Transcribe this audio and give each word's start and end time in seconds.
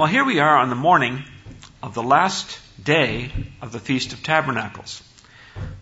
Well, 0.00 0.08
here 0.08 0.24
we 0.24 0.38
are 0.38 0.56
on 0.56 0.70
the 0.70 0.74
morning 0.74 1.24
of 1.82 1.92
the 1.92 2.02
last 2.02 2.58
day 2.82 3.30
of 3.60 3.70
the 3.70 3.78
Feast 3.78 4.14
of 4.14 4.22
Tabernacles. 4.22 5.02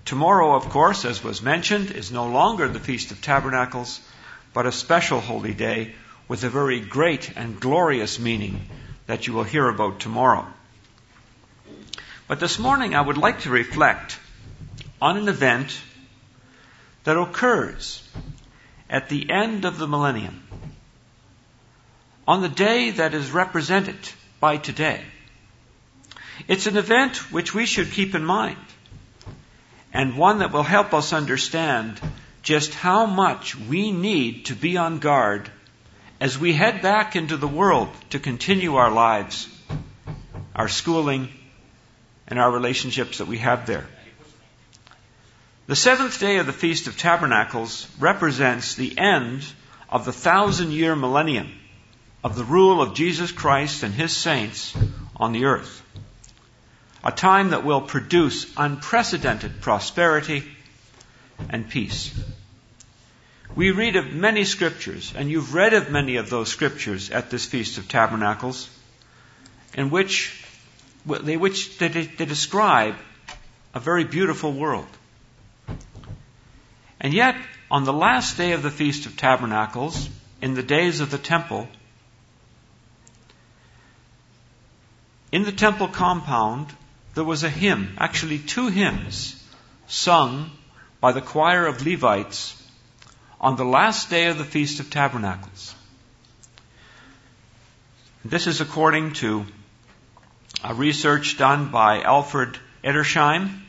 Tomorrow, 0.04 0.56
of 0.56 0.70
course, 0.70 1.04
as 1.04 1.22
was 1.22 1.40
mentioned, 1.40 1.92
is 1.92 2.10
no 2.10 2.26
longer 2.26 2.66
the 2.66 2.80
Feast 2.80 3.12
of 3.12 3.22
Tabernacles, 3.22 4.00
but 4.52 4.66
a 4.66 4.72
special 4.72 5.20
holy 5.20 5.54
day 5.54 5.94
with 6.26 6.42
a 6.42 6.50
very 6.50 6.80
great 6.80 7.30
and 7.36 7.60
glorious 7.60 8.18
meaning 8.18 8.68
that 9.06 9.28
you 9.28 9.34
will 9.34 9.44
hear 9.44 9.68
about 9.68 10.00
tomorrow. 10.00 10.48
But 12.26 12.40
this 12.40 12.58
morning 12.58 12.96
I 12.96 13.00
would 13.00 13.18
like 13.18 13.42
to 13.42 13.50
reflect 13.50 14.18
on 15.00 15.16
an 15.16 15.28
event 15.28 15.80
that 17.04 17.16
occurs 17.16 18.02
at 18.90 19.08
the 19.08 19.30
end 19.30 19.64
of 19.64 19.78
the 19.78 19.86
millennium 19.86 20.42
on 22.26 22.42
the 22.42 22.48
day 22.48 22.90
that 22.90 23.14
is 23.14 23.30
represented 23.30 23.96
by 24.38 24.58
today. 24.58 25.02
It's 26.46 26.66
an 26.66 26.76
event 26.76 27.16
which 27.32 27.54
we 27.54 27.64
should 27.64 27.90
keep 27.90 28.14
in 28.14 28.24
mind 28.24 28.58
and 29.92 30.18
one 30.18 30.40
that 30.40 30.52
will 30.52 30.62
help 30.62 30.92
us 30.92 31.12
understand 31.12 31.98
just 32.42 32.74
how 32.74 33.06
much 33.06 33.56
we 33.56 33.90
need 33.90 34.46
to 34.46 34.54
be 34.54 34.76
on 34.76 34.98
guard 34.98 35.50
as 36.20 36.38
we 36.38 36.52
head 36.52 36.82
back 36.82 37.16
into 37.16 37.36
the 37.36 37.48
world 37.48 37.88
to 38.10 38.18
continue 38.18 38.76
our 38.76 38.90
lives, 38.90 39.48
our 40.54 40.68
schooling, 40.68 41.28
and 42.26 42.38
our 42.38 42.50
relationships 42.50 43.18
that 43.18 43.26
we 43.26 43.38
have 43.38 43.66
there. 43.66 43.86
The 45.68 45.76
seventh 45.76 46.18
day 46.18 46.38
of 46.38 46.46
the 46.46 46.54
Feast 46.54 46.86
of 46.86 46.96
Tabernacles 46.96 47.86
represents 48.00 48.74
the 48.74 48.96
end 48.96 49.44
of 49.90 50.06
the 50.06 50.14
thousand 50.14 50.72
year 50.72 50.96
millennium 50.96 51.52
of 52.24 52.36
the 52.36 52.44
rule 52.44 52.80
of 52.80 52.94
Jesus 52.94 53.32
Christ 53.32 53.82
and 53.82 53.92
his 53.92 54.16
saints 54.16 54.74
on 55.14 55.32
the 55.32 55.44
earth. 55.44 55.82
A 57.04 57.12
time 57.12 57.50
that 57.50 57.66
will 57.66 57.82
produce 57.82 58.50
unprecedented 58.56 59.60
prosperity 59.60 60.42
and 61.50 61.68
peace. 61.68 62.18
We 63.54 63.70
read 63.70 63.96
of 63.96 64.10
many 64.10 64.44
scriptures, 64.44 65.12
and 65.14 65.30
you've 65.30 65.52
read 65.52 65.74
of 65.74 65.90
many 65.90 66.16
of 66.16 66.30
those 66.30 66.48
scriptures 66.48 67.10
at 67.10 67.28
this 67.28 67.44
Feast 67.44 67.76
of 67.76 67.88
Tabernacles, 67.88 68.70
in 69.74 69.90
which 69.90 70.42
they, 71.04 71.36
which 71.36 71.76
they, 71.76 71.88
they 71.88 72.24
describe 72.24 72.94
a 73.74 73.80
very 73.80 74.04
beautiful 74.04 74.54
world. 74.54 74.88
And 77.00 77.14
yet, 77.14 77.36
on 77.70 77.84
the 77.84 77.92
last 77.92 78.36
day 78.36 78.52
of 78.52 78.62
the 78.62 78.70
Feast 78.70 79.06
of 79.06 79.16
Tabernacles, 79.16 80.08
in 80.40 80.54
the 80.54 80.62
days 80.62 81.00
of 81.00 81.10
the 81.10 81.18
temple, 81.18 81.68
in 85.30 85.44
the 85.44 85.52
temple 85.52 85.88
compound, 85.88 86.66
there 87.14 87.24
was 87.24 87.44
a 87.44 87.50
hymn, 87.50 87.96
actually 87.98 88.38
two 88.38 88.68
hymns, 88.68 89.42
sung 89.86 90.50
by 91.00 91.12
the 91.12 91.20
choir 91.20 91.66
of 91.66 91.84
Levites 91.86 92.54
on 93.40 93.56
the 93.56 93.64
last 93.64 94.10
day 94.10 94.26
of 94.26 94.38
the 94.38 94.44
Feast 94.44 94.80
of 94.80 94.90
Tabernacles. 94.90 95.74
This 98.24 98.46
is 98.46 98.60
according 98.60 99.12
to 99.14 99.46
a 100.64 100.74
research 100.74 101.38
done 101.38 101.70
by 101.70 102.02
Alfred 102.02 102.58
Edersheim 102.82 103.62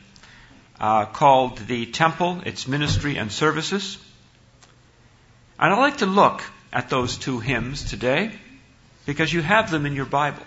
uh, 0.80 1.04
called 1.04 1.58
The 1.58 1.86
Temple, 1.86 2.40
Its 2.46 2.66
Ministry 2.66 3.16
and 3.16 3.30
Services. 3.30 3.98
And 5.58 5.72
I'd 5.74 5.78
like 5.78 5.98
to 5.98 6.06
look 6.06 6.42
at 6.72 6.88
those 6.88 7.18
two 7.18 7.38
hymns 7.38 7.84
today 7.84 8.32
because 9.04 9.32
you 9.32 9.42
have 9.42 9.70
them 9.70 9.84
in 9.84 9.94
your 9.94 10.06
Bible. 10.06 10.42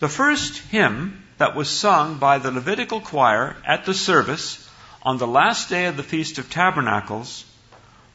The 0.00 0.08
first 0.08 0.58
hymn 0.58 1.22
that 1.38 1.56
was 1.56 1.70
sung 1.70 2.18
by 2.18 2.38
the 2.38 2.50
Levitical 2.50 3.00
choir 3.00 3.56
at 3.66 3.86
the 3.86 3.94
service 3.94 4.68
on 5.02 5.16
the 5.18 5.26
last 5.26 5.70
day 5.70 5.86
of 5.86 5.96
the 5.96 6.02
Feast 6.02 6.38
of 6.38 6.50
Tabernacles 6.50 7.44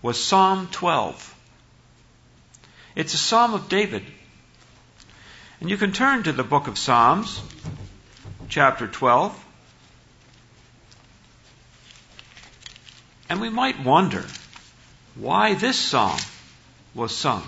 was 0.01 0.23
Psalm 0.23 0.67
12. 0.71 1.35
It's 2.95 3.13
a 3.13 3.17
Psalm 3.17 3.53
of 3.53 3.69
David. 3.69 4.03
And 5.59 5.69
you 5.69 5.77
can 5.77 5.91
turn 5.91 6.23
to 6.23 6.31
the 6.31 6.43
book 6.43 6.67
of 6.67 6.77
Psalms, 6.77 7.41
chapter 8.49 8.87
12. 8.87 9.45
And 13.29 13.39
we 13.39 13.49
might 13.49 13.79
wonder 13.79 14.25
why 15.15 15.53
this 15.53 15.77
psalm 15.77 16.19
was 16.95 17.15
sung 17.15 17.43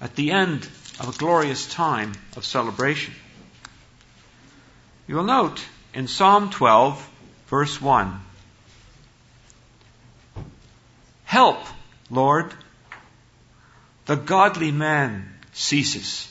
at 0.00 0.14
the 0.16 0.32
end 0.32 0.68
of 1.00 1.08
a 1.08 1.18
glorious 1.18 1.66
time 1.66 2.12
of 2.36 2.44
celebration. 2.44 3.14
You 5.06 5.16
will 5.16 5.24
note 5.24 5.64
in 5.94 6.08
Psalm 6.08 6.50
12, 6.50 7.10
verse 7.46 7.80
1 7.80 8.20
Help, 11.24 11.58
Lord, 12.10 12.54
the 14.04 14.16
godly 14.16 14.70
man 14.70 15.32
ceases. 15.52 16.30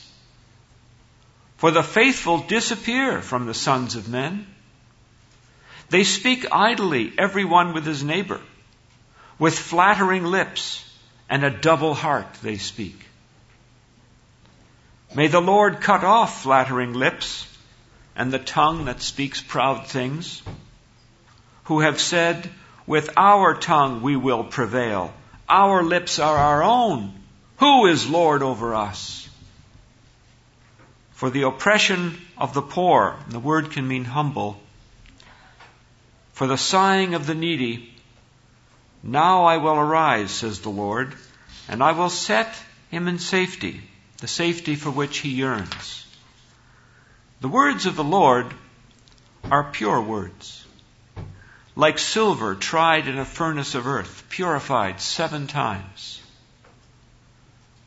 For 1.56 1.70
the 1.70 1.82
faithful 1.82 2.38
disappear 2.38 3.20
from 3.20 3.46
the 3.46 3.54
sons 3.54 3.96
of 3.96 4.08
men. 4.08 4.46
They 5.90 6.04
speak 6.04 6.46
idly, 6.50 7.12
every 7.18 7.44
one 7.44 7.72
with 7.72 7.84
his 7.84 8.02
neighbor. 8.02 8.40
With 9.38 9.58
flattering 9.58 10.24
lips 10.24 10.84
and 11.28 11.44
a 11.44 11.50
double 11.50 11.94
heart 11.94 12.32
they 12.42 12.56
speak. 12.56 12.98
May 15.14 15.28
the 15.28 15.40
Lord 15.40 15.80
cut 15.80 16.04
off 16.04 16.42
flattering 16.42 16.92
lips 16.92 17.46
and 18.16 18.32
the 18.32 18.38
tongue 18.38 18.86
that 18.86 19.02
speaks 19.02 19.40
proud 19.40 19.86
things, 19.86 20.42
who 21.64 21.80
have 21.80 22.00
said, 22.00 22.50
With 22.86 23.10
our 23.16 23.54
tongue 23.54 24.02
we 24.02 24.16
will 24.16 24.44
prevail. 24.44 25.12
Our 25.48 25.82
lips 25.82 26.18
are 26.18 26.36
our 26.36 26.62
own. 26.62 27.12
Who 27.58 27.86
is 27.86 28.08
Lord 28.08 28.42
over 28.42 28.74
us? 28.74 29.28
For 31.12 31.30
the 31.30 31.42
oppression 31.42 32.20
of 32.36 32.54
the 32.54 32.62
poor, 32.62 33.16
the 33.28 33.38
word 33.38 33.70
can 33.70 33.86
mean 33.86 34.04
humble, 34.04 34.60
for 36.34 36.46
the 36.46 36.58
sighing 36.58 37.14
of 37.14 37.26
the 37.26 37.34
needy, 37.34 37.90
now 39.02 39.44
I 39.44 39.56
will 39.56 39.76
arise, 39.76 40.30
says 40.30 40.60
the 40.60 40.70
Lord, 40.70 41.14
and 41.68 41.82
I 41.82 41.92
will 41.92 42.10
set 42.10 42.54
him 42.90 43.08
in 43.08 43.18
safety 43.18 43.80
the 44.24 44.28
safety 44.28 44.74
for 44.74 44.90
which 44.90 45.18
he 45.18 45.28
yearns. 45.28 46.06
The 47.40 47.48
words 47.48 47.84
of 47.84 47.96
the 47.96 48.04
Lord 48.04 48.54
are 49.50 49.70
pure 49.70 50.00
words, 50.00 50.64
like 51.76 51.98
silver 51.98 52.54
tried 52.54 53.06
in 53.06 53.18
a 53.18 53.24
furnace 53.26 53.74
of 53.74 53.86
earth, 53.86 54.24
purified 54.30 55.00
seven 55.00 55.46
times. 55.46 56.22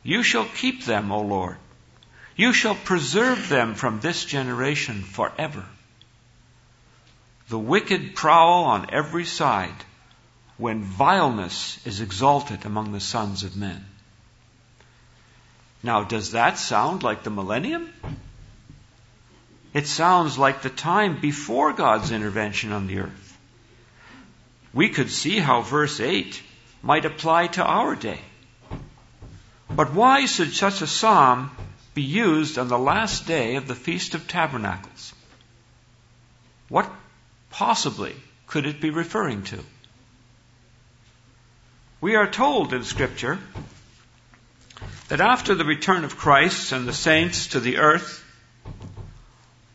You 0.04 0.22
shall 0.22 0.44
keep 0.44 0.84
them, 0.84 1.10
O 1.10 1.22
Lord. 1.22 1.56
You 2.36 2.52
shall 2.52 2.76
preserve 2.76 3.48
them 3.48 3.74
from 3.74 3.98
this 3.98 4.24
generation 4.24 5.02
forever. 5.02 5.64
The 7.48 7.58
wicked 7.58 8.14
prowl 8.14 8.64
on 8.64 8.90
every 8.90 9.24
side 9.24 9.84
when 10.58 10.82
vileness 10.82 11.78
is 11.86 12.00
exalted 12.00 12.66
among 12.66 12.92
the 12.92 13.00
sons 13.00 13.42
of 13.42 13.56
men. 13.56 13.84
Now, 15.82 16.02
does 16.04 16.32
that 16.32 16.58
sound 16.58 17.02
like 17.02 17.22
the 17.22 17.30
millennium? 17.30 17.88
It 19.72 19.86
sounds 19.86 20.36
like 20.36 20.62
the 20.62 20.70
time 20.70 21.20
before 21.20 21.72
God's 21.72 22.10
intervention 22.10 22.72
on 22.72 22.86
the 22.86 22.98
earth. 23.00 23.38
We 24.74 24.88
could 24.88 25.10
see 25.10 25.38
how 25.38 25.62
verse 25.62 26.00
8 26.00 26.42
might 26.82 27.04
apply 27.04 27.46
to 27.48 27.64
our 27.64 27.94
day. 27.94 28.20
But 29.70 29.92
why 29.92 30.26
should 30.26 30.52
such 30.52 30.82
a 30.82 30.86
psalm 30.86 31.50
be 31.94 32.02
used 32.02 32.58
on 32.58 32.68
the 32.68 32.78
last 32.78 33.26
day 33.26 33.56
of 33.56 33.68
the 33.68 33.74
Feast 33.74 34.14
of 34.14 34.26
Tabernacles? 34.26 35.14
What 36.68 36.90
possibly 37.58 38.14
could 38.46 38.66
it 38.66 38.80
be 38.80 38.90
referring 38.90 39.42
to? 39.42 39.58
We 42.00 42.14
are 42.14 42.30
told 42.30 42.72
in 42.72 42.84
Scripture 42.84 43.36
that 45.08 45.20
after 45.20 45.56
the 45.56 45.64
return 45.64 46.04
of 46.04 46.16
Christ 46.16 46.70
and 46.70 46.86
the 46.86 46.92
saints 46.92 47.48
to 47.48 47.60
the 47.60 47.78
earth 47.78 48.24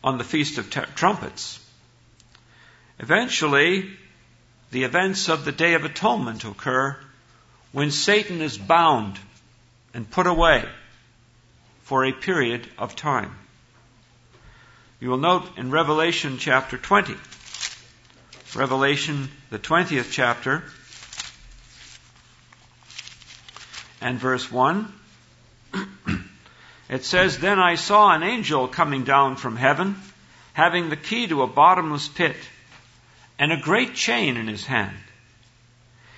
on 0.02 0.16
the 0.16 0.24
Feast 0.24 0.56
of 0.56 0.70
Trumpets, 0.70 1.60
eventually 2.98 3.90
the 4.70 4.84
events 4.84 5.28
of 5.28 5.44
the 5.44 5.52
Day 5.52 5.74
of 5.74 5.84
Atonement 5.84 6.42
occur 6.44 6.96
when 7.72 7.90
Satan 7.90 8.40
is 8.40 8.56
bound 8.56 9.18
and 9.92 10.10
put 10.10 10.26
away 10.26 10.64
for 11.82 12.06
a 12.06 12.12
period 12.12 12.66
of 12.78 12.96
time. 12.96 13.36
You 15.00 15.10
will 15.10 15.18
note 15.18 15.58
in 15.58 15.70
Revelation 15.70 16.38
chapter 16.38 16.78
20, 16.78 17.14
Revelation, 18.56 19.30
the 19.50 19.58
20th 19.58 20.12
chapter, 20.12 20.62
and 24.00 24.18
verse 24.18 24.50
1. 24.50 24.92
it 26.88 27.04
says, 27.04 27.38
Then 27.38 27.58
I 27.58 27.74
saw 27.74 28.14
an 28.14 28.22
angel 28.22 28.68
coming 28.68 29.02
down 29.02 29.36
from 29.36 29.56
heaven, 29.56 30.00
having 30.52 30.88
the 30.88 30.96
key 30.96 31.26
to 31.28 31.42
a 31.42 31.48
bottomless 31.48 32.06
pit, 32.06 32.36
and 33.38 33.50
a 33.50 33.60
great 33.60 33.94
chain 33.94 34.36
in 34.36 34.46
his 34.46 34.64
hand. 34.64 34.96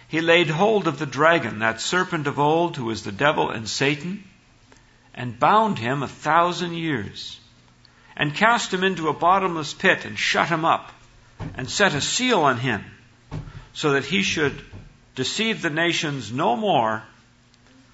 He 0.09 0.21
laid 0.21 0.51
hold 0.51 0.87
of 0.89 0.99
the 0.99 1.07
dragon, 1.07 1.61
that 1.61 1.81
serpent 1.81 2.27
of 2.27 2.39
old, 2.39 2.77
who 2.77 2.91
is 2.91 3.03
the 3.03 3.13
devil 3.13 3.51
and 3.51 3.69
Satan, 3.69 4.25
and 5.15 5.39
bound 5.39 5.79
him 5.79 6.03
a 6.03 6.09
thousand 6.09 6.75
years, 6.75 7.41
and 8.15 8.35
cast 8.35 8.75
him 8.75 8.85
into 8.85 9.09
a 9.09 9.15
bottomless 9.15 9.73
pit, 9.73 10.05
and 10.05 10.19
shut 10.19 10.49
him 10.49 10.65
up 10.65 10.93
and 11.55 11.69
set 11.69 11.95
a 11.95 12.01
seal 12.01 12.41
on 12.41 12.59
him 12.59 12.85
so 13.73 13.93
that 13.93 14.05
he 14.05 14.23
should 14.23 14.55
deceive 15.15 15.63
the 15.63 15.71
nations 15.71 16.33
no 16.33 16.57
more 16.57 17.03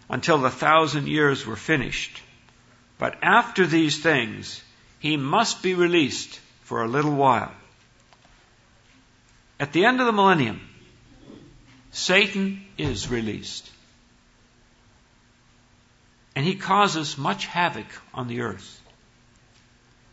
until 0.08 0.38
the 0.38 0.50
thousand 0.50 1.08
years 1.08 1.46
were 1.46 1.56
finished. 1.56 2.20
But 2.98 3.18
after 3.22 3.66
these 3.66 4.02
things, 4.02 4.62
he 4.98 5.16
must 5.16 5.62
be 5.62 5.74
released 5.74 6.38
for 6.62 6.82
a 6.82 6.88
little 6.88 7.14
while. 7.14 7.52
At 9.58 9.72
the 9.72 9.84
end 9.84 10.00
of 10.00 10.06
the 10.06 10.12
millennium, 10.12 10.60
Satan 11.92 12.64
is 12.78 13.08
released. 13.08 13.70
And 16.34 16.44
he 16.44 16.54
causes 16.54 17.18
much 17.18 17.46
havoc 17.46 17.86
on 18.14 18.28
the 18.28 18.40
earth. 18.40 18.80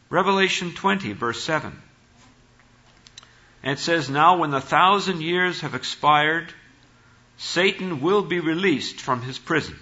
Revelation 0.10 0.74
20, 0.74 1.14
verse 1.14 1.44
7. 1.44 1.80
And 3.64 3.74
it 3.74 3.82
says, 3.82 4.10
Now 4.10 4.38
when 4.38 4.52
the 4.52 4.62
thousand 4.62 5.22
years 5.22 5.62
have 5.62 5.76
expired, 5.76 6.54
Satan 7.38 8.02
will 8.02 8.22
be 8.22 8.40
released 8.40 9.02
from 9.02 9.22
his 9.22 9.38
prison. 9.38 9.78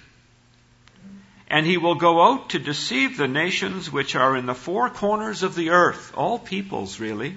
And 1.47 1.65
he 1.65 1.77
will 1.77 1.95
go 1.95 2.21
out 2.21 2.50
to 2.50 2.59
deceive 2.59 3.18
the 3.18 3.27
nations 3.27 3.91
which 3.91 4.15
are 4.15 4.35
in 4.35 4.45
the 4.45 4.56
four 4.56 4.89
corners 4.89 5.44
of 5.44 5.56
the 5.56 5.69
earth, 5.69 6.12
all 6.15 6.39
peoples 6.39 7.00
really. 7.00 7.35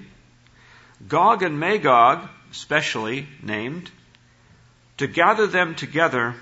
Gog 1.07 1.43
and 1.43 1.59
Magog, 1.59 2.27
specially 2.51 3.27
named, 3.41 3.89
to 4.97 5.07
gather 5.07 5.47
them 5.47 5.75
together, 5.75 6.35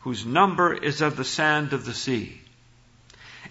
whose 0.00 0.24
number 0.24 0.72
is 0.72 1.00
of 1.00 1.16
the 1.16 1.24
sand 1.24 1.72
of 1.72 1.84
the 1.84 1.94
sea. 1.94 2.40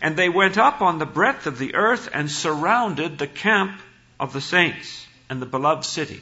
And 0.02 0.16
they 0.16 0.30
went 0.30 0.58
up 0.58 0.82
on 0.82 0.98
the 0.98 1.06
breadth 1.06 1.46
of 1.46 1.60
the 1.60 1.76
earth 1.76 2.10
and 2.14 2.32
surrounded 2.32 3.18
the 3.18 3.28
camp 3.28 3.80
of 4.20 4.34
the 4.34 4.42
saints 4.42 5.06
and 5.32 5.42
the 5.42 5.46
beloved 5.46 5.86
city, 5.86 6.20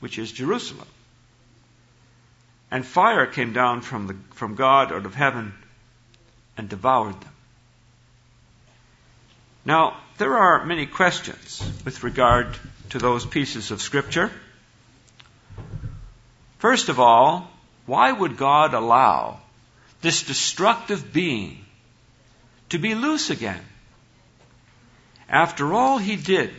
which 0.00 0.18
is 0.18 0.32
Jerusalem. 0.32 0.88
And 2.70 2.84
fire 2.84 3.26
came 3.26 3.52
down 3.52 3.82
from, 3.82 4.06
the, 4.06 4.16
from 4.32 4.54
God 4.54 4.92
out 4.92 5.04
of 5.04 5.14
heaven 5.14 5.52
and 6.56 6.66
devoured 6.66 7.20
them. 7.20 7.32
Now, 9.66 9.98
there 10.16 10.38
are 10.38 10.64
many 10.64 10.86
questions 10.86 11.70
with 11.84 12.02
regard 12.02 12.56
to 12.90 12.98
those 12.98 13.26
pieces 13.26 13.70
of 13.70 13.82
Scripture. 13.82 14.32
First 16.60 16.88
of 16.88 16.98
all, 16.98 17.50
why 17.84 18.10
would 18.10 18.38
God 18.38 18.72
allow 18.72 19.40
this 20.00 20.22
destructive 20.22 21.12
being 21.12 21.62
to 22.70 22.78
be 22.78 22.94
loose 22.94 23.28
again? 23.28 23.60
After 25.28 25.74
all 25.74 25.98
he 25.98 26.16
did 26.16 26.54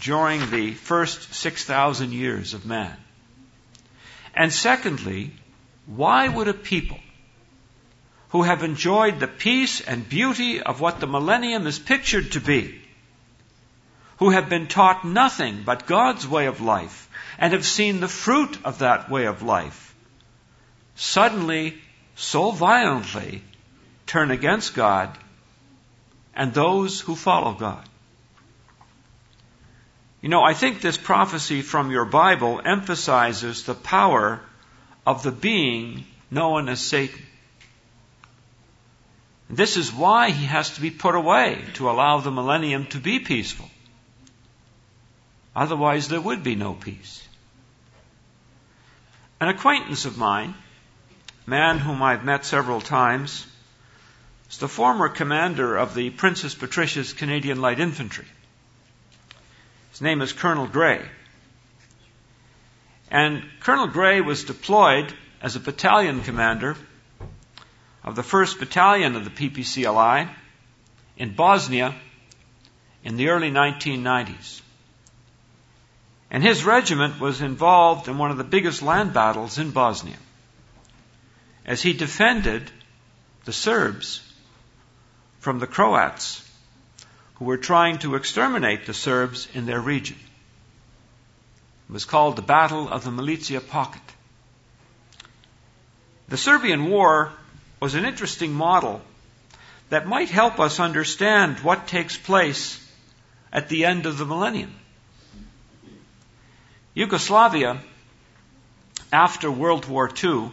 during 0.00 0.50
the 0.50 0.72
first 0.72 1.34
6,000 1.34 2.12
years 2.12 2.54
of 2.54 2.66
man? 2.66 2.96
And 4.34 4.52
secondly, 4.52 5.32
why 5.86 6.28
would 6.28 6.48
a 6.48 6.54
people 6.54 6.98
who 8.30 8.42
have 8.42 8.64
enjoyed 8.64 9.20
the 9.20 9.28
peace 9.28 9.80
and 9.80 10.08
beauty 10.08 10.60
of 10.60 10.80
what 10.80 10.98
the 10.98 11.06
millennium 11.06 11.66
is 11.66 11.78
pictured 11.78 12.32
to 12.32 12.40
be, 12.40 12.80
who 14.18 14.30
have 14.30 14.48
been 14.48 14.66
taught 14.66 15.04
nothing 15.04 15.62
but 15.64 15.86
God's 15.86 16.26
way 16.26 16.46
of 16.46 16.60
life 16.60 17.08
and 17.38 17.52
have 17.52 17.64
seen 17.64 18.00
the 18.00 18.08
fruit 18.08 18.58
of 18.64 18.80
that 18.80 19.08
way 19.08 19.26
of 19.26 19.42
life, 19.42 19.94
suddenly, 20.96 21.80
so 22.16 22.50
violently, 22.50 23.42
turn 24.06 24.30
against 24.30 24.74
God 24.74 25.16
and 26.34 26.52
those 26.52 27.00
who 27.00 27.14
follow 27.14 27.52
God? 27.52 27.88
You 30.24 30.30
know, 30.30 30.42
I 30.42 30.54
think 30.54 30.80
this 30.80 30.96
prophecy 30.96 31.60
from 31.60 31.90
your 31.90 32.06
Bible 32.06 32.58
emphasizes 32.64 33.64
the 33.64 33.74
power 33.74 34.40
of 35.06 35.22
the 35.22 35.30
being 35.30 36.06
known 36.30 36.70
as 36.70 36.80
Satan. 36.80 37.20
This 39.50 39.76
is 39.76 39.92
why 39.92 40.30
he 40.30 40.46
has 40.46 40.70
to 40.76 40.80
be 40.80 40.90
put 40.90 41.14
away 41.14 41.62
to 41.74 41.90
allow 41.90 42.20
the 42.20 42.30
millennium 42.30 42.86
to 42.86 42.98
be 43.00 43.18
peaceful. 43.18 43.68
Otherwise, 45.54 46.08
there 46.08 46.22
would 46.22 46.42
be 46.42 46.54
no 46.54 46.72
peace. 46.72 47.28
An 49.42 49.48
acquaintance 49.48 50.06
of 50.06 50.16
mine, 50.16 50.54
a 51.46 51.50
man 51.50 51.78
whom 51.78 52.02
I've 52.02 52.24
met 52.24 52.46
several 52.46 52.80
times, 52.80 53.46
is 54.50 54.56
the 54.56 54.68
former 54.68 55.10
commander 55.10 55.76
of 55.76 55.94
the 55.94 56.08
Princess 56.08 56.54
Patricia's 56.54 57.12
Canadian 57.12 57.60
Light 57.60 57.78
Infantry. 57.78 58.24
His 59.94 60.02
name 60.02 60.22
is 60.22 60.32
Colonel 60.32 60.66
Gray. 60.66 61.08
And 63.12 63.44
Colonel 63.60 63.86
Gray 63.86 64.20
was 64.20 64.42
deployed 64.42 65.14
as 65.40 65.54
a 65.54 65.60
battalion 65.60 66.22
commander 66.22 66.76
of 68.02 68.16
the 68.16 68.22
1st 68.22 68.58
Battalion 68.58 69.14
of 69.14 69.24
the 69.24 69.30
PPCLI 69.30 70.28
in 71.16 71.36
Bosnia 71.36 71.94
in 73.04 73.16
the 73.16 73.28
early 73.28 73.52
1990s. 73.52 74.62
And 76.28 76.42
his 76.42 76.64
regiment 76.64 77.20
was 77.20 77.40
involved 77.40 78.08
in 78.08 78.18
one 78.18 78.32
of 78.32 78.36
the 78.36 78.42
biggest 78.42 78.82
land 78.82 79.12
battles 79.12 79.58
in 79.58 79.70
Bosnia 79.70 80.18
as 81.64 81.80
he 81.80 81.92
defended 81.92 82.68
the 83.44 83.52
Serbs 83.52 84.28
from 85.38 85.60
the 85.60 85.68
Croats 85.68 86.43
who 87.34 87.44
were 87.46 87.56
trying 87.56 87.98
to 87.98 88.14
exterminate 88.14 88.86
the 88.86 88.94
Serbs 88.94 89.48
in 89.54 89.66
their 89.66 89.80
region. 89.80 90.16
It 91.88 91.92
was 91.92 92.04
called 92.04 92.36
the 92.36 92.42
Battle 92.42 92.88
of 92.88 93.04
the 93.04 93.10
Milica 93.10 93.66
Pocket. 93.66 94.02
The 96.28 96.36
Serbian 96.36 96.88
War 96.88 97.32
was 97.80 97.94
an 97.94 98.04
interesting 98.04 98.52
model 98.52 99.02
that 99.90 100.06
might 100.06 100.30
help 100.30 100.58
us 100.58 100.80
understand 100.80 101.60
what 101.60 101.86
takes 101.86 102.16
place 102.16 102.80
at 103.52 103.68
the 103.68 103.84
end 103.84 104.06
of 104.06 104.16
the 104.16 104.24
millennium. 104.24 104.74
Yugoslavia, 106.94 107.80
after 109.12 109.50
World 109.50 109.86
War 109.86 110.10
II, 110.22 110.50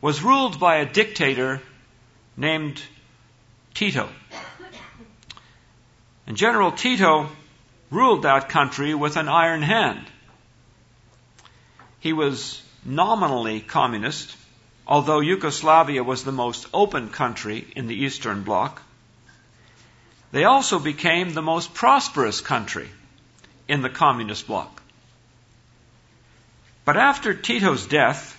was 0.00 0.22
ruled 0.22 0.60
by 0.60 0.76
a 0.76 0.86
dictator 0.86 1.62
named 2.36 2.80
Tito. 3.74 4.08
And 6.26 6.36
General 6.36 6.72
Tito 6.72 7.28
ruled 7.90 8.22
that 8.22 8.48
country 8.48 8.94
with 8.94 9.16
an 9.16 9.28
iron 9.28 9.62
hand. 9.62 10.06
He 12.00 12.12
was 12.12 12.62
nominally 12.84 13.60
communist, 13.60 14.34
although 14.86 15.20
Yugoslavia 15.20 16.02
was 16.02 16.24
the 16.24 16.32
most 16.32 16.66
open 16.72 17.10
country 17.10 17.66
in 17.76 17.86
the 17.86 17.94
Eastern 17.94 18.42
Bloc. 18.42 18.82
They 20.32 20.44
also 20.44 20.78
became 20.78 21.32
the 21.32 21.42
most 21.42 21.74
prosperous 21.74 22.40
country 22.40 22.90
in 23.68 23.82
the 23.82 23.88
communist 23.88 24.46
bloc. 24.46 24.82
But 26.84 26.96
after 26.96 27.32
Tito's 27.32 27.86
death, 27.86 28.36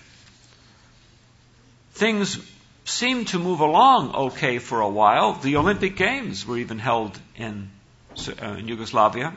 things 1.94 2.38
seemed 2.84 3.28
to 3.28 3.38
move 3.38 3.60
along 3.60 4.14
okay 4.14 4.58
for 4.58 4.80
a 4.80 4.88
while. 4.88 5.32
The 5.32 5.56
Olympic 5.56 5.96
Games 5.96 6.46
were 6.46 6.58
even 6.58 6.78
held 6.78 7.18
in 7.36 7.70
Uh, 8.16 8.56
Yugoslavia 8.64 9.32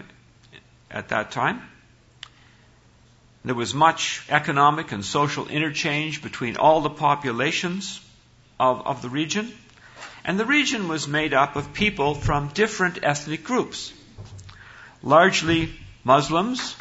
at 0.89 1.09
that 1.09 1.31
time. 1.31 1.61
There 3.43 3.53
was 3.53 3.73
much 3.73 4.23
economic 4.29 4.93
and 4.93 5.03
social 5.03 5.47
interchange 5.47 6.21
between 6.23 6.55
all 6.55 6.79
the 6.81 6.89
populations 6.89 7.99
of, 8.57 8.87
of 8.87 9.01
the 9.01 9.09
region. 9.09 9.51
And 10.23 10.39
the 10.39 10.45
region 10.45 10.87
was 10.87 11.07
made 11.07 11.33
up 11.33 11.57
of 11.57 11.73
people 11.73 12.15
from 12.15 12.47
different 12.49 13.03
ethnic 13.03 13.43
groups. 13.43 13.93
Largely 15.03 15.73
Muslims 16.03 16.75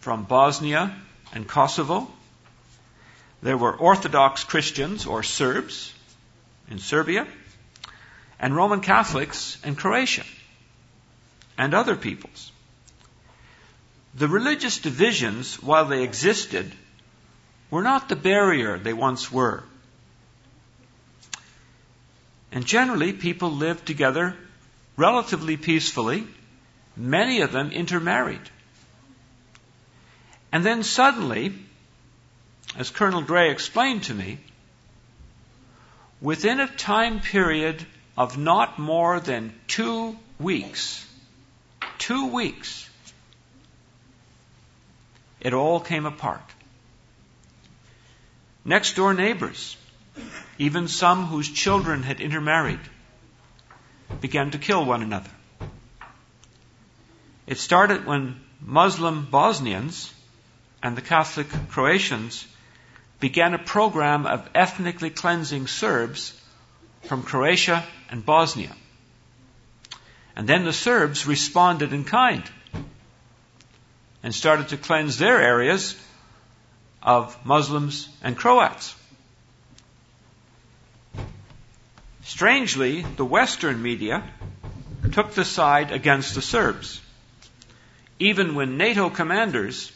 from 0.00 0.24
Bosnia 0.24 0.94
and 1.34 1.46
Kosovo. 1.46 2.10
There 3.42 3.58
were 3.58 3.76
Orthodox 3.76 4.44
Christians 4.44 5.06
or 5.06 5.22
Serbs 5.22 5.92
in 6.70 6.78
Serbia 6.78 7.26
and 8.40 8.56
Roman 8.56 8.80
Catholics 8.80 9.58
in 9.62 9.76
Croatia 9.76 10.24
and 11.58 11.74
other 11.74 11.96
peoples. 11.96 12.52
the 14.14 14.28
religious 14.28 14.78
divisions, 14.78 15.62
while 15.62 15.84
they 15.84 16.02
existed, 16.02 16.72
were 17.70 17.82
not 17.82 18.08
the 18.08 18.16
barrier 18.16 18.78
they 18.78 18.92
once 18.92 19.30
were. 19.30 19.62
And 22.50 22.66
generally, 22.66 23.12
people 23.12 23.50
lived 23.50 23.86
together 23.86 24.34
relatively 24.96 25.56
peacefully, 25.56 26.26
many 26.96 27.42
of 27.42 27.52
them 27.52 27.70
intermarried. 27.70 28.50
And 30.50 30.64
then 30.64 30.82
suddenly, 30.82 31.54
as 32.76 32.90
Colonel 32.90 33.22
Gray 33.22 33.50
explained 33.50 34.04
to 34.04 34.14
me, 34.14 34.38
within 36.20 36.58
a 36.58 36.66
time 36.66 37.20
period 37.20 37.86
of 38.16 38.36
not 38.36 38.78
more 38.78 39.20
than 39.20 39.54
two 39.68 40.18
weeks, 40.40 41.06
two 41.98 42.28
weeks, 42.28 42.88
it 45.40 45.54
all 45.54 45.80
came 45.80 46.06
apart. 46.06 46.42
Next 48.64 48.96
door 48.96 49.14
neighbors, 49.14 49.76
even 50.58 50.88
some 50.88 51.26
whose 51.26 51.48
children 51.50 52.02
had 52.02 52.20
intermarried, 52.20 52.80
began 54.20 54.50
to 54.50 54.58
kill 54.58 54.84
one 54.84 55.02
another. 55.02 55.30
It 57.46 57.58
started 57.58 58.04
when 58.04 58.40
Muslim 58.60 59.26
Bosnians 59.30 60.12
and 60.82 60.96
the 60.96 61.02
Catholic 61.02 61.48
Croatians 61.70 62.46
began 63.20 63.54
a 63.54 63.58
program 63.58 64.26
of 64.26 64.48
ethnically 64.54 65.10
cleansing 65.10 65.66
Serbs 65.66 66.38
from 67.04 67.22
Croatia 67.22 67.84
and 68.10 68.24
Bosnia. 68.24 68.74
And 70.38 70.48
then 70.48 70.64
the 70.64 70.72
Serbs 70.72 71.26
responded 71.26 71.92
in 71.92 72.04
kind 72.04 72.44
and 74.22 74.32
started 74.32 74.68
to 74.68 74.76
cleanse 74.76 75.18
their 75.18 75.42
areas 75.42 76.00
of 77.02 77.36
Muslims 77.44 78.08
and 78.22 78.36
Croats. 78.36 78.94
Strangely, 82.22 83.02
the 83.02 83.24
Western 83.24 83.82
media 83.82 84.22
took 85.10 85.34
the 85.34 85.44
side 85.44 85.90
against 85.90 86.36
the 86.36 86.42
Serbs. 86.42 87.00
Even 88.20 88.54
when 88.54 88.76
NATO 88.76 89.10
commanders, 89.10 89.90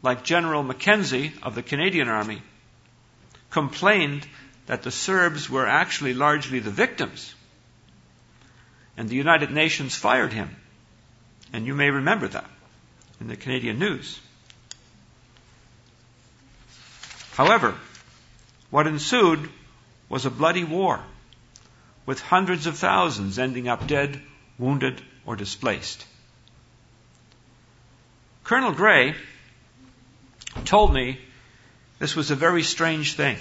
like 0.00 0.24
General 0.24 0.62
Mackenzie 0.62 1.34
of 1.42 1.54
the 1.54 1.62
Canadian 1.62 2.08
Army, 2.08 2.40
complained 3.50 4.26
that 4.66 4.84
the 4.84 4.90
Serbs 4.90 5.50
were 5.50 5.66
actually 5.66 6.14
largely 6.14 6.60
the 6.60 6.70
victims, 6.70 7.34
and 8.96 9.08
the 9.08 9.16
United 9.16 9.50
Nations 9.50 9.94
fired 9.94 10.32
him. 10.32 10.54
And 11.52 11.66
you 11.66 11.74
may 11.74 11.90
remember 11.90 12.28
that 12.28 12.48
in 13.20 13.28
the 13.28 13.36
Canadian 13.36 13.78
news. 13.78 14.18
However, 17.34 17.74
what 18.70 18.86
ensued 18.86 19.48
was 20.08 20.26
a 20.26 20.30
bloody 20.30 20.64
war 20.64 21.00
with 22.04 22.20
hundreds 22.20 22.66
of 22.66 22.76
thousands 22.76 23.38
ending 23.38 23.68
up 23.68 23.86
dead, 23.86 24.20
wounded, 24.58 25.00
or 25.24 25.36
displaced. 25.36 26.04
Colonel 28.44 28.72
Gray 28.72 29.14
told 30.64 30.92
me 30.92 31.18
this 31.98 32.16
was 32.16 32.30
a 32.30 32.36
very 32.36 32.62
strange 32.62 33.14
thing. 33.14 33.36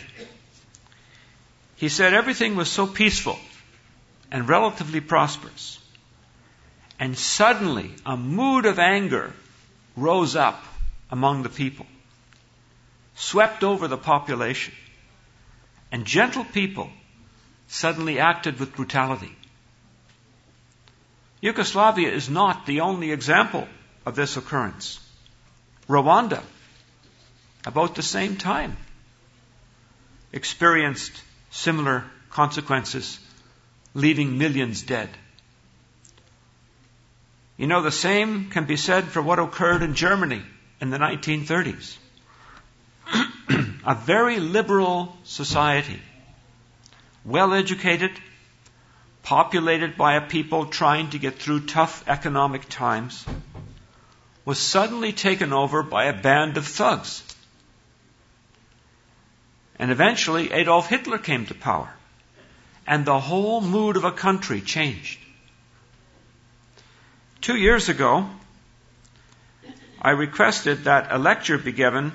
He 1.75 1.89
said 1.89 2.13
everything 2.13 2.55
was 2.55 2.69
so 2.69 2.85
peaceful 2.85 3.39
and 4.31 4.47
relatively 4.47 5.01
prosperous. 5.01 5.79
And 6.99 7.17
suddenly 7.17 7.91
a 8.05 8.15
mood 8.15 8.65
of 8.65 8.79
anger 8.79 9.33
rose 9.95 10.35
up 10.35 10.63
among 11.09 11.43
the 11.43 11.49
people, 11.49 11.85
swept 13.15 13.63
over 13.63 13.87
the 13.87 13.97
population. 13.97 14.73
And 15.91 16.05
gentle 16.05 16.45
people 16.45 16.89
suddenly 17.67 18.19
acted 18.19 18.59
with 18.59 18.75
brutality. 18.75 19.35
Yugoslavia 21.41 22.11
is 22.11 22.29
not 22.29 22.65
the 22.65 22.81
only 22.81 23.11
example 23.11 23.67
of 24.05 24.15
this 24.15 24.37
occurrence. 24.37 24.99
Rwanda, 25.89 26.41
about 27.65 27.95
the 27.95 28.03
same 28.03 28.37
time, 28.37 28.77
experienced 30.31 31.11
similar 31.49 32.05
consequences, 32.29 33.19
leaving 33.93 34.37
millions 34.37 34.81
dead. 34.81 35.09
You 37.57 37.67
know, 37.67 37.81
the 37.81 37.91
same 37.91 38.49
can 38.49 38.65
be 38.65 38.77
said 38.77 39.05
for 39.05 39.21
what 39.21 39.39
occurred 39.39 39.83
in 39.83 39.93
Germany 39.93 40.41
in 40.79 40.89
the 40.89 40.97
1930s. 40.97 41.97
a 43.85 43.95
very 43.95 44.39
liberal 44.39 45.15
society 45.23 45.99
well 47.23 47.53
educated, 47.53 48.11
populated 49.23 49.95
by 49.95 50.15
a 50.15 50.21
people 50.21 50.65
trying 50.65 51.09
to 51.11 51.19
get 51.19 51.37
through 51.37 51.65
tough 51.67 52.03
economic 52.07 52.67
times, 52.67 53.25
was 54.43 54.57
suddenly 54.57 55.13
taken 55.13 55.53
over 55.53 55.83
by 55.83 56.05
a 56.05 56.19
band 56.19 56.57
of 56.57 56.65
thugs. 56.65 57.23
And 59.77 59.91
eventually 59.91 60.51
Adolf 60.51 60.87
Hitler 60.87 61.19
came 61.19 61.45
to 61.47 61.53
power. 61.53 61.93
And 62.87 63.05
the 63.05 63.19
whole 63.19 63.61
mood 63.61 63.97
of 63.97 64.03
a 64.03 64.11
country 64.11 64.61
changed. 64.61 65.19
Two 67.41 67.55
years 67.55 67.89
ago, 67.89 68.29
I 70.01 70.11
requested 70.11 70.85
that 70.85 71.11
a 71.11 71.17
lecture 71.17 71.57
be 71.57 71.71
given 71.71 72.11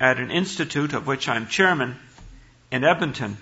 at 0.00 0.18
an 0.18 0.30
institute 0.30 0.92
of 0.92 1.06
which 1.06 1.28
I'm 1.28 1.46
chairman 1.46 1.96
in 2.70 2.84
Edmonton 2.84 3.36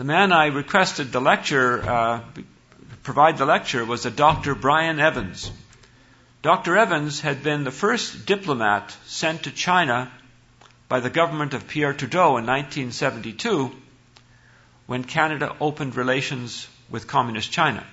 the 0.00 0.04
man 0.04 0.32
I 0.32 0.46
requested 0.46 1.12
the 1.12 1.20
lecture, 1.20 1.82
uh, 1.82 2.20
provide 3.02 3.36
the 3.36 3.44
lecture, 3.44 3.84
was 3.84 4.06
a 4.06 4.10
Dr. 4.10 4.54
Brian 4.54 4.98
Evans. 4.98 5.52
Dr. 6.40 6.78
Evans 6.78 7.20
had 7.20 7.42
been 7.42 7.64
the 7.64 7.70
first 7.70 8.24
diplomat 8.24 8.96
sent 9.04 9.42
to 9.42 9.50
China 9.50 10.10
by 10.88 11.00
the 11.00 11.10
government 11.10 11.52
of 11.52 11.68
Pierre 11.68 11.92
Trudeau 11.92 12.38
in 12.38 12.46
1972 12.46 13.70
when 14.90 15.04
Canada 15.04 15.54
opened 15.60 15.94
relations 15.94 16.66
with 16.90 17.06
Communist 17.06 17.52
China. 17.52 17.86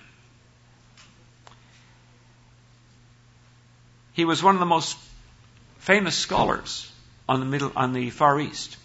He 4.13 4.25
was 4.25 4.42
one 4.42 4.56
of 4.56 4.60
the 4.60 4.66
most 4.66 4.98
famous 5.77 6.16
scholars 6.16 6.92
on 7.30 7.39
the 7.39 7.46
middle, 7.46 7.72
on 7.75 7.94
the 7.94 8.10
Far 8.10 8.39
East. 8.39 8.77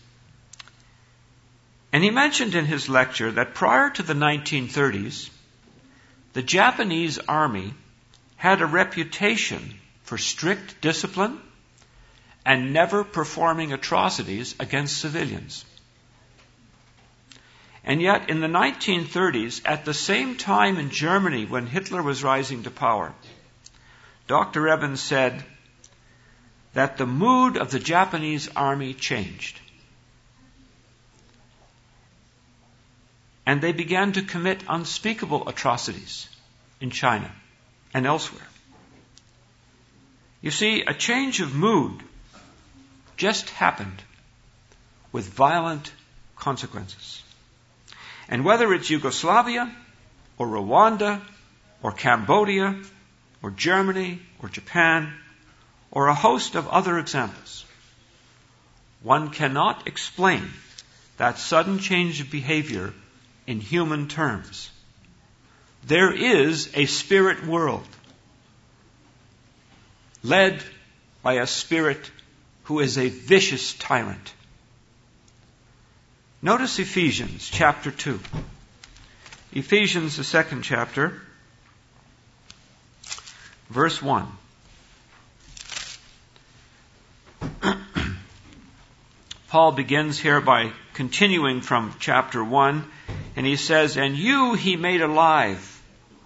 And 1.91 2.05
he 2.05 2.11
mentioned 2.11 2.55
in 2.55 2.67
his 2.67 2.87
lecture 2.87 3.31
that 3.31 3.55
prior 3.55 3.89
to 3.89 4.03
the 4.03 4.13
1930s, 4.13 5.31
the 6.35 6.43
Japanese 6.43 7.19
army 7.19 7.73
had 8.37 8.61
a 8.61 8.67
reputation 8.67 9.81
for 10.03 10.19
strict 10.19 10.83
discipline 10.83 11.41
and 12.45 12.75
never 12.75 13.05
performing 13.05 13.73
atrocities 13.73 14.55
against 14.61 14.99
civilians. 14.99 15.65
And 17.85 18.01
yet, 18.01 18.31
in 18.31 18.41
the 18.41 18.47
1930s, 18.47 19.63
at 19.65 19.85
the 19.85 19.95
same 19.95 20.37
time 20.37 20.79
in 20.79 20.91
Germany 20.91 21.47
when 21.47 21.67
Hitler 21.67 22.03
was 22.03 22.23
rising 22.23 22.63
to 22.63 22.71
power, 22.71 23.13
Dr. 24.29 24.69
Evans 24.69 25.01
said 25.01 25.45
that 26.75 26.97
the 26.97 27.07
mood 27.07 27.57
of 27.57 27.71
the 27.71 27.81
Japanese 27.81 28.49
army 28.55 28.95
changed. 28.95 29.59
and 33.47 33.61
they 33.61 33.73
began 33.73 34.13
to 34.13 34.23
commit 34.23 34.63
unspeakable 34.69 35.49
atrocities 35.49 36.29
in 36.81 36.91
China 36.91 37.31
and 37.93 38.07
elsewhere. 38.07 38.47
You 40.41 40.51
see, 40.51 40.83
a 40.83 40.95
change 40.95 41.41
of 41.41 41.55
mood 41.55 42.03
just 43.17 43.51
happened 43.51 44.03
with 45.13 45.29
violent 45.29 45.93
consequences. 46.37 47.22
And 48.33 48.47
whether 48.47 48.73
it's 48.73 48.89
Yugoslavia 48.89 49.71
or 50.39 50.47
Rwanda 50.47 51.21
or 51.83 51.93
Cambodia 51.93 52.81
or 53.43 53.51
Germany 53.51 54.21
or 54.39 54.49
Japan 54.49 55.13
or 55.91 56.07
a 56.07 56.15
host 56.15 56.55
of 56.55 56.67
other 56.67 56.99
examples, 56.99 57.67
one 59.03 59.29
cannot 59.29 59.87
explain 59.87 60.49
that 61.19 61.37
sudden 61.37 61.79
change 61.79 62.23
of 62.23 62.31
behavior 62.31 62.95
in 63.47 63.61
human 63.61 64.09
terms. 64.09 64.71
There 65.87 66.11
is 66.11 66.71
a 66.73 66.87
spirit 66.87 67.47
world 67.47 67.87
led 70.23 70.63
by 71.23 71.35
a 71.35 71.47
spirit 71.47 72.11
who 72.63 72.81
is 72.81 72.97
a 72.97 73.11
vicious 73.11 73.75
tyrant. 73.75 74.33
Notice 76.45 76.81
Ephesians 76.81 77.49
chapter 77.49 77.93
2. 77.93 78.19
Ephesians, 79.53 80.17
the 80.17 80.25
second 80.25 80.63
chapter, 80.63 81.23
verse 83.71 84.03
1. 84.03 84.27
Paul 89.51 89.71
begins 89.71 90.19
here 90.19 90.41
by 90.41 90.73
continuing 90.95 91.61
from 91.61 91.95
chapter 92.01 92.43
1, 92.43 92.91
and 93.37 93.47
he 93.47 93.55
says, 93.55 93.97
And 93.97 94.17
you 94.17 94.55
he 94.55 94.75
made 94.75 95.01
alive, 95.01 95.81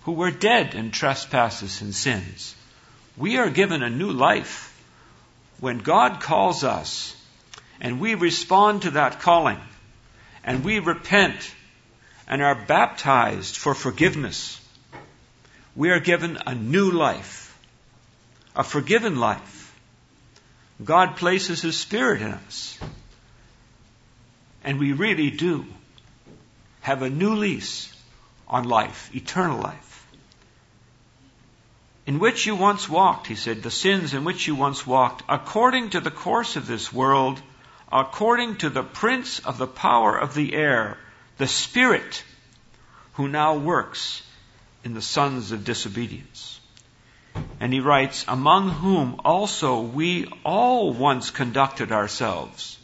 who 0.04 0.12
were 0.12 0.30
dead 0.30 0.74
in 0.74 0.92
trespasses 0.92 1.82
and 1.82 1.94
sins. 1.94 2.54
We 3.18 3.36
are 3.36 3.50
given 3.50 3.82
a 3.82 3.90
new 3.90 4.12
life 4.12 4.74
when 5.60 5.76
God 5.80 6.22
calls 6.22 6.64
us, 6.64 7.14
and 7.82 8.00
we 8.00 8.14
respond 8.14 8.80
to 8.82 8.92
that 8.92 9.20
calling 9.20 9.60
and 10.46 10.64
we 10.64 10.78
repent 10.78 11.52
and 12.28 12.40
are 12.40 12.54
baptized 12.54 13.56
for 13.56 13.74
forgiveness. 13.74 14.60
We 15.74 15.90
are 15.90 16.00
given 16.00 16.38
a 16.46 16.54
new 16.54 16.92
life, 16.92 17.58
a 18.54 18.62
forgiven 18.62 19.16
life. 19.16 19.74
God 20.82 21.16
places 21.16 21.62
His 21.62 21.76
Spirit 21.76 22.22
in 22.22 22.32
us. 22.32 22.78
And 24.64 24.78
we 24.78 24.92
really 24.92 25.30
do 25.30 25.66
have 26.80 27.02
a 27.02 27.10
new 27.10 27.34
lease 27.34 27.92
on 28.48 28.64
life, 28.64 29.10
eternal 29.14 29.60
life. 29.60 30.06
In 32.06 32.20
which 32.20 32.46
you 32.46 32.54
once 32.54 32.88
walked, 32.88 33.26
he 33.26 33.34
said, 33.34 33.64
the 33.64 33.70
sins 33.70 34.14
in 34.14 34.22
which 34.22 34.46
you 34.46 34.54
once 34.54 34.86
walked, 34.86 35.24
according 35.28 35.90
to 35.90 36.00
the 36.00 36.10
course 36.10 36.54
of 36.54 36.68
this 36.68 36.92
world, 36.92 37.40
according 37.92 38.56
to 38.56 38.70
the 38.70 38.82
prince 38.82 39.38
of 39.40 39.58
the 39.58 39.66
power 39.66 40.16
of 40.16 40.34
the 40.34 40.54
air, 40.54 40.98
the 41.38 41.46
Spirit 41.46 42.24
who 43.14 43.28
now 43.28 43.56
works 43.56 44.22
in 44.84 44.94
the 44.94 45.02
sons 45.02 45.52
of 45.52 45.64
disobedience. 45.64 46.60
And 47.60 47.72
he 47.72 47.80
writes, 47.80 48.24
among 48.28 48.70
whom 48.70 49.20
also 49.24 49.80
we 49.80 50.26
all 50.44 50.92
once 50.92 51.30
conducted 51.30 51.92
ourselves 51.92 52.78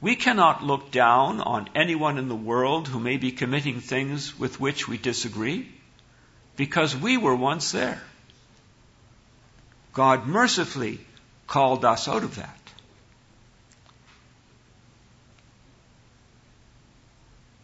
we 0.00 0.14
cannot 0.14 0.62
look 0.62 0.90
down 0.90 1.40
on 1.40 1.68
anyone 1.74 2.18
in 2.18 2.28
the 2.28 2.36
world 2.36 2.86
who 2.86 3.00
may 3.00 3.16
be 3.16 3.32
committing 3.32 3.80
things 3.80 4.38
with 4.38 4.60
which 4.60 4.86
we 4.86 4.96
disagree 4.96 5.68
because 6.56 6.96
we 6.96 7.16
were 7.16 7.34
once 7.34 7.72
there. 7.72 8.00
God 9.92 10.26
mercifully 10.26 11.00
called 11.48 11.84
us 11.84 12.06
out 12.06 12.22
of 12.22 12.36
that. 12.36 12.57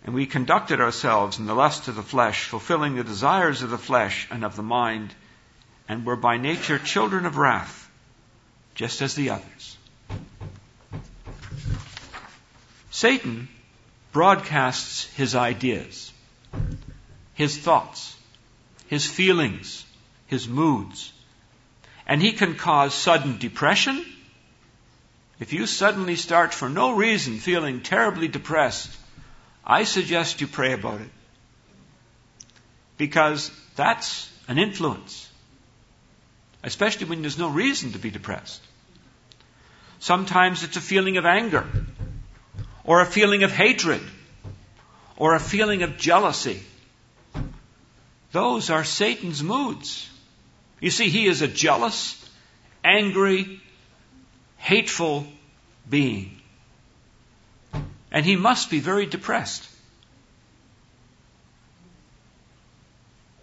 And 0.05 0.15
we 0.15 0.27
conducted 0.27 0.81
ourselves 0.81 1.39
in 1.39 1.47
the 1.47 1.55
lust 1.55 1.89
of 1.89 1.97
the 1.97 2.03
flesh, 2.03 2.45
fulfilling 2.45 2.95
the 2.95 3.05
desires 3.05 3.63
of 3.63 3.71
the 3.71 3.79
flesh 3.79 4.29
and 4.31 4.45
of 4.45 4.55
the 4.55 4.63
mind, 4.63 5.15
and 5.89 6.05
were 6.05 6.17
by 6.17 6.37
nature 6.37 6.79
children 6.79 7.25
of 7.25 7.39
wrath, 7.39 7.91
just 8.75 9.01
as 9.01 9.15
the 9.15 9.31
others. 9.31 9.79
Satan 12.91 13.49
broadcasts 14.13 15.05
his 15.15 15.35
ideas, 15.35 16.13
his 17.33 17.57
thoughts, 17.59 18.17
his 18.87 19.07
feelings, 19.07 19.85
his 20.27 20.47
moods. 20.47 21.13
And 22.07 22.21
he 22.21 22.33
can 22.33 22.55
cause 22.55 22.95
sudden 22.95 23.39
depression. 23.39 24.05
If 25.41 25.53
you 25.53 25.67
suddenly 25.67 26.17
start 26.17 26.53
for 26.53 26.69
no 26.69 26.93
reason 26.93 27.39
feeling 27.39 27.81
terribly 27.81 28.29
depressed, 28.29 28.91
I 29.67 29.85
suggest 29.85 30.41
you 30.41 30.47
pray 30.47 30.73
about 30.73 31.01
it. 31.01 31.09
Because 32.97 33.51
that's 33.77 34.31
an 34.47 34.59
influence. 34.59 35.29
Especially 36.63 37.07
when 37.07 37.23
there's 37.23 37.39
no 37.39 37.49
reason 37.49 37.93
to 37.93 37.99
be 37.99 38.11
depressed. 38.11 38.63
Sometimes 39.99 40.63
it's 40.63 40.77
a 40.77 40.81
feeling 40.81 41.17
of 41.17 41.25
anger 41.25 41.67
or 42.85 43.01
a 43.01 43.07
feeling 43.07 43.43
of 43.43 43.51
hatred, 43.51 44.03
or 45.17 45.35
a 45.35 45.41
feeling 45.41 45.83
of 45.83 45.97
jealousy. 45.97 46.63
Those 48.33 48.69
are 48.71 48.85
Satan's 48.85 49.43
moods. 49.43 50.09
You 50.81 50.91
see, 50.91 51.09
he 51.09 51.27
is 51.27 51.41
a 51.41 51.49
jealous, 51.49 52.23
angry, 52.83 53.61
hateful 54.59 55.27
being. 55.89 56.34
And 58.15 58.25
he 58.25 58.37
must 58.37 58.71
be 58.71 58.81
very 58.81 59.05
depressed. 59.05 59.69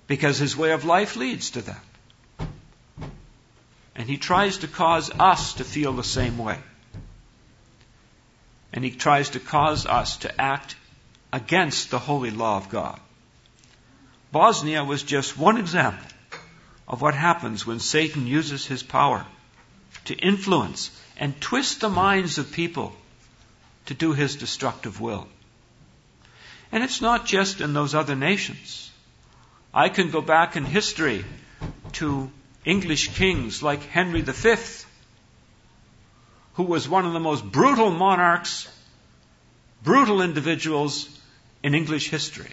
Because 0.07 0.39
his 0.39 0.57
way 0.57 0.71
of 0.71 0.85
life 0.85 1.15
leads 1.15 1.51
to 1.51 1.61
that. 1.61 1.83
And 3.95 4.09
he 4.09 4.17
tries 4.17 4.57
to 4.59 4.67
cause 4.67 5.11
us 5.19 5.53
to 5.55 5.63
feel 5.63 5.93
the 5.93 6.03
same 6.03 6.39
way 6.39 6.57
and 8.73 8.83
he 8.83 8.91
tries 8.91 9.29
to 9.29 9.39
cause 9.39 9.85
us 9.85 10.17
to 10.17 10.41
act 10.41 10.75
against 11.33 11.91
the 11.91 11.99
holy 11.99 12.31
law 12.31 12.57
of 12.57 12.69
God. 12.69 12.99
Bosnia 14.31 14.83
was 14.83 15.03
just 15.03 15.37
one 15.37 15.57
example 15.57 16.07
of 16.87 17.01
what 17.01 17.15
happens 17.15 17.65
when 17.65 17.79
Satan 17.79 18.27
uses 18.27 18.65
his 18.65 18.83
power 18.83 19.25
to 20.05 20.15
influence 20.15 20.89
and 21.17 21.39
twist 21.41 21.81
the 21.81 21.89
minds 21.89 22.37
of 22.37 22.51
people 22.51 22.95
to 23.87 23.93
do 23.93 24.13
his 24.13 24.35
destructive 24.35 25.01
will. 25.01 25.27
And 26.71 26.83
it's 26.83 27.01
not 27.01 27.25
just 27.25 27.61
in 27.61 27.73
those 27.73 27.95
other 27.95 28.15
nations. 28.15 28.89
I 29.73 29.89
can 29.89 30.11
go 30.11 30.21
back 30.21 30.55
in 30.55 30.65
history 30.65 31.25
to 31.93 32.31
English 32.65 33.15
kings 33.15 33.61
like 33.63 33.83
Henry 33.83 34.21
V 34.21 34.55
who 36.53 36.63
was 36.63 36.87
one 36.87 37.05
of 37.05 37.13
the 37.13 37.19
most 37.19 37.49
brutal 37.49 37.89
monarchs, 37.91 38.67
brutal 39.83 40.21
individuals 40.21 41.07
in 41.63 41.73
English 41.73 42.09
history. 42.09 42.51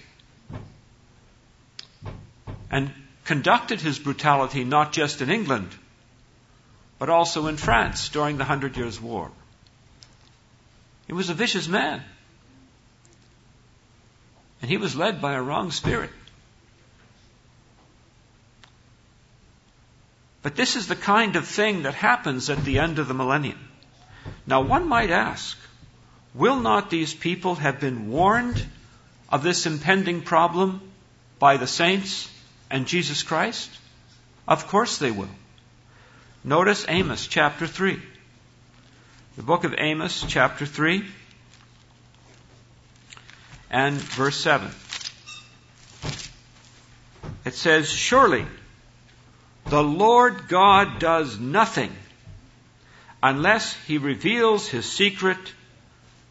And 2.71 2.93
conducted 3.25 3.81
his 3.81 3.99
brutality 3.99 4.65
not 4.65 4.93
just 4.93 5.21
in 5.21 5.31
England, 5.31 5.69
but 6.99 7.09
also 7.09 7.47
in 7.47 7.57
France 7.57 8.09
during 8.09 8.39
the 8.39 8.45
Hundred 8.45 8.77
Years' 8.77 9.01
War. 9.01 9.31
He 11.09 11.15
was 11.15 11.31
a 11.31 11.35
vicious 11.35 11.67
man. 11.67 12.03
And 14.61 14.71
he 14.71 14.77
was 14.77 14.95
led 14.95 15.21
by 15.21 15.33
a 15.33 15.43
wrong 15.43 15.71
spirit. 15.71 16.11
But 20.43 20.55
this 20.55 20.77
is 20.77 20.87
the 20.87 20.97
kind 20.97 21.37
of 21.37 21.47
thing 21.47 21.83
that 21.83 21.95
happens 21.95 22.51
at 22.51 22.65
the 22.65 22.79
end 22.79 22.99
of 22.99 23.09
the 23.09 23.15
millennium. 23.15 23.59
Now, 24.47 24.61
one 24.61 24.87
might 24.87 25.11
ask, 25.11 25.57
will 26.35 26.61
not 26.61 26.91
these 26.91 27.15
people 27.15 27.55
have 27.57 27.81
been 27.81 28.11
warned 28.11 28.65
of 29.31 29.43
this 29.43 29.67
impending 29.67 30.23
problem 30.23 30.81
by 31.39 31.57
the 31.57 31.67
saints 31.67 32.31
and 32.71 32.87
Jesus 32.87 33.23
Christ? 33.23 33.71
Of 34.47 34.69
course 34.69 34.99
they 34.99 35.11
will. 35.11 35.31
Notice 36.45 36.85
Amos 36.89 37.27
chapter 37.27 37.67
3. 37.67 38.01
The 39.39 39.45
book 39.45 39.63
of 39.63 39.73
Amos 39.79 40.25
chapter 40.27 40.67
3 40.67 41.05
and 43.71 43.95
verse 43.95 44.37
7. 44.37 44.69
It 47.45 47.55
says, 47.55 47.89
Surely 47.89 48.45
the 49.67 49.81
Lord 49.81 50.49
God 50.49 50.99
does 50.99 51.39
nothing 51.39 51.93
unless 53.23 53.77
he 53.87 53.99
reveals 53.99 54.67
his 54.67 54.91
secret 54.91 55.39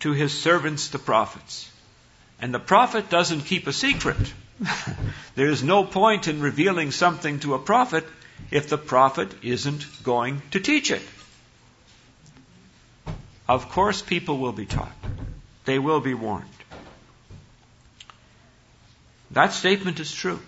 to 0.01 0.11
his 0.11 0.37
servants, 0.37 0.89
the 0.89 0.99
prophets. 0.99 1.71
And 2.41 2.53
the 2.53 2.59
prophet 2.59 3.09
doesn't 3.09 3.43
keep 3.43 3.67
a 3.67 3.73
secret. 3.73 4.33
there 5.35 5.47
is 5.47 5.63
no 5.63 5.85
point 5.85 6.27
in 6.27 6.41
revealing 6.41 6.91
something 6.91 7.39
to 7.39 7.53
a 7.53 7.59
prophet 7.59 8.03
if 8.51 8.67
the 8.67 8.77
prophet 8.77 9.33
isn't 9.43 10.03
going 10.03 10.41
to 10.51 10.59
teach 10.59 10.91
it. 10.91 11.01
Of 13.47 13.69
course, 13.69 14.01
people 14.01 14.37
will 14.37 14.51
be 14.51 14.65
taught. 14.65 14.91
They 15.65 15.79
will 15.79 16.01
be 16.01 16.13
warned. 16.13 16.45
That 19.31 19.53
statement 19.53 19.99
is 19.99 20.13
true. 20.13 20.39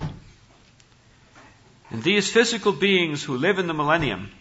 And 1.91 2.03
these 2.03 2.31
physical 2.31 2.71
beings 2.71 3.23
who 3.23 3.37
live 3.37 3.59
in 3.59 3.67
the 3.67 3.73
millennium 3.73 4.31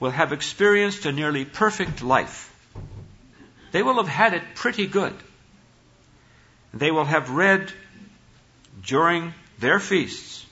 will 0.00 0.10
have 0.10 0.32
experienced 0.32 1.06
a 1.06 1.12
nearly 1.12 1.44
perfect 1.44 2.02
life. 2.02 2.52
They 3.72 3.82
will 3.82 3.96
have 3.96 4.08
had 4.08 4.34
it 4.34 4.54
pretty 4.54 4.86
good. 4.86 5.14
They 6.72 6.90
will 6.90 7.04
have 7.04 7.30
read 7.30 7.72
during 8.84 9.34
their 9.58 9.78
feasts 9.80 10.44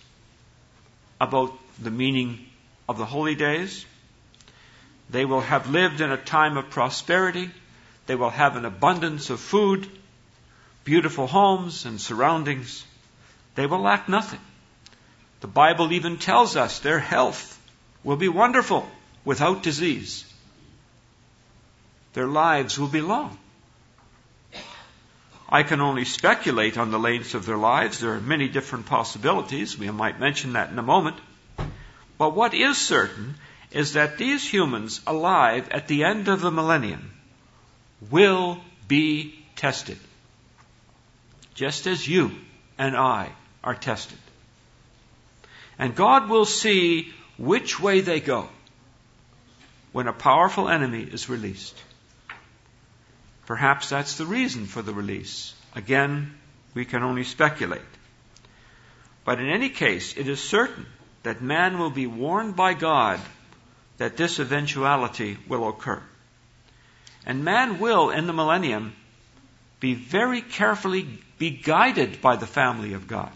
about 1.20 1.52
the 1.78 1.90
meaning 1.90 2.46
of 2.88 2.98
the 2.98 3.04
holy 3.04 3.34
days. 3.34 3.84
They 5.10 5.24
will 5.24 5.40
have 5.40 5.68
lived 5.68 6.00
in 6.00 6.10
a 6.10 6.16
time 6.16 6.56
of 6.56 6.70
prosperity. 6.70 7.50
They 8.06 8.14
will 8.14 8.30
have 8.30 8.56
an 8.56 8.64
abundance 8.64 9.30
of 9.30 9.40
food, 9.40 9.88
beautiful 10.84 11.26
homes 11.26 11.84
and 11.86 12.00
surroundings. 12.00 12.84
They 13.54 13.66
will 13.66 13.80
lack 13.80 14.08
nothing. 14.08 14.40
The 15.40 15.46
Bible 15.46 15.92
even 15.92 16.18
tells 16.18 16.56
us 16.56 16.78
their 16.78 16.98
health 16.98 17.60
will 18.02 18.16
be 18.16 18.28
wonderful 18.28 18.88
without 19.24 19.62
disease. 19.62 20.24
Their 22.14 22.26
lives 22.26 22.78
will 22.78 22.88
be 22.88 23.00
long. 23.00 23.38
I 25.48 25.62
can 25.62 25.80
only 25.80 26.04
speculate 26.04 26.78
on 26.78 26.90
the 26.90 26.98
lengths 26.98 27.34
of 27.34 27.46
their 27.46 27.56
lives. 27.56 28.00
There 28.00 28.14
are 28.14 28.20
many 28.20 28.48
different 28.48 28.86
possibilities. 28.86 29.78
We 29.78 29.90
might 29.90 30.18
mention 30.18 30.54
that 30.54 30.70
in 30.70 30.78
a 30.78 30.82
moment. 30.82 31.16
But 32.18 32.34
what 32.34 32.54
is 32.54 32.78
certain 32.78 33.34
is 33.74 33.94
that 33.94 34.18
these 34.18 34.48
humans 34.48 35.00
alive 35.04 35.68
at 35.70 35.88
the 35.88 36.04
end 36.04 36.28
of 36.28 36.40
the 36.40 36.50
millennium 36.50 37.10
will 38.10 38.60
be 38.86 39.34
tested. 39.56 39.98
Just 41.54 41.88
as 41.88 42.06
you 42.06 42.30
and 42.78 42.96
I 42.96 43.32
are 43.64 43.74
tested. 43.74 44.18
And 45.76 45.96
God 45.96 46.28
will 46.28 46.44
see 46.44 47.12
which 47.36 47.80
way 47.80 48.00
they 48.00 48.20
go 48.20 48.48
when 49.90 50.06
a 50.06 50.12
powerful 50.12 50.68
enemy 50.68 51.02
is 51.02 51.28
released. 51.28 51.76
Perhaps 53.46 53.88
that's 53.88 54.16
the 54.16 54.26
reason 54.26 54.66
for 54.66 54.82
the 54.82 54.94
release. 54.94 55.52
Again, 55.74 56.32
we 56.74 56.84
can 56.84 57.02
only 57.02 57.24
speculate. 57.24 57.82
But 59.24 59.40
in 59.40 59.48
any 59.48 59.68
case, 59.68 60.16
it 60.16 60.28
is 60.28 60.40
certain 60.40 60.86
that 61.24 61.42
man 61.42 61.78
will 61.78 61.90
be 61.90 62.06
warned 62.06 62.54
by 62.54 62.74
God 62.74 63.20
that 63.98 64.16
this 64.16 64.38
eventuality 64.38 65.38
will 65.48 65.68
occur. 65.68 66.02
And 67.26 67.44
man 67.44 67.78
will, 67.78 68.10
in 68.10 68.26
the 68.26 68.32
millennium, 68.32 68.94
be 69.80 69.94
very 69.94 70.42
carefully 70.42 71.06
be 71.38 71.50
guided 71.50 72.20
by 72.20 72.36
the 72.36 72.46
family 72.46 72.94
of 72.94 73.06
God. 73.06 73.30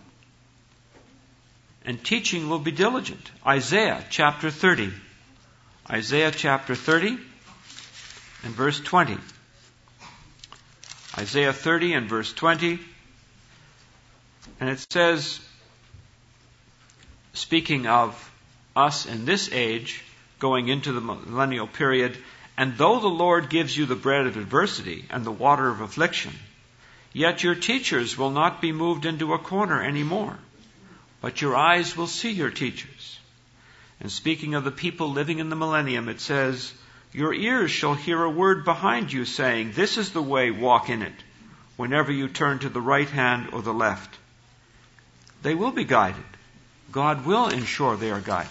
And 1.84 2.02
teaching 2.02 2.48
will 2.48 2.58
be 2.58 2.70
diligent. 2.70 3.30
Isaiah 3.46 4.04
chapter 4.10 4.50
30. 4.50 4.92
Isaiah 5.90 6.30
chapter 6.30 6.74
30 6.74 7.18
and 8.44 8.54
verse 8.54 8.78
20. 8.80 9.16
Isaiah 11.16 11.52
30 11.52 11.94
and 11.94 12.08
verse 12.08 12.32
20. 12.32 12.78
And 14.60 14.70
it 14.70 14.86
says, 14.90 15.40
speaking 17.32 17.86
of 17.86 18.32
us 18.76 19.06
in 19.06 19.24
this 19.24 19.50
age, 19.52 20.04
going 20.38 20.68
into 20.68 20.92
the 20.92 21.00
millennial 21.00 21.66
period, 21.66 22.16
and 22.56 22.76
though 22.76 23.00
the 23.00 23.06
Lord 23.06 23.50
gives 23.50 23.76
you 23.76 23.86
the 23.86 23.94
bread 23.94 24.26
of 24.26 24.36
adversity 24.36 25.04
and 25.10 25.24
the 25.24 25.30
water 25.30 25.68
of 25.68 25.80
affliction, 25.80 26.32
yet 27.12 27.42
your 27.42 27.54
teachers 27.54 28.18
will 28.18 28.30
not 28.30 28.60
be 28.60 28.72
moved 28.72 29.06
into 29.06 29.32
a 29.32 29.38
corner 29.38 29.82
anymore, 29.82 30.38
but 31.20 31.40
your 31.40 31.56
eyes 31.56 31.96
will 31.96 32.06
see 32.06 32.30
your 32.30 32.50
teachers. 32.50 33.18
And 34.00 34.10
speaking 34.10 34.54
of 34.54 34.64
the 34.64 34.70
people 34.70 35.10
living 35.10 35.38
in 35.38 35.50
the 35.50 35.56
millennium, 35.56 36.08
it 36.08 36.20
says, 36.20 36.72
Your 37.12 37.34
ears 37.34 37.70
shall 37.70 37.94
hear 37.94 38.22
a 38.22 38.30
word 38.30 38.64
behind 38.64 39.12
you 39.12 39.24
saying, 39.24 39.72
This 39.72 39.98
is 39.98 40.10
the 40.10 40.22
way, 40.22 40.50
walk 40.50 40.88
in 40.88 41.02
it, 41.02 41.14
whenever 41.76 42.12
you 42.12 42.28
turn 42.28 42.60
to 42.60 42.68
the 42.68 42.80
right 42.80 43.08
hand 43.08 43.50
or 43.52 43.62
the 43.62 43.74
left. 43.74 44.16
They 45.42 45.54
will 45.54 45.72
be 45.72 45.84
guided. 45.84 46.24
God 46.92 47.26
will 47.26 47.48
ensure 47.48 47.96
they 47.96 48.10
are 48.10 48.20
guided. 48.20 48.50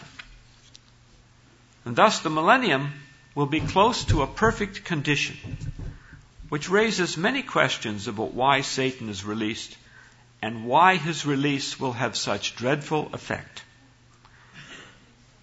And 1.88 1.96
thus 1.96 2.20
the 2.20 2.30
millennium 2.30 2.92
will 3.34 3.46
be 3.46 3.62
close 3.62 4.04
to 4.04 4.22
a 4.22 4.28
perfect 4.28 4.84
condition, 4.84 5.38
which 6.50 6.68
raises 6.70 7.16
many 7.16 7.44
questions 7.44 8.10
about 8.10 8.34
why 8.34 8.60
Satan 8.60 9.08
is 9.08 9.24
released 9.24 9.78
and 10.42 10.66
why 10.66 10.98
his 10.98 11.26
release 11.26 11.80
will 11.80 11.94
have 11.94 12.18
such 12.18 12.58
dreadful 12.58 13.10
effect. 13.14 13.64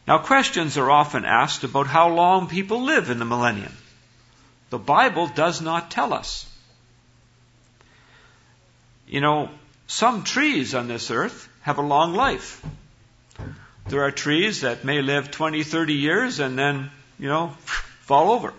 Now, 0.07 0.18
questions 0.18 0.76
are 0.76 0.90
often 0.90 1.24
asked 1.24 1.64
about 1.64 1.87
how 1.87 2.11
long 2.11 2.46
people 2.48 2.83
live 2.83 3.09
in 3.09 3.18
the 3.18 3.24
millennium. 3.24 3.74
The 4.68 4.78
Bible 4.78 5.28
does 5.28 5.62
not 5.62 5.90
tell 5.90 6.12
us. 6.12 6.44
You 9.09 9.22
know, 9.22 9.48
some 9.87 10.24
trees 10.24 10.74
on 10.74 10.88
this 10.88 11.11
earth 11.11 11.48
have 11.62 11.78
a 11.78 11.88
long 11.96 12.12
life. 12.12 12.62
There 13.86 14.02
are 14.02 14.10
trees 14.10 14.62
that 14.62 14.84
may 14.84 15.02
live 15.02 15.30
20, 15.30 15.62
30 15.62 15.94
years 15.94 16.40
and 16.40 16.58
then, 16.58 16.90
you 17.18 17.28
know, 17.28 17.48
fall 18.00 18.32
over. 18.32 18.54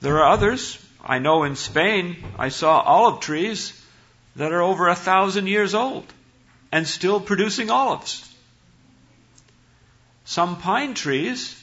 There 0.00 0.18
are 0.18 0.32
others. 0.32 0.78
I 1.02 1.18
know 1.18 1.44
in 1.44 1.56
Spain, 1.56 2.22
I 2.38 2.50
saw 2.50 2.80
olive 2.80 3.20
trees 3.20 3.72
that 4.36 4.52
are 4.52 4.62
over 4.62 4.88
a 4.88 4.94
thousand 4.94 5.46
years 5.46 5.74
old 5.74 6.04
and 6.70 6.86
still 6.86 7.20
producing 7.20 7.70
olives. 7.70 8.30
Some 10.24 10.60
pine 10.60 10.94
trees 10.94 11.60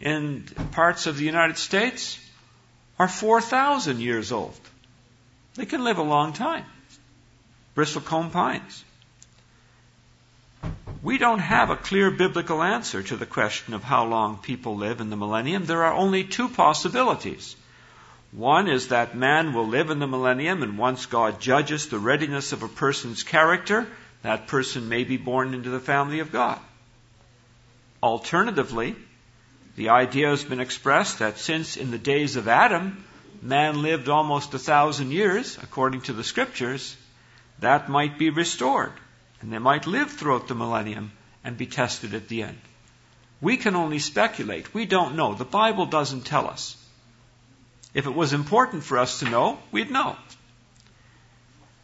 in 0.00 0.44
parts 0.72 1.06
of 1.06 1.16
the 1.16 1.24
United 1.24 1.58
States 1.58 2.18
are 2.98 3.08
4,000 3.08 4.00
years 4.00 4.32
old. 4.32 4.58
They 5.54 5.66
can 5.66 5.84
live 5.84 5.98
a 5.98 6.02
long 6.02 6.32
time. 6.32 6.64
Bristlecone 7.74 8.32
pines. 8.32 8.84
We 11.02 11.18
don't 11.18 11.40
have 11.40 11.70
a 11.70 11.76
clear 11.76 12.12
biblical 12.12 12.62
answer 12.62 13.02
to 13.02 13.16
the 13.16 13.26
question 13.26 13.74
of 13.74 13.82
how 13.82 14.04
long 14.04 14.38
people 14.38 14.76
live 14.76 15.00
in 15.00 15.10
the 15.10 15.16
millennium. 15.16 15.66
There 15.66 15.82
are 15.82 15.94
only 15.94 16.22
two 16.22 16.48
possibilities. 16.48 17.56
One 18.30 18.68
is 18.68 18.88
that 18.88 19.16
man 19.16 19.52
will 19.52 19.66
live 19.66 19.90
in 19.90 19.98
the 19.98 20.06
millennium, 20.06 20.62
and 20.62 20.78
once 20.78 21.06
God 21.06 21.40
judges 21.40 21.88
the 21.88 21.98
readiness 21.98 22.52
of 22.52 22.62
a 22.62 22.68
person's 22.68 23.24
character, 23.24 23.88
that 24.22 24.46
person 24.46 24.88
may 24.88 25.02
be 25.02 25.16
born 25.16 25.54
into 25.54 25.70
the 25.70 25.80
family 25.80 26.20
of 26.20 26.30
God. 26.30 26.60
Alternatively, 28.00 28.94
the 29.74 29.88
idea 29.88 30.28
has 30.28 30.44
been 30.44 30.60
expressed 30.60 31.18
that 31.18 31.38
since 31.38 31.76
in 31.76 31.90
the 31.90 31.98
days 31.98 32.36
of 32.36 32.46
Adam, 32.46 33.04
man 33.42 33.82
lived 33.82 34.08
almost 34.08 34.54
a 34.54 34.58
thousand 34.58 35.10
years, 35.10 35.58
according 35.60 36.02
to 36.02 36.12
the 36.12 36.22
scriptures, 36.22 36.96
that 37.58 37.88
might 37.88 38.18
be 38.18 38.30
restored 38.30 38.92
and 39.42 39.52
they 39.52 39.58
might 39.58 39.86
live 39.86 40.10
throughout 40.10 40.48
the 40.48 40.54
millennium 40.54 41.12
and 41.44 41.58
be 41.58 41.66
tested 41.66 42.14
at 42.14 42.28
the 42.28 42.44
end. 42.44 42.58
We 43.40 43.56
can 43.56 43.74
only 43.74 43.98
speculate. 43.98 44.72
We 44.72 44.86
don't 44.86 45.16
know. 45.16 45.34
The 45.34 45.44
Bible 45.44 45.86
doesn't 45.86 46.24
tell 46.24 46.46
us. 46.46 46.76
If 47.92 48.06
it 48.06 48.14
was 48.14 48.32
important 48.32 48.84
for 48.84 48.98
us 48.98 49.18
to 49.18 49.28
know, 49.28 49.58
we'd 49.72 49.90
know. 49.90 50.16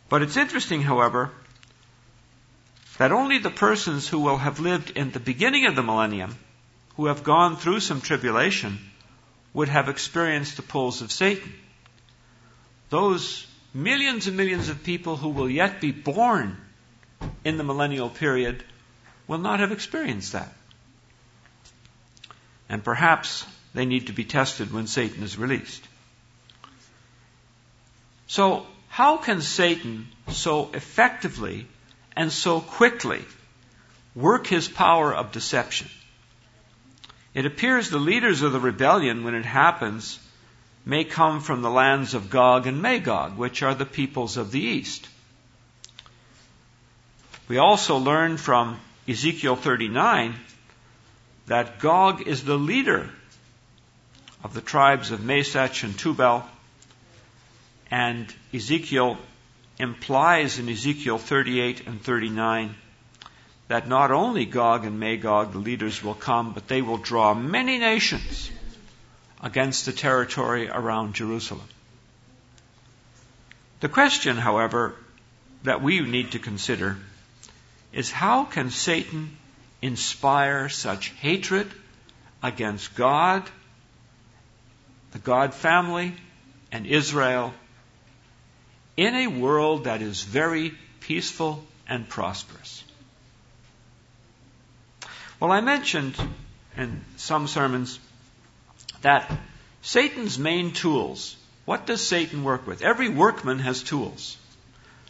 But 0.08 0.22
it's 0.22 0.36
interesting, 0.36 0.82
however, 0.82 1.32
that 2.96 3.12
only 3.12 3.38
the 3.38 3.50
persons 3.50 4.08
who 4.08 4.20
will 4.20 4.38
have 4.38 4.60
lived 4.60 4.90
in 4.90 5.10
the 5.10 5.20
beginning 5.20 5.66
of 5.66 5.74
the 5.74 5.82
millennium, 5.82 6.36
who 6.96 7.06
have 7.06 7.24
gone 7.24 7.56
through 7.56 7.80
some 7.80 8.00
tribulation, 8.00 8.78
would 9.52 9.68
have 9.68 9.88
experienced 9.88 10.56
the 10.56 10.62
pulls 10.62 11.02
of 11.02 11.10
Satan. 11.10 11.52
Those 12.88 13.46
millions 13.74 14.28
and 14.28 14.36
millions 14.36 14.68
of 14.68 14.84
people 14.84 15.16
who 15.16 15.28
will 15.28 15.50
yet 15.50 15.80
be 15.80 15.90
born 15.90 16.56
in 17.44 17.56
the 17.56 17.64
millennial 17.64 18.10
period 18.10 18.62
will 19.26 19.38
not 19.38 19.60
have 19.60 19.72
experienced 19.72 20.32
that. 20.32 20.52
And 22.68 22.84
perhaps 22.84 23.46
they 23.74 23.86
need 23.86 24.08
to 24.08 24.12
be 24.12 24.24
tested 24.24 24.72
when 24.72 24.86
Satan 24.86 25.22
is 25.22 25.38
released. 25.38 25.86
So, 28.26 28.66
how 28.88 29.16
can 29.16 29.40
Satan 29.40 30.08
so 30.28 30.70
effectively 30.74 31.66
and 32.16 32.32
so 32.32 32.60
quickly 32.60 33.24
work 34.14 34.46
his 34.46 34.68
power 34.68 35.14
of 35.14 35.32
deception? 35.32 35.88
It 37.34 37.46
appears 37.46 37.88
the 37.88 37.98
leaders 37.98 38.42
of 38.42 38.52
the 38.52 38.60
rebellion, 38.60 39.24
when 39.24 39.34
it 39.34 39.44
happens, 39.44 40.18
may 40.84 41.04
come 41.04 41.40
from 41.40 41.62
the 41.62 41.70
lands 41.70 42.14
of 42.14 42.30
Gog 42.30 42.66
and 42.66 42.82
Magog, 42.82 43.36
which 43.36 43.62
are 43.62 43.74
the 43.74 43.86
peoples 43.86 44.36
of 44.36 44.50
the 44.50 44.60
east. 44.60 45.06
We 47.48 47.56
also 47.56 47.96
learn 47.96 48.36
from 48.36 48.78
Ezekiel 49.08 49.56
39 49.56 50.34
that 51.46 51.78
Gog 51.78 52.28
is 52.28 52.44
the 52.44 52.58
leader 52.58 53.08
of 54.44 54.52
the 54.52 54.60
tribes 54.60 55.10
of 55.10 55.24
Meshech 55.24 55.82
and 55.82 55.98
Tubal. 55.98 56.44
And 57.90 58.32
Ezekiel 58.52 59.16
implies 59.78 60.58
in 60.58 60.68
Ezekiel 60.68 61.16
38 61.16 61.86
and 61.86 62.02
39 62.02 62.74
that 63.68 63.88
not 63.88 64.10
only 64.10 64.44
Gog 64.44 64.84
and 64.84 65.00
Magog, 65.00 65.52
the 65.52 65.58
leaders, 65.58 66.02
will 66.02 66.14
come, 66.14 66.52
but 66.52 66.68
they 66.68 66.82
will 66.82 66.98
draw 66.98 67.32
many 67.32 67.78
nations 67.78 68.50
against 69.42 69.86
the 69.86 69.92
territory 69.92 70.68
around 70.68 71.14
Jerusalem. 71.14 71.68
The 73.80 73.88
question, 73.88 74.36
however, 74.36 74.94
that 75.62 75.82
we 75.82 76.00
need 76.00 76.32
to 76.32 76.38
consider 76.38 76.98
is 77.92 78.10
how 78.10 78.44
can 78.44 78.70
Satan 78.70 79.36
inspire 79.80 80.68
such 80.68 81.08
hatred 81.10 81.70
against 82.42 82.94
God, 82.94 83.48
the 85.12 85.18
God 85.18 85.54
family, 85.54 86.14
and 86.70 86.86
Israel 86.86 87.54
in 88.96 89.14
a 89.14 89.26
world 89.26 89.84
that 89.84 90.02
is 90.02 90.22
very 90.22 90.74
peaceful 91.00 91.64
and 91.88 92.08
prosperous? 92.08 92.84
Well, 95.40 95.52
I 95.52 95.60
mentioned 95.60 96.16
in 96.76 97.04
some 97.16 97.46
sermons 97.46 97.98
that 99.02 99.30
Satan's 99.82 100.38
main 100.38 100.72
tools 100.72 101.36
What 101.68 101.84
does 101.84 102.00
Satan 102.00 102.44
work 102.44 102.66
with? 102.66 102.80
Every 102.80 103.10
workman 103.10 103.58
has 103.58 103.82
tools. 103.82 104.38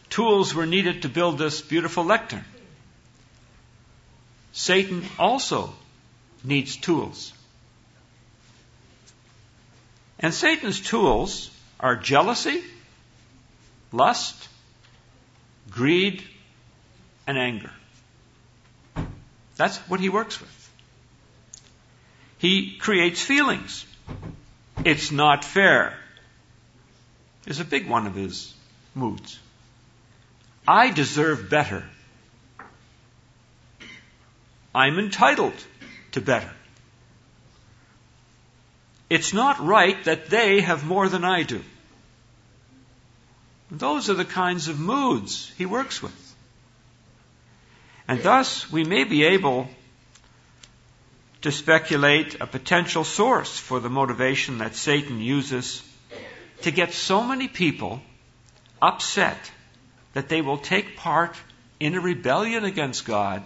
Tools 0.09 0.53
were 0.53 0.65
needed 0.65 1.03
to 1.03 1.07
build 1.07 1.37
this 1.37 1.61
beautiful 1.61 2.03
lectern. 2.03 2.43
Satan 4.51 5.03
also 5.17 5.73
needs 6.43 6.75
tools. 6.75 7.33
And 10.19 10.33
Satan's 10.33 10.79
tools 10.79 11.49
are 11.79 11.95
jealousy, 11.95 12.63
lust, 13.91 14.47
greed, 15.69 16.23
and 17.25 17.37
anger. 17.37 17.71
That's 19.55 19.77
what 19.89 19.99
he 19.99 20.09
works 20.09 20.39
with. 20.39 20.71
He 22.37 22.77
creates 22.77 23.21
feelings. 23.21 23.85
It's 24.83 25.11
not 25.11 25.43
fair 25.43 25.97
is 27.49 27.59
a 27.59 27.65
big 27.65 27.89
one 27.89 28.05
of 28.05 28.15
his 28.15 28.53
moods. 28.93 29.39
I 30.67 30.91
deserve 30.91 31.49
better. 31.49 31.83
I'm 34.79 34.97
entitled 34.97 35.65
to 36.11 36.21
better. 36.21 36.51
It's 39.09 39.33
not 39.33 39.59
right 39.59 40.01
that 40.05 40.29
they 40.29 40.61
have 40.61 40.85
more 40.85 41.09
than 41.09 41.25
I 41.25 41.43
do. 41.43 41.61
Those 43.69 44.09
are 44.09 44.13
the 44.13 44.29
kinds 44.35 44.69
of 44.69 44.79
moods 44.79 45.51
he 45.57 45.65
works 45.65 46.01
with. 46.01 46.35
And 48.07 48.23
thus, 48.23 48.71
we 48.71 48.85
may 48.85 49.03
be 49.03 49.25
able 49.25 49.67
to 51.41 51.51
speculate 51.51 52.39
a 52.39 52.47
potential 52.47 53.03
source 53.03 53.59
for 53.59 53.81
the 53.81 53.89
motivation 53.89 54.59
that 54.59 54.75
Satan 54.75 55.19
uses 55.19 55.83
to 56.61 56.71
get 56.71 56.93
so 56.93 57.21
many 57.21 57.49
people 57.49 58.01
upset 58.81 59.51
that 60.13 60.29
they 60.29 60.41
will 60.41 60.57
take 60.57 60.95
part 60.95 61.35
in 61.81 61.95
a 61.95 61.99
rebellion 61.99 62.63
against 62.63 63.05
God 63.05 63.43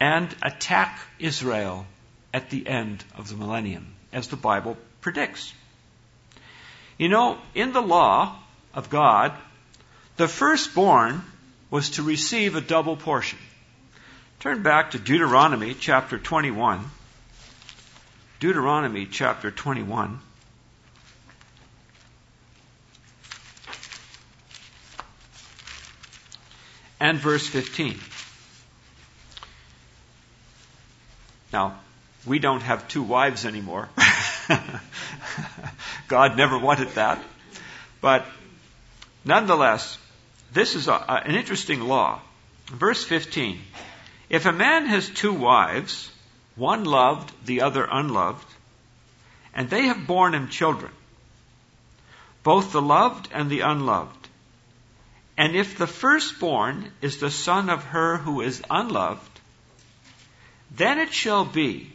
and 0.00 0.34
attack 0.42 0.98
Israel 1.18 1.86
at 2.32 2.50
the 2.50 2.66
end 2.66 3.04
of 3.16 3.28
the 3.28 3.36
millennium, 3.36 3.94
as 4.12 4.28
the 4.28 4.36
Bible 4.36 4.76
predicts. 5.00 5.52
You 6.98 7.08
know, 7.08 7.38
in 7.54 7.72
the 7.72 7.82
law 7.82 8.36
of 8.74 8.90
God, 8.90 9.32
the 10.16 10.28
firstborn 10.28 11.22
was 11.70 11.90
to 11.90 12.02
receive 12.02 12.54
a 12.56 12.60
double 12.60 12.96
portion. 12.96 13.38
Turn 14.40 14.62
back 14.62 14.92
to 14.92 14.98
Deuteronomy 14.98 15.74
chapter 15.74 16.18
21. 16.18 16.90
Deuteronomy 18.38 19.06
chapter 19.06 19.50
21. 19.50 20.20
And 27.00 27.18
verse 27.18 27.46
15. 27.46 27.98
Now, 31.56 31.72
we 32.26 32.38
don't 32.38 32.60
have 32.60 32.86
two 32.86 33.02
wives 33.02 33.46
anymore. 33.46 33.88
God 36.08 36.36
never 36.36 36.58
wanted 36.58 36.88
that. 36.96 37.18
But 38.02 38.26
nonetheless, 39.24 39.96
this 40.52 40.74
is 40.74 40.86
a, 40.86 40.96
an 41.24 41.34
interesting 41.34 41.80
law. 41.80 42.20
Verse 42.66 43.02
15. 43.04 43.58
If 44.28 44.44
a 44.44 44.52
man 44.52 44.84
has 44.84 45.08
two 45.08 45.32
wives, 45.32 46.10
one 46.56 46.84
loved, 46.84 47.32
the 47.46 47.62
other 47.62 47.88
unloved, 47.90 48.46
and 49.54 49.70
they 49.70 49.86
have 49.86 50.06
borne 50.06 50.34
him 50.34 50.48
children, 50.48 50.92
both 52.42 52.72
the 52.72 52.82
loved 52.82 53.30
and 53.32 53.48
the 53.48 53.60
unloved, 53.60 54.28
and 55.38 55.56
if 55.56 55.78
the 55.78 55.86
firstborn 55.86 56.92
is 57.00 57.16
the 57.16 57.30
son 57.30 57.70
of 57.70 57.82
her 57.84 58.18
who 58.18 58.42
is 58.42 58.62
unloved, 58.68 59.35
then 60.70 60.98
it 60.98 61.12
shall 61.12 61.44
be, 61.44 61.92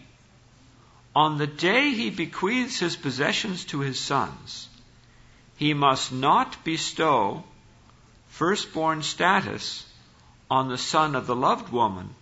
on 1.16 1.38
the 1.38 1.48
day 1.48 1.92
he 1.92 2.10
bequeaths 2.10 2.80
his 2.80 2.96
possessions 2.96 3.66
to 3.66 3.80
his 3.80 4.00
sons, 4.00 4.70
he 5.58 5.74
must 5.74 6.12
not 6.12 6.64
bestow 6.64 7.44
firstborn 8.30 9.04
status 9.04 9.86
on 10.50 10.70
the 10.70 10.78
son 10.78 11.16
of 11.16 11.28
the 11.28 11.36
loved 11.36 11.72
woman 11.72 12.16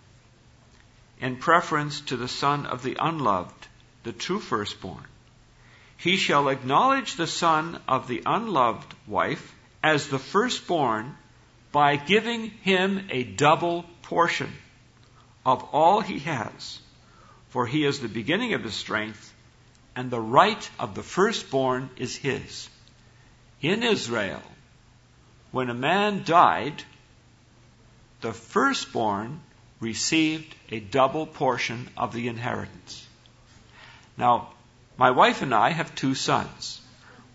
in 1.20 1.36
preference 1.36 2.00
to 2.00 2.16
the 2.16 2.28
son 2.28 2.66
of 2.66 2.82
the 2.82 2.96
unloved, 2.98 3.68
the 4.02 4.12
true 4.12 4.40
firstborn. 4.40 5.04
He 5.96 6.16
shall 6.16 6.48
acknowledge 6.48 7.14
the 7.14 7.26
son 7.26 7.80
of 7.86 8.08
the 8.08 8.22
unloved 8.26 8.94
wife 9.06 9.54
as 9.82 10.08
the 10.08 10.18
firstborn 10.18 11.16
by 11.72 11.96
giving 11.96 12.50
him 12.62 13.06
a 13.10 13.22
double 13.22 13.84
portion 14.02 14.52
of 15.44 15.62
all 15.72 16.00
he 16.00 16.18
has, 16.20 16.78
for 17.48 17.66
he 17.66 17.84
is 17.84 18.00
the 18.00 18.08
beginning 18.08 18.54
of 18.54 18.62
his 18.62 18.74
strength, 18.74 19.32
and 19.96 20.10
the 20.10 20.20
right 20.20 20.70
of 20.78 20.94
the 20.94 21.02
firstborn 21.02 21.90
is 21.96 22.14
his. 22.16 22.68
In 23.60 23.82
Israel, 23.82 24.42
when 25.50 25.68
a 25.68 25.74
man 25.74 26.22
died, 26.24 26.82
the 28.20 28.32
firstborn 28.32 29.40
received 29.80 30.54
a 30.70 30.80
double 30.80 31.26
portion 31.26 31.88
of 31.96 32.12
the 32.12 32.28
inheritance. 32.28 33.06
Now, 34.16 34.50
my 34.96 35.10
wife 35.10 35.42
and 35.42 35.54
I 35.54 35.70
have 35.70 35.94
two 35.94 36.14
sons. 36.14 36.80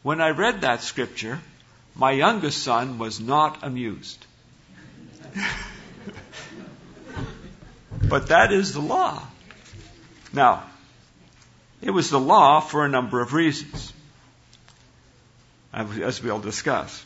When 0.04 0.22
I 0.22 0.30
read 0.30 0.62
that 0.62 0.82
scripture, 0.82 1.42
my 1.96 2.12
youngest 2.12 2.62
son 2.64 3.00
was 3.00 3.20
not 3.20 3.64
amused. 3.64 4.24
but 8.10 8.28
that 8.28 8.52
is 8.52 8.74
the 8.74 8.82
law. 8.82 9.22
Now, 10.34 10.64
it 11.82 11.92
was 11.92 12.10
the 12.10 12.20
law 12.20 12.60
for 12.60 12.86
a 12.86 12.90
number 12.90 13.22
of 13.22 13.34
reasons, 13.34 13.94
as 15.74 16.22
we'll 16.22 16.40
discuss. 16.40 17.04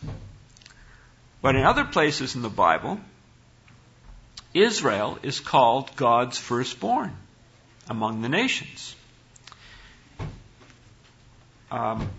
But 1.42 1.56
in 1.56 1.64
other 1.64 1.86
places 1.86 2.36
in 2.36 2.42
the 2.42 2.50
Bible, 2.50 3.00
Israel 4.54 5.20
is 5.24 5.40
called 5.40 5.96
God's 5.96 6.38
firstborn 6.38 7.16
among 7.88 8.22
the 8.22 8.30
nations. 8.30 8.96
Um, 11.72 12.10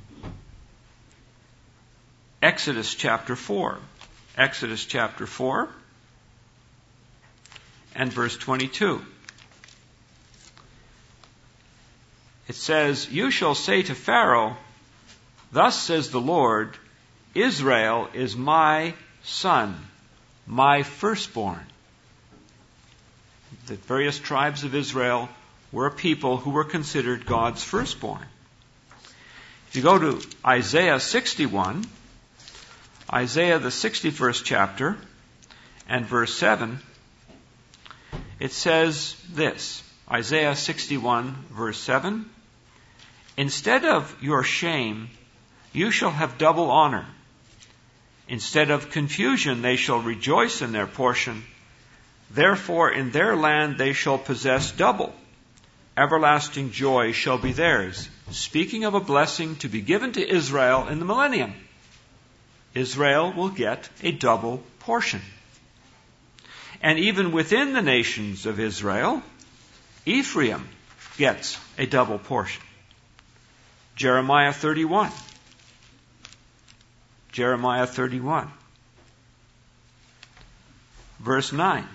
Exodus 2.41 2.95
chapter 2.95 3.37
4. 3.37 3.79
Exodus 4.37 4.85
chapter 4.85 5.27
4 5.27 5.69
and 7.95 8.13
verse 8.13 8.37
22. 8.37 9.05
It 12.49 12.55
says, 12.55 13.11
You 13.11 13.31
shall 13.31 13.55
say 13.55 13.83
to 13.83 13.95
Pharaoh, 13.95 14.57
Thus 15.53 15.81
says 15.81 16.11
the 16.11 16.21
Lord, 16.21 16.77
Israel 17.35 18.09
is 18.15 18.37
my 18.37 18.95
son, 19.23 19.77
my 20.47 20.83
firstborn 20.83 21.65
the 23.71 23.77
various 23.77 24.19
tribes 24.19 24.65
of 24.65 24.75
Israel 24.75 25.29
were 25.71 25.87
a 25.87 25.93
people 25.93 26.37
who 26.37 26.51
were 26.51 26.65
considered 26.65 27.25
God's 27.25 27.63
firstborn. 27.63 28.27
If 29.69 29.77
you 29.77 29.83
go 29.83 29.97
to 29.97 30.27
Isaiah 30.45 30.99
61, 30.99 31.85
Isaiah 33.13 33.61
the 33.61 33.69
61st 33.69 34.43
chapter, 34.45 34.97
and 35.89 36.05
verse 36.05 36.35
7, 36.35 36.81
it 38.41 38.53
says 38.53 39.15
this 39.29 39.83
Isaiah 40.11 40.57
61, 40.57 41.37
verse 41.51 41.79
7 41.79 42.29
Instead 43.37 43.85
of 43.85 44.17
your 44.21 44.43
shame, 44.43 45.11
you 45.73 45.91
shall 45.91 46.11
have 46.11 46.39
double 46.39 46.71
honor. 46.71 47.07
Instead 48.29 48.71
of 48.71 48.91
confusion, 48.91 49.63
they 49.63 49.77
shall 49.77 50.01
rejoice 50.01 50.63
in 50.63 50.73
their 50.73 50.87
portion. 50.87 51.45
Therefore, 52.31 52.91
in 52.91 53.11
their 53.11 53.37
land 53.37 53.77
they 53.77 53.93
shall 53.93 54.19
possess 54.19 54.73
double. 54.73 55.15
Everlasting 55.97 56.71
joy 56.71 57.13
shall 57.13 57.39
be 57.39 57.53
theirs. 57.53 58.09
Speaking 58.31 58.85
of 58.85 58.95
a 58.95 59.01
blessing 59.01 59.57
to 59.57 59.69
be 59.69 59.81
given 59.81 60.13
to 60.13 60.27
Israel 60.27 60.89
in 60.89 60.99
the 60.99 61.05
millennium, 61.05 61.55
Israel 62.75 63.33
will 63.33 63.49
get 63.49 63.89
a 64.03 64.13
double 64.13 64.63
portion. 64.79 65.21
And 66.81 66.99
even 66.99 67.33
within 67.33 67.73
the 67.73 67.83
nations 67.83 68.47
of 68.47 68.59
Israel, 68.59 69.23
Ephraim 70.07 70.67
gets 71.19 71.59
a 71.77 71.87
double 71.87 72.19
portion. 72.19 72.63
Jeremiah 73.97 74.53
31. 74.53 75.11
Jeremiah 77.33 77.87
31. 77.87 78.51
Verse 81.21 81.53
9. 81.53 81.87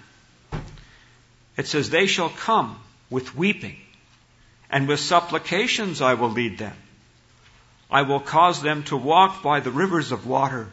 It 1.57 1.67
says, 1.67 1.89
They 1.89 2.05
shall 2.05 2.29
come 2.29 2.79
with 3.09 3.35
weeping, 3.35 3.77
and 4.69 4.87
with 4.87 4.99
supplications 4.99 6.01
I 6.01 6.13
will 6.13 6.29
lead 6.29 6.59
them. 6.59 6.75
I 7.89 8.03
will 8.03 8.19
cause 8.19 8.61
them 8.61 8.83
to 8.83 8.97
walk 8.97 9.41
by 9.41 9.61
the 9.61 9.71
rivers 9.71 10.11
of 10.11 10.27
water 10.27 10.71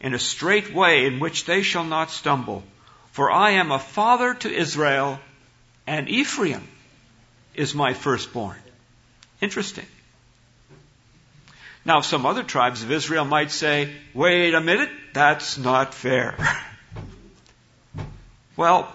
in 0.00 0.14
a 0.14 0.18
straight 0.18 0.72
way 0.72 1.06
in 1.06 1.18
which 1.20 1.44
they 1.44 1.62
shall 1.62 1.84
not 1.84 2.10
stumble. 2.10 2.62
For 3.12 3.30
I 3.30 3.52
am 3.52 3.72
a 3.72 3.78
father 3.78 4.34
to 4.34 4.52
Israel, 4.52 5.18
and 5.86 6.08
Ephraim 6.08 6.66
is 7.54 7.74
my 7.74 7.94
firstborn. 7.94 8.58
Interesting. 9.40 9.86
Now, 11.84 12.02
some 12.02 12.26
other 12.26 12.42
tribes 12.42 12.82
of 12.82 12.92
Israel 12.92 13.24
might 13.24 13.50
say, 13.50 13.92
wait 14.14 14.54
a 14.54 14.60
minute, 14.60 14.90
that's 15.14 15.56
not 15.56 15.94
fair. 15.94 16.36
well, 18.56 18.94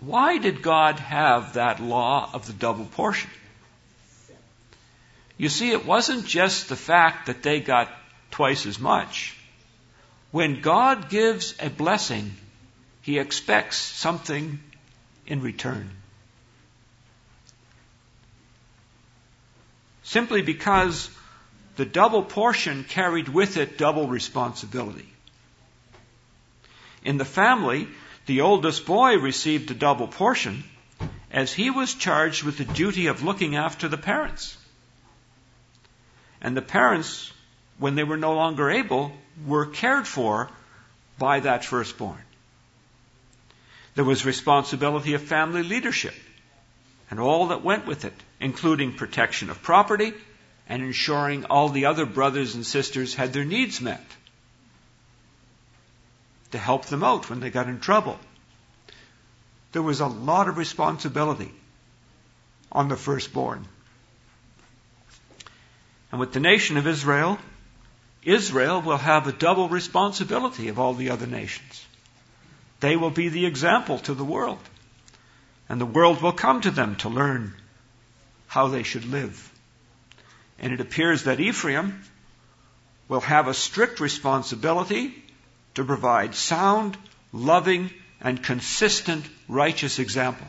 why 0.00 0.38
did 0.38 0.62
God 0.62 0.98
have 1.00 1.54
that 1.54 1.80
law 1.80 2.28
of 2.32 2.46
the 2.46 2.52
double 2.52 2.84
portion? 2.84 3.30
You 5.38 5.48
see, 5.48 5.70
it 5.70 5.86
wasn't 5.86 6.26
just 6.26 6.68
the 6.68 6.76
fact 6.76 7.26
that 7.26 7.42
they 7.42 7.60
got 7.60 7.90
twice 8.30 8.66
as 8.66 8.78
much. 8.78 9.36
When 10.30 10.60
God 10.60 11.08
gives 11.08 11.54
a 11.60 11.70
blessing, 11.70 12.36
He 13.06 13.20
expects 13.20 13.78
something 13.78 14.58
in 15.28 15.40
return. 15.40 15.88
Simply 20.02 20.42
because 20.42 21.08
the 21.76 21.84
double 21.84 22.24
portion 22.24 22.82
carried 22.82 23.28
with 23.28 23.58
it 23.58 23.78
double 23.78 24.08
responsibility. 24.08 25.06
In 27.04 27.16
the 27.16 27.24
family, 27.24 27.86
the 28.26 28.40
oldest 28.40 28.86
boy 28.86 29.18
received 29.18 29.70
a 29.70 29.74
double 29.74 30.08
portion 30.08 30.64
as 31.30 31.52
he 31.52 31.70
was 31.70 31.94
charged 31.94 32.42
with 32.42 32.58
the 32.58 32.64
duty 32.64 33.06
of 33.06 33.22
looking 33.22 33.54
after 33.54 33.86
the 33.86 33.96
parents. 33.96 34.56
And 36.40 36.56
the 36.56 36.68
parents, 36.76 37.32
when 37.78 37.94
they 37.94 38.02
were 38.02 38.16
no 38.16 38.34
longer 38.34 38.68
able, 38.68 39.12
were 39.46 39.66
cared 39.66 40.08
for 40.08 40.50
by 41.20 41.38
that 41.38 41.64
firstborn. 41.64 42.25
There 43.96 44.04
was 44.04 44.26
responsibility 44.26 45.14
of 45.14 45.22
family 45.22 45.62
leadership 45.62 46.14
and 47.10 47.18
all 47.18 47.48
that 47.48 47.64
went 47.64 47.86
with 47.86 48.04
it, 48.04 48.12
including 48.38 48.92
protection 48.92 49.48
of 49.48 49.62
property 49.62 50.12
and 50.68 50.82
ensuring 50.82 51.46
all 51.46 51.70
the 51.70 51.86
other 51.86 52.04
brothers 52.04 52.54
and 52.54 52.64
sisters 52.64 53.14
had 53.14 53.32
their 53.32 53.46
needs 53.46 53.80
met 53.80 54.04
to 56.50 56.58
help 56.58 56.84
them 56.86 57.02
out 57.02 57.30
when 57.30 57.40
they 57.40 57.48
got 57.48 57.68
in 57.68 57.80
trouble. 57.80 58.18
There 59.72 59.82
was 59.82 60.00
a 60.00 60.06
lot 60.06 60.48
of 60.48 60.58
responsibility 60.58 61.52
on 62.70 62.88
the 62.88 62.96
firstborn. 62.96 63.66
And 66.12 66.20
with 66.20 66.34
the 66.34 66.40
nation 66.40 66.76
of 66.76 66.86
Israel, 66.86 67.38
Israel 68.22 68.82
will 68.82 68.98
have 68.98 69.26
a 69.26 69.32
double 69.32 69.70
responsibility 69.70 70.68
of 70.68 70.78
all 70.78 70.92
the 70.92 71.10
other 71.10 71.26
nations. 71.26 71.85
They 72.80 72.96
will 72.96 73.10
be 73.10 73.28
the 73.28 73.46
example 73.46 73.98
to 74.00 74.14
the 74.14 74.24
world. 74.24 74.58
And 75.68 75.80
the 75.80 75.86
world 75.86 76.22
will 76.22 76.32
come 76.32 76.60
to 76.60 76.70
them 76.70 76.96
to 76.96 77.08
learn 77.08 77.54
how 78.46 78.68
they 78.68 78.82
should 78.82 79.04
live. 79.04 79.52
And 80.58 80.72
it 80.72 80.80
appears 80.80 81.24
that 81.24 81.40
Ephraim 81.40 82.02
will 83.08 83.20
have 83.20 83.48
a 83.48 83.54
strict 83.54 84.00
responsibility 84.00 85.14
to 85.74 85.84
provide 85.84 86.34
sound, 86.34 86.96
loving, 87.32 87.90
and 88.20 88.42
consistent 88.42 89.24
righteous 89.48 89.98
example. 89.98 90.46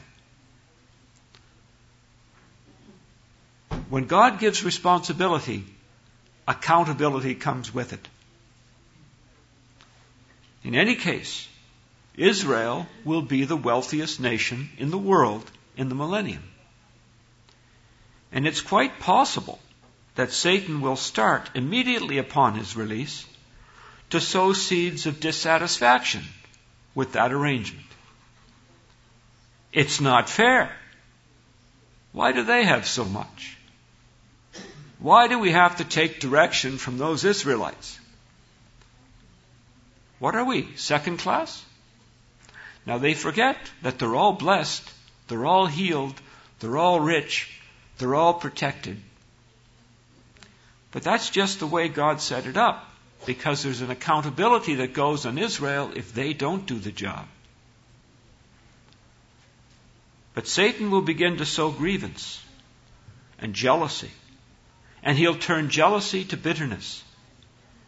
When 3.89 4.05
God 4.05 4.39
gives 4.39 4.63
responsibility, 4.63 5.63
accountability 6.47 7.35
comes 7.35 7.73
with 7.73 7.93
it. 7.93 8.07
In 10.63 10.75
any 10.75 10.95
case, 10.95 11.47
Israel 12.17 12.87
will 13.05 13.21
be 13.21 13.45
the 13.45 13.55
wealthiest 13.55 14.19
nation 14.19 14.69
in 14.77 14.89
the 14.89 14.97
world 14.97 15.49
in 15.77 15.87
the 15.87 15.95
millennium. 15.95 16.43
And 18.31 18.47
it's 18.47 18.61
quite 18.61 18.99
possible 18.99 19.59
that 20.15 20.31
Satan 20.31 20.81
will 20.81 20.95
start 20.95 21.51
immediately 21.53 22.17
upon 22.17 22.55
his 22.55 22.75
release 22.75 23.23
to 24.09 24.19
sow 24.19 24.51
seeds 24.53 25.05
of 25.05 25.19
dissatisfaction 25.19 26.23
with 26.95 27.11
that 27.11 27.31
arrangement. 27.31 27.85
It's 29.71 30.01
not 30.01 30.27
fair. 30.27 30.75
Why 32.13 32.31
do 32.31 32.43
they 32.43 32.63
have 32.63 32.87
so 32.87 33.05
much? 33.05 33.57
Why 34.97 35.27
do 35.27 35.37
we 35.37 35.51
have 35.51 35.77
to 35.77 35.83
take 35.83 36.19
direction 36.19 36.79
from 36.79 36.97
those 36.97 37.23
Israelites? 37.23 37.99
What 40.17 40.33
are 40.33 40.45
we, 40.45 40.75
second 40.75 41.17
class? 41.19 41.63
Now 42.87 42.97
they 42.97 43.13
forget 43.13 43.57
that 43.83 43.99
they're 43.99 44.15
all 44.15 44.33
blessed, 44.33 44.89
they're 45.27 45.45
all 45.45 45.67
healed, 45.67 46.19
they're 46.59 46.77
all 46.77 46.99
rich, 46.99 47.61
they're 47.99 48.15
all 48.15 48.33
protected. 48.33 48.99
But 50.91 51.03
that's 51.03 51.29
just 51.29 51.59
the 51.59 51.67
way 51.67 51.89
God 51.89 52.19
set 52.19 52.47
it 52.47 52.57
up, 52.57 52.89
because 53.27 53.61
there's 53.61 53.81
an 53.81 53.91
accountability 53.91 54.75
that 54.75 54.93
goes 54.93 55.27
on 55.27 55.37
Israel 55.37 55.91
if 55.95 56.13
they 56.13 56.33
don't 56.33 56.65
do 56.65 56.79
the 56.79 56.91
job. 56.91 57.27
But 60.33 60.47
Satan 60.47 60.89
will 60.89 61.01
begin 61.03 61.37
to 61.37 61.45
sow 61.45 61.69
grievance 61.69 62.41
and 63.37 63.53
jealousy 63.53 64.11
and 65.03 65.17
he'll 65.17 65.37
turn 65.37 65.69
jealousy 65.69 66.25
to 66.25 66.35
bitterness, 66.35 67.03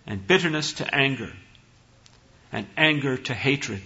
and 0.05 0.25
bitterness 0.25 0.73
to 0.73 0.95
anger, 0.95 1.33
and 2.51 2.67
anger 2.77 3.17
to 3.17 3.33
hatred. 3.33 3.81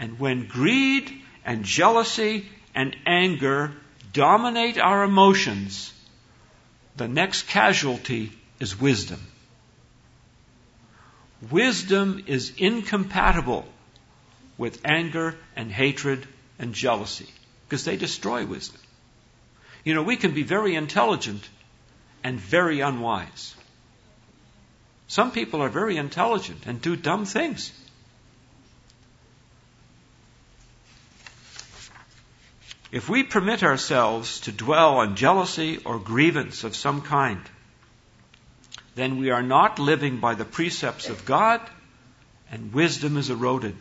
And 0.00 0.18
when 0.18 0.46
greed 0.46 1.12
and 1.44 1.62
jealousy 1.62 2.48
and 2.74 2.96
anger 3.06 3.72
dominate 4.14 4.78
our 4.78 5.04
emotions, 5.04 5.92
the 6.96 7.06
next 7.06 7.48
casualty 7.48 8.32
is 8.58 8.80
wisdom. 8.80 9.20
Wisdom 11.50 12.24
is 12.26 12.52
incompatible 12.56 13.66
with 14.56 14.80
anger 14.84 15.36
and 15.54 15.70
hatred 15.70 16.26
and 16.58 16.74
jealousy 16.74 17.28
because 17.68 17.84
they 17.84 17.96
destroy 17.96 18.44
wisdom. 18.44 18.80
You 19.84 19.94
know, 19.94 20.02
we 20.02 20.16
can 20.16 20.32
be 20.32 20.42
very 20.42 20.74
intelligent 20.74 21.46
and 22.24 22.40
very 22.40 22.80
unwise. 22.80 23.54
Some 25.08 25.30
people 25.30 25.62
are 25.62 25.68
very 25.68 25.96
intelligent 25.96 26.66
and 26.66 26.80
do 26.80 26.96
dumb 26.96 27.24
things. 27.26 27.72
If 32.92 33.08
we 33.08 33.22
permit 33.22 33.62
ourselves 33.62 34.40
to 34.40 34.52
dwell 34.52 34.98
on 34.98 35.14
jealousy 35.14 35.78
or 35.84 35.98
grievance 35.98 36.64
of 36.64 36.74
some 36.74 37.02
kind, 37.02 37.40
then 38.96 39.18
we 39.18 39.30
are 39.30 39.42
not 39.42 39.78
living 39.78 40.18
by 40.18 40.34
the 40.34 40.44
precepts 40.44 41.08
of 41.08 41.24
God, 41.24 41.60
and 42.50 42.72
wisdom 42.72 43.16
is 43.16 43.30
eroded. 43.30 43.76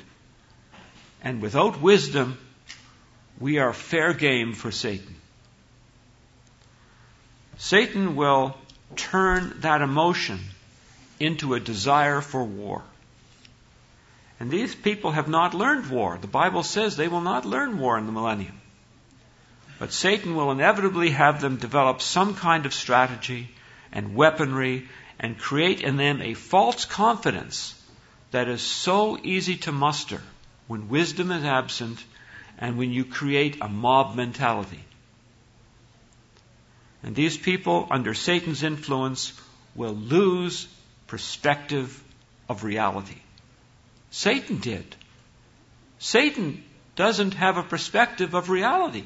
And 1.24 1.42
without 1.42 1.82
wisdom, 1.82 2.38
we 3.40 3.58
are 3.58 3.74
fair 3.74 4.14
game 4.14 4.54
for 4.54 4.72
Satan. 4.72 5.16
Satan 7.58 8.16
will 8.16 8.56
turn 8.96 9.56
that 9.62 9.82
emotion 9.82 10.40
into 11.20 11.56
a 11.56 11.60
desire 11.60 12.22
for 12.22 12.44
war. 12.44 12.84
And 14.40 14.50
these 14.50 14.74
people 14.74 15.12
have 15.12 15.28
not 15.28 15.54
learned 15.54 15.90
war. 15.90 16.18
The 16.22 16.28
Bible 16.28 16.64
says 16.64 16.96
they 16.96 17.10
will 17.10 17.22
not 17.22 17.44
learn 17.44 17.80
war 17.80 17.98
in 17.98 18.06
the 18.06 18.12
millennium. 18.12 18.60
But 19.80 19.94
Satan 19.94 20.36
will 20.36 20.52
inevitably 20.52 21.12
have 21.12 21.40
them 21.40 21.56
develop 21.56 22.02
some 22.02 22.36
kind 22.36 22.66
of 22.66 22.74
strategy 22.74 23.50
and 23.94 24.14
weaponry 24.14 24.90
and 25.18 25.40
create 25.40 25.80
in 25.80 25.96
them 25.96 26.22
a 26.22 26.34
false 26.34 26.84
confidence 26.84 27.74
that 28.32 28.50
is 28.50 28.62
so 28.62 29.18
easy 29.24 29.56
to 29.58 29.72
muster 29.72 30.22
when 30.68 30.90
wisdom 30.90 31.32
is 31.32 31.46
absent 31.46 32.04
and 32.58 32.78
when 32.78 32.92
you 32.92 33.06
create 33.06 33.58
a 33.62 33.70
mob 33.70 34.16
mentality. 34.16 34.84
And 37.02 37.16
these 37.16 37.38
people, 37.38 37.88
under 37.90 38.14
Satan's 38.14 38.64
influence, 38.64 39.32
will 39.76 39.94
lose 39.94 40.68
perspective 41.08 42.04
of 42.50 42.66
reality. 42.66 43.22
Satan 44.12 44.60
did. 44.60 44.96
Satan 46.00 46.64
doesn't 46.98 47.34
have 47.36 47.58
a 47.58 47.64
perspective 47.64 48.34
of 48.34 48.50
reality. 48.50 49.06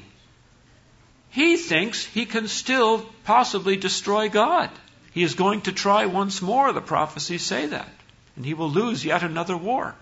He 1.34 1.56
thinks 1.56 2.04
he 2.04 2.26
can 2.26 2.46
still 2.46 3.04
possibly 3.24 3.76
destroy 3.76 4.28
God. 4.28 4.70
He 5.12 5.24
is 5.24 5.34
going 5.34 5.62
to 5.62 5.72
try 5.72 6.06
once 6.06 6.40
more, 6.40 6.72
the 6.72 6.80
prophecies 6.80 7.42
say 7.42 7.66
that. 7.66 7.88
And 8.36 8.46
he 8.46 8.54
will 8.54 8.70
lose 8.70 9.04
yet 9.04 9.24
another 9.24 9.56
war. 9.56 9.96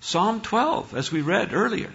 Psalm 0.00 0.40
12, 0.40 0.94
as 0.94 1.12
we 1.12 1.20
read 1.20 1.52
earlier, 1.52 1.92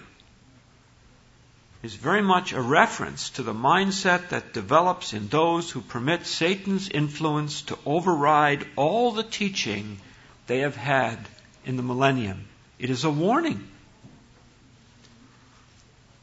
is 1.82 1.96
very 1.96 2.22
much 2.22 2.52
a 2.52 2.62
reference 2.62 3.30
to 3.30 3.42
the 3.42 3.52
mindset 3.52 4.28
that 4.28 4.52
develops 4.52 5.12
in 5.12 5.26
those 5.26 5.68
who 5.72 5.80
permit 5.80 6.24
Satan's 6.24 6.88
influence 6.88 7.62
to 7.62 7.78
override 7.84 8.64
all 8.76 9.10
the 9.10 9.24
teaching 9.24 9.98
they 10.46 10.60
have 10.60 10.76
had 10.76 11.18
in 11.66 11.76
the 11.76 11.82
millennium. 11.82 12.46
It 12.78 12.90
is 12.90 13.02
a 13.02 13.10
warning. 13.10 13.71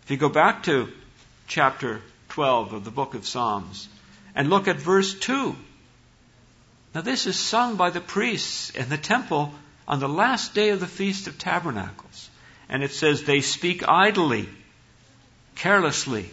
If 0.09 0.13
you 0.13 0.17
go 0.17 0.29
back 0.29 0.63
to 0.63 0.89
chapter 1.45 2.01
12 2.29 2.73
of 2.73 2.83
the 2.83 2.89
book 2.89 3.13
of 3.13 3.27
Psalms 3.27 3.87
and 4.33 4.49
look 4.49 4.67
at 4.67 4.77
verse 4.77 5.13
2, 5.13 5.55
now 6.95 7.01
this 7.01 7.27
is 7.27 7.37
sung 7.37 7.75
by 7.75 7.91
the 7.91 8.01
priests 8.01 8.71
in 8.71 8.89
the 8.89 8.97
temple 8.97 9.53
on 9.87 9.99
the 9.99 10.09
last 10.09 10.55
day 10.55 10.69
of 10.69 10.79
the 10.79 10.87
Feast 10.87 11.27
of 11.27 11.37
Tabernacles. 11.37 12.27
And 12.69 12.81
it 12.81 12.89
says, 12.89 13.21
they 13.21 13.41
speak 13.41 13.87
idly 13.87 14.49
carelessly. 15.53 16.31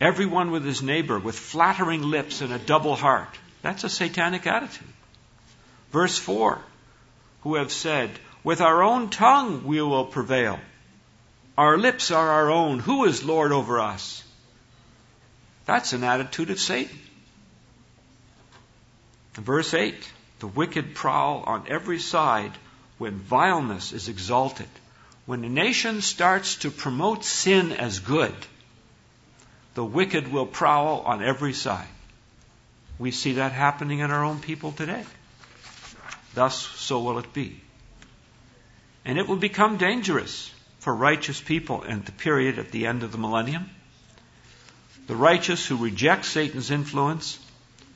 Everyone 0.00 0.52
with 0.52 0.64
his 0.64 0.84
neighbor, 0.84 1.18
with 1.18 1.36
flattering 1.36 2.02
lips 2.02 2.42
and 2.42 2.52
a 2.52 2.60
double 2.60 2.94
heart. 2.94 3.36
That's 3.62 3.82
a 3.82 3.88
satanic 3.88 4.46
attitude. 4.46 4.86
Verse 5.90 6.16
4 6.16 6.60
Who 7.40 7.56
have 7.56 7.72
said, 7.72 8.12
With 8.44 8.60
our 8.60 8.84
own 8.84 9.10
tongue 9.10 9.64
we 9.64 9.82
will 9.82 10.06
prevail. 10.06 10.60
Our 11.56 11.76
lips 11.76 12.10
are 12.10 12.28
our 12.28 12.50
own. 12.50 12.78
Who 12.78 13.04
is 13.04 13.24
Lord 13.24 13.52
over 13.52 13.78
us? 13.80 14.24
That's 15.66 15.92
an 15.92 16.02
attitude 16.02 16.50
of 16.50 16.58
Satan. 16.58 16.98
Verse 19.34 19.74
8 19.74 19.94
The 20.38 20.46
wicked 20.46 20.94
prowl 20.94 21.44
on 21.46 21.66
every 21.68 21.98
side 21.98 22.52
when 22.98 23.18
vileness 23.18 23.92
is 23.92 24.08
exalted. 24.08 24.68
When 25.26 25.44
a 25.44 25.48
nation 25.48 26.00
starts 26.00 26.56
to 26.56 26.70
promote 26.70 27.24
sin 27.24 27.72
as 27.72 28.00
good, 28.00 28.34
the 29.74 29.84
wicked 29.84 30.32
will 30.32 30.46
prowl 30.46 31.00
on 31.00 31.22
every 31.22 31.52
side. 31.52 31.86
We 32.98 33.10
see 33.10 33.34
that 33.34 33.52
happening 33.52 34.00
in 34.00 34.10
our 34.10 34.24
own 34.24 34.40
people 34.40 34.72
today. 34.72 35.04
Thus, 36.34 36.56
so 36.56 37.00
will 37.00 37.18
it 37.18 37.32
be. 37.32 37.60
And 39.04 39.18
it 39.18 39.28
will 39.28 39.36
become 39.36 39.76
dangerous 39.76 40.50
for 40.82 40.94
righteous 40.94 41.40
people 41.40 41.82
in 41.82 42.02
the 42.02 42.12
period 42.12 42.58
at 42.58 42.70
the 42.70 42.86
end 42.86 43.02
of 43.02 43.10
the 43.12 43.18
millennium. 43.18 43.68
The 45.06 45.16
righteous 45.16 45.66
who 45.66 45.76
reject 45.76 46.24
Satan's 46.26 46.70
influence 46.70 47.38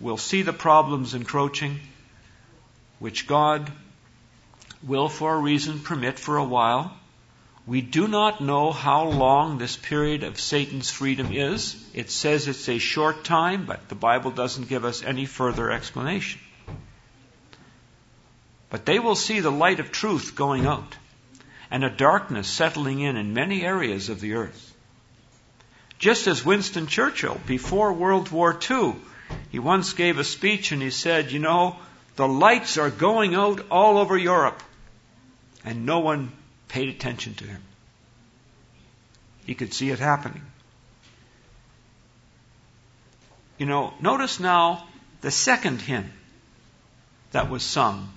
will 0.01 0.16
see 0.16 0.43
the 0.43 0.53
problems 0.53 1.14
encroaching, 1.14 1.78
which 2.99 3.26
God 3.26 3.70
will, 4.82 5.09
for 5.09 5.34
a 5.34 5.39
reason, 5.39 5.80
permit 5.80 6.18
for 6.18 6.37
a 6.37 6.45
while 6.45 6.97
we 7.66 7.80
do 7.80 8.07
not 8.07 8.41
know 8.41 8.70
how 8.70 9.09
long 9.09 9.59
this 9.59 9.76
period 9.76 10.22
of 10.22 10.39
Satan's 10.39 10.89
freedom 10.89 11.32
is. 11.32 11.74
It 11.95 12.12
says 12.12 12.47
it's 12.47 12.68
a 12.68 12.78
short 12.78 13.24
time, 13.24 13.66
but 13.66 13.89
the 13.89 13.97
Bible 13.97 14.30
doesn't 14.30 14.68
give 14.68 14.84
us 14.84 15.03
any 15.03 15.26
further 15.26 15.72
explanation. 15.72 16.41
But 18.70 18.87
they 18.87 19.01
will 19.01 19.16
see 19.16 19.41
the 19.41 19.51
light 19.51 19.80
of 19.80 19.91
truth 19.91 20.37
going 20.37 20.64
out 20.64 20.97
and 21.71 21.85
a 21.85 21.91
darkness 21.91 22.49
settling 22.49 23.01
in 23.01 23.17
in 23.17 23.35
many 23.35 23.62
areas 23.62 24.09
of 24.09 24.21
the 24.21 24.35
earth. 24.35 24.75
Just 25.99 26.27
as 26.27 26.45
Winston 26.45 26.87
Churchill, 26.87 27.41
before 27.47 27.93
World 27.93 28.31
War 28.31 28.59
II, 28.71 28.95
he 29.51 29.59
once 29.59 29.93
gave 29.95 30.19
a 30.19 30.25
speech 30.25 30.73
and 30.73 30.83
he 30.83 30.91
said, 30.91 31.33
You 31.33 31.39
know, 31.39 31.77
the 32.17 32.29
lights 32.29 32.77
are 32.79 32.91
going 32.91 33.35
out 33.35 33.67
all 33.71 33.99
over 33.99 34.17
Europe. 34.17 34.62
And 35.64 35.87
no 35.87 36.01
one 36.01 36.33
paid 36.69 36.89
attention 36.89 37.35
to 37.35 37.45
him. 37.45 37.62
He 39.47 39.55
could 39.55 39.73
see 39.73 39.91
it 39.91 39.99
happening. 39.99 40.43
You 43.59 43.67
know, 43.67 43.95
notice 44.01 44.39
now 44.39 44.87
the 45.23 45.31
second 45.31 45.81
hymn 45.81 46.12
that 47.33 47.49
was 47.49 47.62
sung 47.62 48.12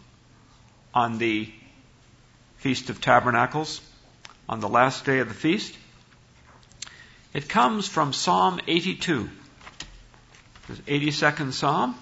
on 0.93 1.18
the 1.18 1.52
Feast 2.60 2.89
of 2.89 2.99
Tabernacles, 3.01 3.82
on 4.47 4.60
the 4.60 4.70
last 4.70 5.05
day 5.05 5.20
of 5.20 5.30
the 5.30 5.34
feast. 5.34 5.76
It 7.34 7.47
comes 7.47 7.88
from 7.88 8.12
Psalm 8.12 8.60
82, 8.68 9.30
the 10.68 10.74
82nd 10.74 11.53
Psalm. 11.53 11.95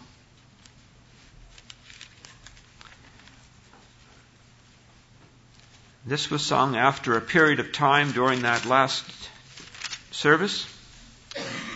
This 6.06 6.32
was 6.32 6.44
sung 6.44 6.78
after 6.78 7.18
a 7.18 7.22
period 7.22 7.60
of 7.60 7.74
time 7.74 8.14
during 8.14 8.44
that 8.44 8.66
last 8.66 9.06
service. 10.12 10.66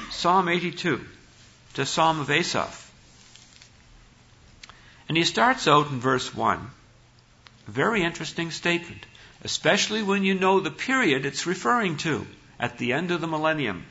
Psalm 0.10 0.48
82, 0.48 1.06
the 1.74 1.86
Psalm 1.86 2.22
of 2.22 2.32
Asaph. 2.32 2.92
And 5.10 5.18
he 5.18 5.26
starts 5.26 5.68
out 5.68 5.92
in 5.92 6.00
verse 6.00 6.34
1. 6.34 6.72
Very 7.68 8.04
interesting 8.04 8.52
statement, 8.52 9.06
especially 9.44 10.04
when 10.04 10.24
you 10.24 10.34
know 10.34 10.60
the 10.60 10.72
period 10.72 11.26
it's 11.26 11.46
referring 11.48 11.98
to 11.98 12.26
at 12.60 12.78
the 12.78 12.94
end 12.94 13.12
of 13.12 13.22
the 13.22 13.28
millennium. 13.28 13.86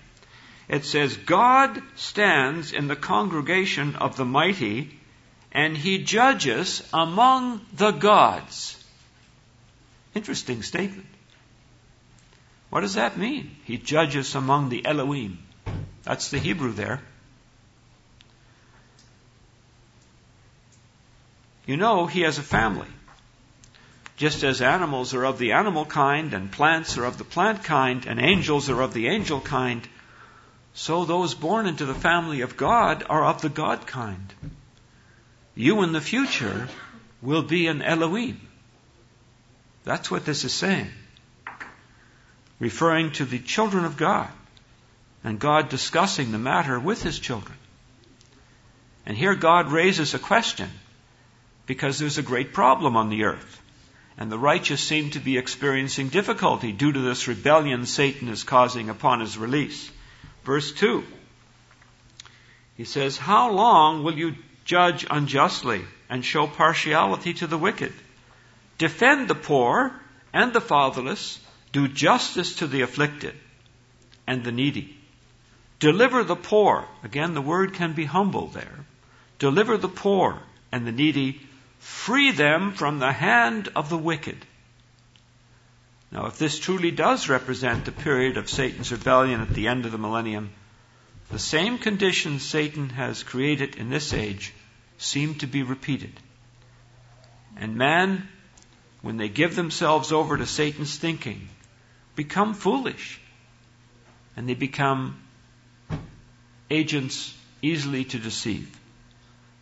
It 0.68 0.84
says, 0.84 1.16
God 1.16 1.82
stands 1.96 2.72
in 2.72 2.86
the 2.86 2.96
congregation 2.96 3.96
of 3.96 4.16
the 4.16 4.24
mighty, 4.24 4.96
and 5.50 5.76
he 5.76 5.98
judges 5.98 6.88
among 6.92 7.60
the 7.72 7.90
gods. 7.90 8.76
Interesting 10.14 10.62
statement. 10.62 11.06
What 12.70 12.82
does 12.82 12.94
that 12.94 13.18
mean? 13.18 13.56
He 13.64 13.78
judges 13.78 14.36
among 14.36 14.68
the 14.68 14.86
Elohim. 14.86 15.38
That's 16.04 16.30
the 16.30 16.38
Hebrew 16.38 16.72
there. 16.72 17.00
You 21.66 21.76
know, 21.76 22.06
he 22.06 22.22
has 22.22 22.38
a 22.38 22.42
family. 22.42 22.88
Just 24.20 24.44
as 24.44 24.60
animals 24.60 25.14
are 25.14 25.24
of 25.24 25.38
the 25.38 25.52
animal 25.52 25.86
kind, 25.86 26.34
and 26.34 26.52
plants 26.52 26.98
are 26.98 27.06
of 27.06 27.16
the 27.16 27.24
plant 27.24 27.64
kind, 27.64 28.04
and 28.04 28.20
angels 28.20 28.68
are 28.68 28.82
of 28.82 28.92
the 28.92 29.08
angel 29.08 29.40
kind, 29.40 29.88
so 30.74 31.06
those 31.06 31.32
born 31.32 31.66
into 31.66 31.86
the 31.86 31.94
family 31.94 32.42
of 32.42 32.54
God 32.54 33.02
are 33.08 33.24
of 33.24 33.40
the 33.40 33.48
God 33.48 33.86
kind. 33.86 34.34
You 35.54 35.80
in 35.84 35.92
the 35.92 36.02
future 36.02 36.68
will 37.22 37.40
be 37.40 37.66
an 37.66 37.80
Elohim. 37.80 38.46
That's 39.84 40.10
what 40.10 40.26
this 40.26 40.44
is 40.44 40.52
saying. 40.52 40.90
Referring 42.58 43.12
to 43.12 43.24
the 43.24 43.38
children 43.38 43.86
of 43.86 43.96
God 43.96 44.28
and 45.24 45.38
God 45.38 45.70
discussing 45.70 46.30
the 46.30 46.38
matter 46.38 46.78
with 46.78 47.02
his 47.02 47.18
children. 47.18 47.56
And 49.06 49.16
here 49.16 49.34
God 49.34 49.72
raises 49.72 50.12
a 50.12 50.18
question 50.18 50.68
because 51.64 51.98
there's 51.98 52.18
a 52.18 52.22
great 52.22 52.52
problem 52.52 52.98
on 52.98 53.08
the 53.08 53.24
earth. 53.24 53.59
And 54.20 54.30
the 54.30 54.38
righteous 54.38 54.80
seem 54.80 55.10
to 55.10 55.18
be 55.18 55.38
experiencing 55.38 56.08
difficulty 56.10 56.70
due 56.70 56.92
to 56.92 57.00
this 57.00 57.26
rebellion 57.26 57.86
Satan 57.86 58.28
is 58.28 58.44
causing 58.44 58.88
upon 58.90 59.20
his 59.20 59.36
release. 59.36 59.90
Verse 60.44 60.70
2. 60.72 61.02
He 62.76 62.84
says, 62.84 63.16
How 63.16 63.50
long 63.50 64.04
will 64.04 64.16
you 64.16 64.36
judge 64.64 65.04
unjustly 65.10 65.84
and 66.08 66.24
show 66.24 66.46
partiality 66.46 67.34
to 67.34 67.48
the 67.48 67.58
wicked? 67.58 67.92
defend 68.80 69.28
the 69.28 69.34
poor 69.34 69.92
and 70.32 70.54
the 70.54 70.60
fatherless, 70.60 71.38
do 71.70 71.86
justice 71.86 72.56
to 72.56 72.66
the 72.66 72.80
afflicted 72.80 73.34
and 74.26 74.42
the 74.42 74.50
needy. 74.50 74.96
Deliver 75.78 76.24
the 76.24 76.34
poor. 76.34 76.86
Again, 77.04 77.34
the 77.34 77.42
word 77.42 77.74
can 77.74 77.92
be 77.92 78.06
humble 78.06 78.46
there. 78.48 78.78
Deliver 79.38 79.76
the 79.76 79.88
poor 79.88 80.40
and 80.72 80.86
the 80.86 80.92
needy. 80.92 81.40
Free 81.80 82.30
them 82.30 82.72
from 82.72 82.98
the 82.98 83.12
hand 83.12 83.68
of 83.74 83.88
the 83.88 83.98
wicked. 83.98 84.36
Now, 86.12 86.26
if 86.26 86.38
this 86.38 86.58
truly 86.58 86.90
does 86.90 87.28
represent 87.28 87.84
the 87.84 87.92
period 87.92 88.36
of 88.36 88.50
Satan's 88.50 88.92
rebellion 88.92 89.40
at 89.40 89.50
the 89.50 89.68
end 89.68 89.86
of 89.86 89.92
the 89.92 89.98
millennium, 89.98 90.50
the 91.30 91.38
same 91.38 91.78
conditions 91.78 92.42
Satan 92.42 92.90
has 92.90 93.22
created 93.22 93.76
in 93.76 93.90
this 93.90 94.12
age 94.12 94.52
seem 94.98 95.36
to 95.36 95.46
be 95.46 95.62
repeated. 95.62 96.12
And 97.56 97.76
man 97.76 98.28
when 99.02 99.16
they 99.16 99.28
give 99.28 99.56
themselves 99.56 100.12
over 100.12 100.36
to 100.36 100.46
Satan's 100.46 100.96
thinking, 100.96 101.48
become 102.16 102.54
foolish. 102.54 103.18
And 104.36 104.48
they 104.48 104.54
become 104.54 105.20
agents 106.70 107.34
easily 107.62 108.04
to 108.04 108.18
deceive. 108.18 108.78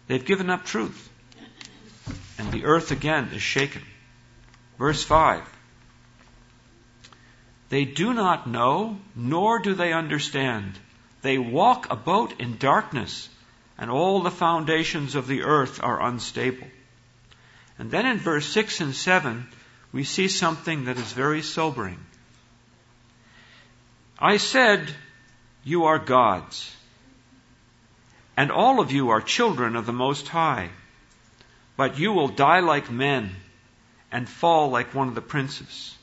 They've 0.08 0.24
given 0.24 0.50
up 0.50 0.64
truth. 0.64 1.08
And 2.38 2.52
the 2.52 2.64
earth 2.64 2.92
again 2.92 3.30
is 3.34 3.42
shaken. 3.42 3.82
Verse 4.78 5.02
5. 5.02 5.42
They 7.68 7.84
do 7.84 8.14
not 8.14 8.46
know, 8.46 8.98
nor 9.14 9.58
do 9.58 9.74
they 9.74 9.92
understand. 9.92 10.78
They 11.20 11.36
walk 11.36 11.90
about 11.90 12.40
in 12.40 12.56
darkness, 12.56 13.28
and 13.76 13.90
all 13.90 14.22
the 14.22 14.30
foundations 14.30 15.16
of 15.16 15.26
the 15.26 15.42
earth 15.42 15.82
are 15.82 16.00
unstable. 16.00 16.68
And 17.78 17.90
then 17.90 18.06
in 18.06 18.18
verse 18.18 18.46
6 18.46 18.80
and 18.80 18.94
7, 18.94 19.46
we 19.92 20.04
see 20.04 20.28
something 20.28 20.84
that 20.84 20.96
is 20.96 21.12
very 21.12 21.42
sobering. 21.42 21.98
I 24.18 24.36
said, 24.36 24.94
You 25.64 25.84
are 25.84 25.98
gods, 25.98 26.74
and 28.36 28.50
all 28.50 28.80
of 28.80 28.92
you 28.92 29.10
are 29.10 29.20
children 29.20 29.76
of 29.76 29.86
the 29.86 29.92
Most 29.92 30.28
High, 30.28 30.70
but 31.78 31.96
you 31.96 32.12
will 32.12 32.26
die 32.26 32.58
like 32.58 32.90
men 32.90 33.30
and 34.10 34.28
fall 34.28 34.68
like 34.68 34.96
one 34.96 35.06
of 35.06 35.14
the 35.14 35.20
princes. 35.20 35.96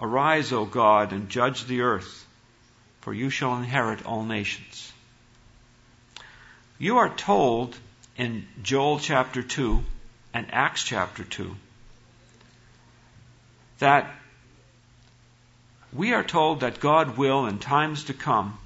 Arise, 0.00 0.52
O 0.52 0.64
God, 0.64 1.12
and 1.12 1.28
judge 1.28 1.66
the 1.66 1.82
earth, 1.82 2.26
for 3.02 3.12
you 3.12 3.28
shall 3.28 3.56
inherit 3.56 4.06
all 4.06 4.24
nations. 4.24 4.90
You 6.78 6.96
are 6.96 7.14
told 7.14 7.76
in 8.16 8.48
Joel 8.62 9.00
chapter 9.00 9.42
2 9.42 9.84
and 10.32 10.46
Acts 10.50 10.82
chapter 10.82 11.24
2 11.24 11.54
that 13.80 14.10
we 15.92 16.14
are 16.14 16.24
told 16.24 16.60
that 16.60 16.80
God 16.80 17.18
will, 17.18 17.44
in 17.44 17.58
times 17.58 18.04
to 18.04 18.14
come, 18.14 18.56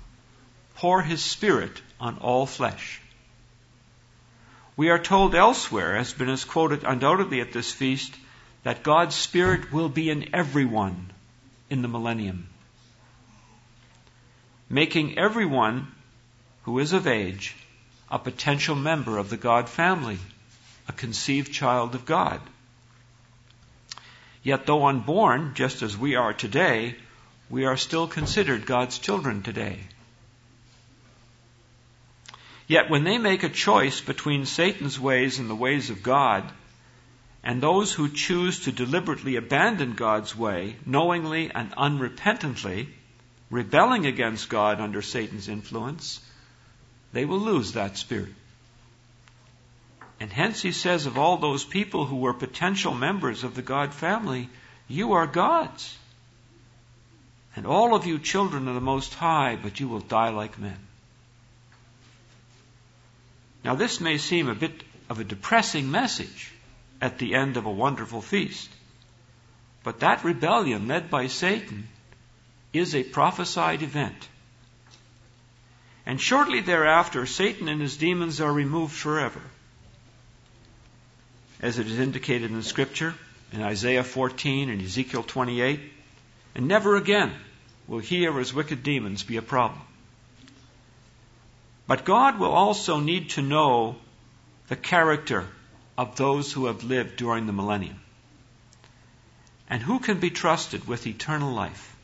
pour 0.77 1.03
His 1.03 1.25
Spirit 1.25 1.83
on 1.99 2.19
all 2.19 2.47
flesh. 2.47 3.01
We 4.77 4.91
are 4.91 4.99
told 4.99 5.35
elsewhere, 5.35 5.97
as 5.97 6.13
been 6.13 6.29
as 6.29 6.45
quoted 6.45 6.83
undoubtedly 6.85 7.41
at 7.41 7.53
this 7.53 7.71
feast, 7.71 8.15
that 8.65 8.83
God's 8.83 9.15
Spirit 9.15 9.73
will 9.73 9.89
be 9.89 10.11
in 10.11 10.35
everyone 10.35 11.13
in 11.71 11.83
the 11.83 11.89
millennium, 11.89 12.49
making 14.69 15.19
everyone 15.19 15.87
who 16.65 16.79
is 16.79 16.93
of 16.93 17.07
age 17.07 17.55
a 18.11 18.19
potential 18.19 18.75
member 18.75 19.19
of 19.19 19.31
the 19.31 19.37
God 19.37 19.69
family, 19.69 20.19
a 20.89 20.93
conceived 20.93 21.53
child 21.53 21.95
of 21.95 22.05
God. 22.05 22.41
Yet, 24.43 24.67
though 24.67 24.87
unborn, 24.87 25.53
just 25.55 25.83
as 25.83 25.97
we 25.97 26.17
are 26.17 26.33
today, 26.33 26.97
we 27.49 27.65
are 27.65 27.77
still 27.77 28.07
considered 28.07 28.67
God's 28.67 28.99
children 28.99 29.43
today. 29.43 29.79
Yet, 32.67 32.89
when 32.89 33.05
they 33.05 33.19
make 33.19 33.43
a 33.43 33.49
choice 33.49 34.01
between 34.01 34.47
Satan's 34.47 34.99
ways 34.99 35.39
and 35.39 35.51
the 35.51 35.55
ways 35.55 35.91
of 35.91 36.03
God, 36.03 36.51
and 37.43 37.61
those 37.61 37.93
who 37.93 38.09
choose 38.09 38.61
to 38.61 38.73
deliberately 38.73 39.37
abandon 39.37 39.93
God's 39.93 40.35
way, 40.35 40.77
knowingly 40.87 41.51
and 41.51 41.73
unrepentantly, 41.77 42.89
rebelling 43.51 44.07
against 44.07 44.49
God 44.49 44.81
under 44.81 45.03
Satan's 45.03 45.49
influence, 45.49 46.21
they 47.13 47.27
will 47.27 47.39
lose 47.39 47.73
that 47.73 47.99
spirit. 47.99 48.33
And 50.19 50.33
hence 50.33 50.63
he 50.63 50.73
says 50.73 51.05
of 51.05 51.19
all 51.19 51.37
those 51.37 51.65
people 51.65 52.07
who 52.07 52.17
were 52.17 52.33
potential 52.33 52.95
members 52.95 53.45
of 53.45 53.55
the 53.55 53.63
God 53.63 53.93
family, 53.93 54.49
you 54.89 55.13
are 55.13 55.27
God's. 55.27 55.95
And 57.57 57.67
all 57.67 57.95
of 57.95 58.07
you 58.07 58.19
children 58.19 58.69
of 58.69 58.75
the 58.75 58.81
Most 58.81 59.13
High, 59.15 59.57
but 59.57 59.81
you 59.81 59.89
will 59.89 60.01
die 60.01 60.31
like 60.31 60.59
men. 60.59 60.79
Now 63.65 63.75
this 63.75 64.01
may 64.01 64.19
seem 64.19 64.49
a 64.49 64.55
bit 64.55 64.85
of 65.09 65.19
a 65.19 65.25
depressing 65.25 65.91
message 65.91 66.53
at 67.01 67.19
the 67.19 67.35
end 67.35 67.57
of 67.57 67.65
a 67.65 67.71
wonderful 67.71 68.21
feast. 68.21 68.69
But 69.83 70.01
that 70.01 70.25
rebellion 70.25 70.87
led 70.87 71.11
by 71.11 71.27
Satan 71.27 71.89
is 72.73 72.95
a 72.95 73.03
prophesied 73.03 73.83
event. 73.83 74.29
And 76.07 76.21
shortly 76.21 76.61
thereafter, 76.61 77.25
Satan 77.25 77.69
and 77.69 77.81
his 77.81 77.97
demons 77.97 78.41
are 78.41 78.53
removed 78.53 78.95
forever. 78.95 79.41
As 81.61 81.79
it 81.79 81.87
is 81.87 81.99
indicated 81.99 82.51
in 82.51 82.63
Scripture, 82.63 83.15
in 83.53 83.63
Isaiah 83.63 84.05
14 84.05 84.69
and 84.69 84.83
Ezekiel 84.83 85.23
28, 85.23 85.81
and 86.55 86.69
never 86.69 86.97
again 86.97 87.33
will 87.87 88.01
he 88.01 88.27
or 88.27 88.39
his 88.39 88.53
wicked 88.53 88.83
demons 88.83 89.23
be 89.23 89.37
a 89.39 89.43
problem. 89.43 89.81
But 91.87 92.05
God 92.05 92.39
will 92.39 92.53
also 92.53 92.99
need 92.99 93.31
to 93.31 93.43
know 93.43 93.97
the 94.69 94.77
character 94.77 95.47
of 95.99 96.17
those 96.17 96.53
who 96.53 96.67
have 96.67 96.83
lived 96.83 97.17
during 97.17 97.47
the 97.47 97.53
millennium. 97.53 98.01
And 99.69 99.83
who 99.83 99.99
can 99.99 100.19
be 100.19 100.31
trusted 100.31 100.87
with 100.87 101.07
eternal 101.07 101.53
life? 101.53 101.95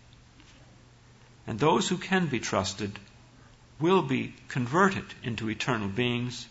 And 1.46 1.58
those 1.58 1.88
who 1.88 1.96
can 1.96 2.26
be 2.26 2.40
trusted 2.40 2.98
will 3.78 4.02
be 4.02 4.34
converted 4.48 5.04
into 5.22 5.48
eternal 5.48 5.88
beings 5.88 6.46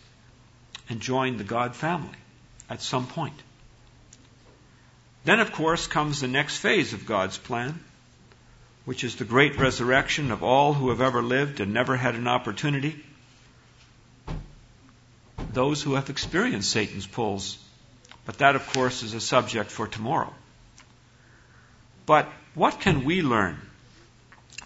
and 0.88 1.00
join 1.00 1.36
the 1.36 1.44
God 1.44 1.76
family 1.76 2.18
at 2.68 2.82
some 2.82 3.06
point. 3.06 3.40
Then, 5.24 5.38
of 5.38 5.52
course, 5.52 5.86
comes 5.86 6.20
the 6.20 6.28
next 6.28 6.58
phase 6.58 6.92
of 6.92 7.06
God's 7.06 7.38
plan, 7.38 7.78
which 8.84 9.04
is 9.04 9.16
the 9.16 9.24
great 9.24 9.56
resurrection 9.58 10.32
of 10.32 10.42
all 10.42 10.74
who 10.74 10.88
have 10.88 11.00
ever 11.00 11.22
lived 11.22 11.60
and 11.60 11.72
never 11.72 11.96
had 11.96 12.16
an 12.16 12.26
opportunity 12.26 13.04
those 15.52 15.82
who 15.82 15.94
have 15.94 16.10
experienced 16.10 16.70
Satan's 16.70 17.06
pulls. 17.06 17.58
But 18.24 18.38
that, 18.38 18.56
of 18.56 18.66
course, 18.72 19.02
is 19.02 19.14
a 19.14 19.20
subject 19.20 19.70
for 19.70 19.86
tomorrow. 19.86 20.32
But 22.06 22.28
what 22.54 22.80
can 22.80 23.04
we 23.04 23.22
learn 23.22 23.60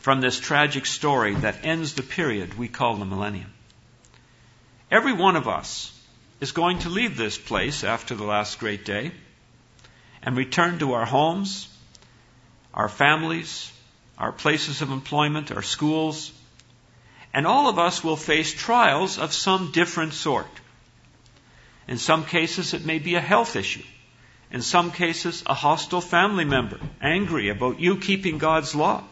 from 0.01 0.21
this 0.21 0.39
tragic 0.39 0.87
story 0.87 1.35
that 1.35 1.65
ends 1.65 1.95
the 1.95 2.03
period 2.03 2.55
we 2.55 2.69
call 2.69 2.97
the 2.97 3.05
millennium? 3.05 3.53
Every 4.91 5.13
one 5.13 5.37
of 5.37 5.49
us 5.49 5.93
is 6.41 6.53
going 6.53 6.81
to 6.81 6.89
leave 6.89 7.17
this 7.17 7.39
place 7.39 7.85
after 7.85 8.15
the 8.15 8.25
last 8.25 8.59
great 8.59 8.85
day 8.85 9.13
and 10.23 10.37
return 10.37 10.79
to 10.79 10.93
our 10.95 11.05
homes, 11.05 11.69
our 12.73 12.89
families, 12.89 13.71
our 14.19 14.33
places 14.33 14.83
of 14.83 14.91
employment, 14.91 15.53
our 15.53 15.63
schools, 15.63 16.33
and 17.33 17.47
all 17.47 17.69
of 17.69 17.79
us 17.79 18.05
will 18.05 18.17
face 18.17 18.53
trials 18.53 19.19
of 19.19 19.33
some 19.33 19.73
different 19.73 20.15
sort. 20.15 20.49
In 21.87 21.99
some 21.99 22.25
cases, 22.25 22.75
it 22.75 22.85
may 22.85 22.99
be 22.99 23.15
a 23.15 23.21
health 23.21 23.57
issue. 23.57 23.83
In 24.51 24.63
some 24.63 24.91
cases, 24.93 25.43
a 25.47 25.55
hostile 25.55 26.01
family 26.01 26.45
member 26.45 26.79
angry 27.01 27.49
about 27.49 27.81
you 27.81 27.97
keeping 27.97 28.39
God's 28.39 28.75
law. 28.75 29.03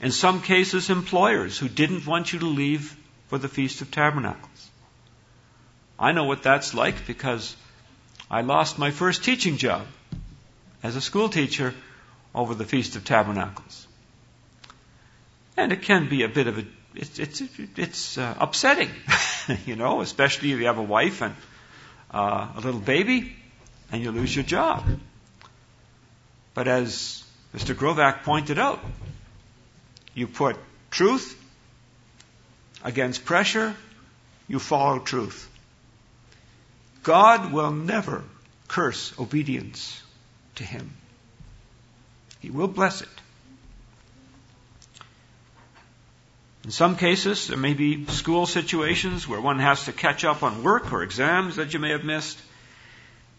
In 0.00 0.12
some 0.12 0.42
cases, 0.42 0.90
employers 0.90 1.58
who 1.58 1.68
didn't 1.68 2.06
want 2.06 2.32
you 2.32 2.40
to 2.40 2.46
leave 2.46 2.96
for 3.28 3.38
the 3.38 3.48
Feast 3.48 3.80
of 3.80 3.90
Tabernacles. 3.90 4.70
I 5.98 6.12
know 6.12 6.24
what 6.24 6.42
that's 6.42 6.74
like 6.74 7.06
because 7.06 7.56
I 8.30 8.42
lost 8.42 8.78
my 8.78 8.90
first 8.90 9.24
teaching 9.24 9.56
job 9.56 9.86
as 10.82 10.96
a 10.96 11.00
school 11.00 11.28
teacher 11.28 11.74
over 12.34 12.54
the 12.54 12.64
Feast 12.64 12.96
of 12.96 13.04
Tabernacles. 13.04 13.86
And 15.56 15.72
it 15.72 15.82
can 15.82 16.08
be 16.08 16.24
a 16.24 16.28
bit 16.28 16.48
of 16.48 16.58
a, 16.58 16.64
it's, 16.94 17.18
it's, 17.18 17.42
it's 17.76 18.18
uh, 18.18 18.34
upsetting, 18.38 18.90
you 19.66 19.76
know, 19.76 20.00
especially 20.00 20.52
if 20.52 20.58
you 20.58 20.66
have 20.66 20.78
a 20.78 20.82
wife 20.82 21.22
and 21.22 21.34
uh, 22.14 22.48
a 22.56 22.60
little 22.60 22.80
baby 22.80 23.34
and 23.90 24.02
you 24.02 24.12
lose 24.12 24.34
your 24.34 24.44
job. 24.44 24.84
But 26.54 26.68
as 26.68 27.24
Mr. 27.54 27.74
Grovak 27.74 28.22
pointed 28.22 28.58
out, 28.58 28.80
you 30.14 30.28
put 30.28 30.56
truth 30.90 31.36
against 32.84 33.24
pressure, 33.24 33.74
you 34.46 34.58
follow 34.58 35.00
truth. 35.00 35.50
God 37.02 37.52
will 37.52 37.72
never 37.72 38.22
curse 38.68 39.12
obedience 39.18 40.00
to 40.54 40.64
Him. 40.64 40.96
He 42.40 42.50
will 42.50 42.68
bless 42.68 43.02
it. 43.02 43.08
In 46.64 46.70
some 46.70 46.96
cases, 46.96 47.48
there 47.48 47.58
may 47.58 47.74
be 47.74 48.06
school 48.06 48.46
situations 48.46 49.28
where 49.28 49.40
one 49.40 49.58
has 49.58 49.84
to 49.84 49.92
catch 49.92 50.24
up 50.24 50.42
on 50.42 50.62
work 50.62 50.94
or 50.94 51.02
exams 51.02 51.56
that 51.56 51.74
you 51.74 51.78
may 51.78 51.90
have 51.90 52.04
missed. 52.04 52.40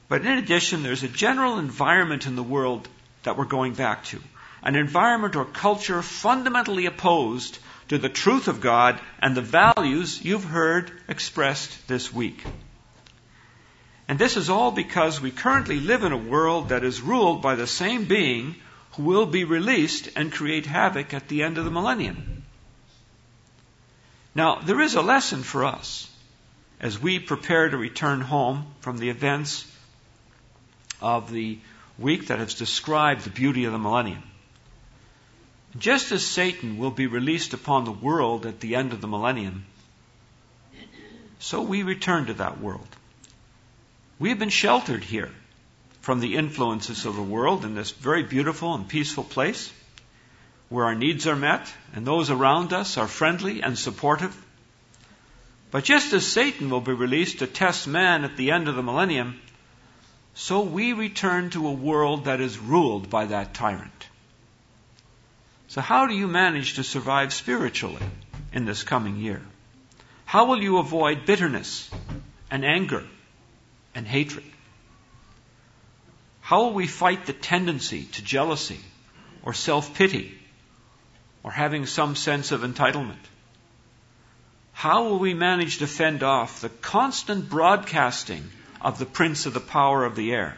But 0.08 0.22
in 0.22 0.38
addition, 0.38 0.84
there's 0.84 1.02
a 1.02 1.08
general 1.08 1.58
environment 1.58 2.28
in 2.28 2.36
the 2.36 2.44
world 2.44 2.88
that 3.24 3.36
we're 3.36 3.46
going 3.46 3.74
back 3.74 4.04
to. 4.06 4.22
An 4.62 4.76
environment 4.76 5.36
or 5.36 5.44
culture 5.44 6.04
fundamentally 6.04 6.86
opposed 6.86 7.58
to 7.88 7.98
the 7.98 8.10
truth 8.10 8.48
of 8.48 8.62
God 8.62 9.00
and 9.20 9.36
the 9.36 9.42
values 9.42 10.24
you've 10.24 10.44
heard 10.44 10.92
expressed 11.08 11.88
this 11.88 12.14
week. 12.14 12.44
And 14.08 14.20
this 14.20 14.38
is 14.38 14.52
all 14.52 14.72
because 14.72 15.20
we 15.20 15.32
currently 15.32 15.80
live 15.80 16.04
in 16.04 16.12
a 16.12 16.18
world 16.18 16.70
that 16.70 16.84
is 16.84 17.02
ruled 17.02 17.42
by 17.42 17.56
the 17.56 17.66
same 17.66 18.06
being 18.06 18.56
who 18.92 19.04
will 19.04 19.26
be 19.26 19.46
released 19.46 20.10
and 20.16 20.32
create 20.32 20.68
havoc 20.68 21.16
at 21.16 21.28
the 21.28 21.42
end 21.42 21.58
of 21.58 21.66
the 21.66 21.72
millennium. 21.72 22.35
Now, 24.36 24.56
there 24.56 24.82
is 24.82 24.96
a 24.96 25.02
lesson 25.02 25.44
for 25.44 25.64
us 25.64 26.12
as 26.82 27.00
we 27.00 27.20
prepare 27.20 27.70
to 27.70 27.78
return 27.78 28.20
home 28.20 28.68
from 28.82 28.98
the 28.98 29.10
events 29.10 29.66
of 31.02 31.32
the 31.32 31.58
week 31.98 32.28
that 32.28 32.40
has 32.40 32.54
described 32.54 33.22
the 33.22 33.30
beauty 33.30 33.64
of 33.64 33.72
the 33.72 33.80
millennium. 33.80 34.24
Just 35.78 36.12
as 36.12 36.26
Satan 36.26 36.78
will 36.78 36.92
be 36.92 37.08
released 37.08 37.54
upon 37.54 37.86
the 37.86 37.92
world 37.92 38.46
at 38.46 38.60
the 38.60 38.76
end 38.76 38.92
of 38.92 39.00
the 39.00 39.08
millennium, 39.08 39.66
so 41.40 41.62
we 41.62 41.84
return 41.84 42.26
to 42.26 42.34
that 42.36 42.60
world. 42.60 42.88
We 44.20 44.30
have 44.30 44.40
been 44.40 44.50
sheltered 44.50 45.04
here 45.04 45.32
from 46.02 46.20
the 46.20 46.36
influences 46.36 47.06
of 47.06 47.16
the 47.16 47.24
world 47.24 47.66
in 47.66 47.76
this 47.76 47.92
very 47.92 48.24
beautiful 48.24 48.74
and 48.74 48.88
peaceful 48.88 49.24
place. 49.24 49.72
Where 50.76 50.86
our 50.88 50.96
needs 50.96 51.26
are 51.26 51.38
met 51.38 51.74
and 51.94 52.06
those 52.06 52.30
around 52.30 52.74
us 52.74 52.98
are 52.98 53.08
friendly 53.08 53.62
and 53.62 53.80
supportive. 53.80 54.36
But 55.72 55.86
just 55.86 56.12
as 56.12 56.28
Satan 56.28 56.70
will 56.70 56.82
be 56.82 56.92
released 56.92 57.40
to 57.40 57.48
test 57.48 57.88
man 57.88 58.26
at 58.26 58.36
the 58.36 58.52
end 58.52 58.68
of 58.68 58.76
the 58.76 58.84
millennium, 58.84 59.40
so 60.34 60.62
we 60.62 60.92
return 60.92 61.50
to 61.52 61.70
a 61.70 61.72
world 61.72 62.26
that 62.26 62.42
is 62.42 62.58
ruled 62.58 63.10
by 63.10 63.28
that 63.28 63.54
tyrant. 63.54 64.10
So, 65.70 65.80
how 65.80 66.08
do 66.08 66.14
you 66.14 66.28
manage 66.28 66.74
to 66.74 66.84
survive 66.84 67.34
spiritually 67.34 68.04
in 68.52 68.66
this 68.66 68.84
coming 68.84 69.16
year? 69.16 69.42
How 70.26 70.46
will 70.46 70.62
you 70.62 70.80
avoid 70.80 71.26
bitterness 71.26 71.90
and 72.52 72.66
anger 72.66 73.06
and 73.96 74.06
hatred? 74.06 74.52
How 76.42 76.64
will 76.64 76.74
we 76.74 76.88
fight 76.88 77.26
the 77.26 77.34
tendency 77.34 78.04
to 78.04 78.22
jealousy 78.22 78.80
or 79.42 79.54
self 79.54 79.94
pity 79.96 80.38
or 81.46 81.52
having 81.52 81.86
some 81.86 82.16
sense 82.16 82.52
of 82.52 82.62
entitlement? 82.62 83.24
How 84.74 85.04
will 85.04 85.20
we 85.20 85.36
manage 85.36 85.78
to 85.78 85.86
fend 85.86 86.24
off 86.24 86.60
the 86.60 86.70
constant 86.70 87.48
broadcasting 87.48 88.50
of 88.82 88.98
the 88.98 89.06
prince 89.06 89.46
of 89.46 89.54
the 89.54 89.60
power 89.60 90.04
of 90.06 90.16
the 90.16 90.34
air 90.34 90.58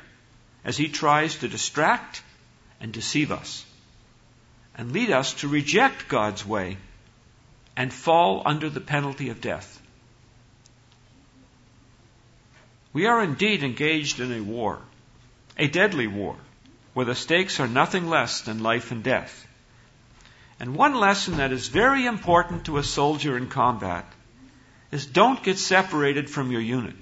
as 0.64 0.78
he 0.78 0.88
tries 0.88 1.36
to 1.36 1.50
distract 1.50 2.24
and 2.80 2.94
deceive 2.94 3.34
us 3.34 3.66
and 4.76 4.94
lead 4.94 5.12
us 5.12 5.34
to 5.34 5.50
reject 5.50 6.08
God's 6.08 6.46
way 6.46 6.78
and 7.76 7.92
fall 7.92 8.42
under 8.46 8.70
the 8.70 8.80
penalty 8.80 9.28
of 9.28 9.42
death. 9.42 9.82
We 12.94 13.08
are 13.08 13.22
indeed 13.22 13.62
engaged 13.62 14.22
in 14.22 14.32
a 14.32 14.40
war, 14.40 14.80
a 15.58 15.68
deadly 15.68 16.08
war, 16.08 16.38
where 16.94 17.06
the 17.06 17.14
stakes 17.14 17.60
are 17.60 17.68
nothing 17.68 18.08
less 18.08 18.40
than 18.40 18.64
life 18.64 18.92
and 18.92 19.04
death. 19.04 19.47
And 20.60 20.76
one 20.76 20.96
lesson 20.96 21.38
that 21.38 21.52
is 21.52 21.68
very 21.68 22.06
important 22.06 22.66
to 22.66 22.78
a 22.78 22.84
soldier 22.84 23.38
in 23.38 23.48
combat 23.48 24.06
is 24.92 25.06
don't 25.06 25.44
get 25.44 25.58
separated 25.58 26.30
from 26.30 26.52
your 26.52 26.62
unit. 26.62 26.96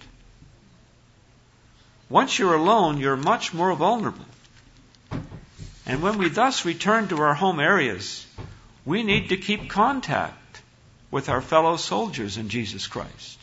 Once 2.09 2.37
you're 2.37 2.55
alone, 2.55 2.97
you're 2.97 3.15
much 3.15 3.53
more 3.53 3.73
vulnerable. 3.73 4.25
And 5.85 6.01
when 6.01 6.17
we 6.17 6.29
thus 6.29 6.65
return 6.65 7.07
to 7.09 7.21
our 7.21 7.33
home 7.33 7.59
areas, 7.59 8.25
we 8.85 9.03
need 9.03 9.29
to 9.29 9.37
keep 9.37 9.69
contact 9.69 10.61
with 11.11 11.29
our 11.29 11.41
fellow 11.41 11.77
soldiers 11.77 12.37
in 12.37 12.49
Jesus 12.49 12.87
Christ. 12.87 13.39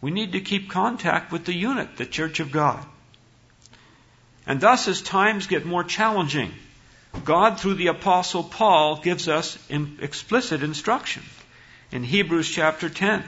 We 0.00 0.10
need 0.10 0.32
to 0.32 0.40
keep 0.40 0.70
contact 0.70 1.32
with 1.32 1.44
the 1.44 1.54
unit, 1.54 1.96
the 1.96 2.06
Church 2.06 2.40
of 2.40 2.52
God. 2.52 2.84
And 4.46 4.60
thus, 4.60 4.88
as 4.88 5.00
times 5.00 5.46
get 5.46 5.64
more 5.64 5.84
challenging, 5.84 6.52
God, 7.24 7.60
through 7.60 7.74
the 7.74 7.88
Apostle 7.88 8.42
Paul, 8.42 8.96
gives 8.96 9.28
us 9.28 9.58
explicit 9.70 10.62
instruction 10.62 11.22
in 11.90 12.02
Hebrews 12.02 12.48
chapter 12.48 12.88
10. 12.88 13.22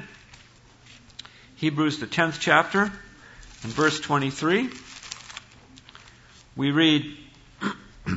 Hebrews, 1.57 2.01
the 2.01 2.07
10th 2.07 2.39
chapter, 2.41 2.91
in 3.63 3.71
verse 3.71 4.01
23, 4.01 4.71
we 6.57 6.71
read, 6.71 7.17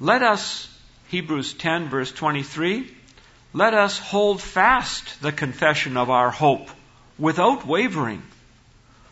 Let 0.00 0.22
us, 0.22 0.68
Hebrews 1.08 1.54
10, 1.54 1.88
verse 1.88 2.10
23, 2.10 2.90
let 3.54 3.74
us 3.74 3.98
hold 3.98 4.40
fast 4.40 5.20
the 5.20 5.32
confession 5.32 5.96
of 5.96 6.08
our 6.08 6.30
hope 6.30 6.70
without 7.18 7.66
wavering. 7.66 8.22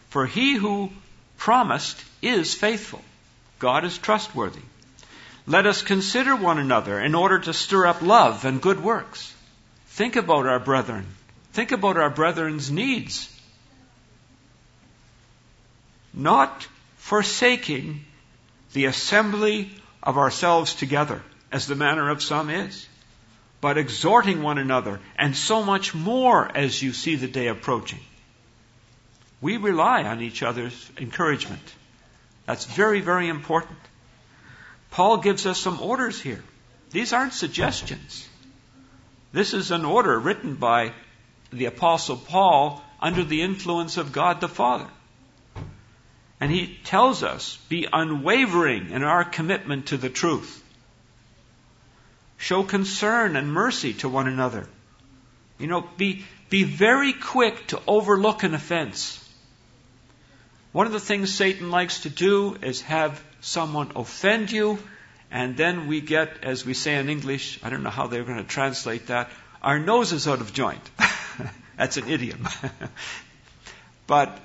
For 0.09 0.27
he 0.27 0.55
who 0.55 0.91
promised 1.37 2.03
is 2.23 2.55
faithful. 2.55 3.03
God 3.61 3.85
is 3.85 3.97
trustworthy. 3.97 4.63
Let 5.47 5.67
us 5.67 5.83
consider 5.83 6.35
one 6.35 6.59
another 6.59 6.99
in 7.01 7.15
order 7.15 7.39
to 7.39 7.55
stir 7.55 7.87
up 7.87 8.03
love 8.03 8.45
and 8.45 8.61
good 8.61 8.83
works. 8.83 9.33
Think 9.87 10.17
about 10.17 10.47
our 10.47 10.59
brethren. 10.59 11.07
Think 11.53 11.71
about 11.71 11.97
our 11.97 12.11
brethren's 12.11 12.71
needs 12.71 13.29
not 16.13 16.67
forsaking 16.97 18.05
the 18.73 18.87
assembly 18.87 19.71
of 20.03 20.19
ourselves 20.19 20.75
together, 20.75 21.23
as 21.53 21.67
the 21.67 21.75
manner 21.75 22.09
of 22.11 22.23
some 22.23 22.51
is, 22.51 22.87
but 23.61 23.79
exhorting 23.79 24.43
one 24.43 24.59
another, 24.59 25.01
and 25.17 25.37
so 25.37 25.63
much 25.63 25.95
more 25.95 26.51
as 26.57 26.83
you 26.83 26.93
see 26.93 27.17
the 27.17 27.29
day 27.29 27.49
approaching. 27.49 28.01
We 29.41 29.57
rely 29.57 30.05
on 30.05 30.21
each 30.21 30.43
other's 30.43 30.91
encouragement. 30.99 31.63
That's 32.51 32.65
very, 32.65 33.01
very 33.01 33.29
important. 33.29 33.79
Paul 34.91 35.19
gives 35.19 35.47
us 35.47 35.57
some 35.57 35.81
orders 35.81 36.21
here. 36.21 36.43
These 36.91 37.13
aren't 37.13 37.33
suggestions. 37.33 38.29
This 39.33 39.55
is 39.55 39.71
an 39.71 39.85
order 39.85 40.19
written 40.19 40.57
by 40.57 40.93
the 41.53 41.67
Apostle 41.67 42.17
Paul 42.17 42.83
under 43.01 43.23
the 43.23 43.43
influence 43.43 43.99
of 43.99 44.11
God 44.11 44.41
the 44.41 44.49
Father. 44.49 44.89
And 46.41 46.51
he 46.51 46.77
tells 46.83 47.23
us, 47.23 47.57
be 47.69 47.87
unwavering 47.93 48.91
in 48.91 49.05
our 49.05 49.23
commitment 49.23 49.87
to 49.87 49.97
the 49.97 50.11
truth. 50.11 50.61
Show 52.37 52.65
concern 52.65 53.37
and 53.37 53.53
mercy 53.53 53.95
to 54.03 54.09
one 54.09 54.27
another. 54.27 54.69
You 55.57 55.69
know, 55.69 55.89
be, 55.97 56.25
be 56.49 56.65
very 56.65 57.13
quick 57.13 57.69
to 57.69 57.81
overlook 57.87 58.43
an 58.43 58.55
offense. 58.55 59.20
One 60.73 60.87
of 60.87 60.93
the 60.93 61.01
things 61.01 61.35
Satan 61.35 61.71
likes 61.71 62.03
to 62.03 62.11
do 62.11 62.57
is 62.63 62.83
have 62.83 63.23
someone 63.41 63.93
offend 63.97 64.53
you, 64.53 64.79
and 65.31 65.57
then 65.57 65.89
we 65.89 66.01
get, 66.01 66.45
as 66.45 66.65
we 66.65 66.75
say 66.75 66.97
in 66.97 67.09
English, 67.09 67.59
I 67.63 67.71
don't 67.71 67.83
know 67.83 67.91
how 67.91 68.07
they're 68.07 68.25
going 68.25 68.39
to 68.39 68.45
translate 68.45 69.09
that, 69.09 69.31
our 69.63 69.79
noses 69.79 70.29
out 70.29 70.41
of 70.41 70.53
joint. 70.53 70.91
That's 71.77 71.97
an 71.97 72.09
idiom. 72.09 72.47
but 74.07 74.39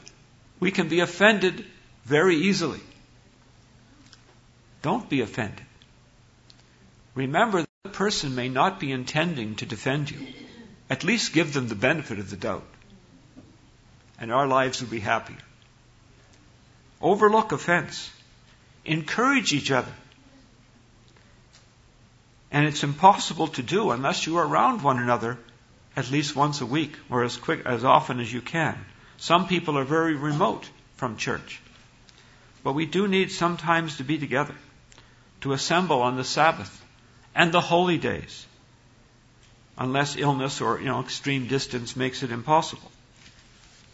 we 0.59 0.71
can 0.71 0.88
be 0.88 1.01
offended 1.01 1.65
very 2.05 2.36
easily. 2.36 2.82
Don't 4.82 5.07
be 5.09 5.21
offended. 5.21 5.65
Remember 7.13 7.65
the 7.84 7.89
person 7.89 8.36
may 8.36 8.49
not 8.49 8.80
be 8.80 8.91
intending 8.91 9.55
to 9.55 9.65
defend 9.65 10.11
you. 10.11 10.19
At 10.89 11.03
least 11.03 11.34
give 11.34 11.53
them 11.53 11.67
the 11.67 11.76
benefit 11.76 12.19
of 12.19 12.30
the 12.30 12.36
doubt. 12.36 12.65
And 14.19 14.32
our 14.32 14.47
lives 14.47 14.82
will 14.82 14.89
be 14.89 14.99
happier. 14.99 15.44
Overlook 17.05 17.51
offense. 17.51 18.09
Encourage 18.83 19.53
each 19.53 19.69
other. 19.69 19.93
And 22.51 22.65
it's 22.65 22.83
impossible 22.83 23.49
to 23.49 23.61
do 23.61 23.91
unless 23.91 24.25
you 24.25 24.37
are 24.37 24.47
around 24.47 24.81
one 24.81 24.97
another 24.97 25.37
at 25.95 26.09
least 26.09 26.35
once 26.35 26.61
a 26.61 26.65
week 26.65 26.93
or 27.11 27.23
as 27.23 27.37
quick 27.37 27.63
as 27.63 27.83
often 27.83 28.19
as 28.19 28.33
you 28.33 28.41
can. 28.41 28.75
Some 29.17 29.47
people 29.47 29.77
are 29.77 29.83
very 29.83 30.15
remote 30.15 30.67
from 30.95 31.15
church. 31.15 31.61
But 32.63 32.73
we 32.73 32.87
do 32.87 33.07
need 33.07 33.31
sometimes 33.31 33.97
to 33.97 34.03
be 34.03 34.17
together, 34.17 34.55
to 35.41 35.53
assemble 35.53 36.01
on 36.01 36.15
the 36.15 36.23
Sabbath 36.23 36.83
and 37.35 37.51
the 37.51 37.61
holy 37.61 37.99
days, 37.99 38.47
unless 39.77 40.17
illness 40.17 40.59
or 40.59 40.79
you 40.79 40.85
know, 40.85 41.01
extreme 41.01 41.45
distance 41.45 41.95
makes 41.95 42.23
it 42.23 42.31
impossible. 42.31 42.91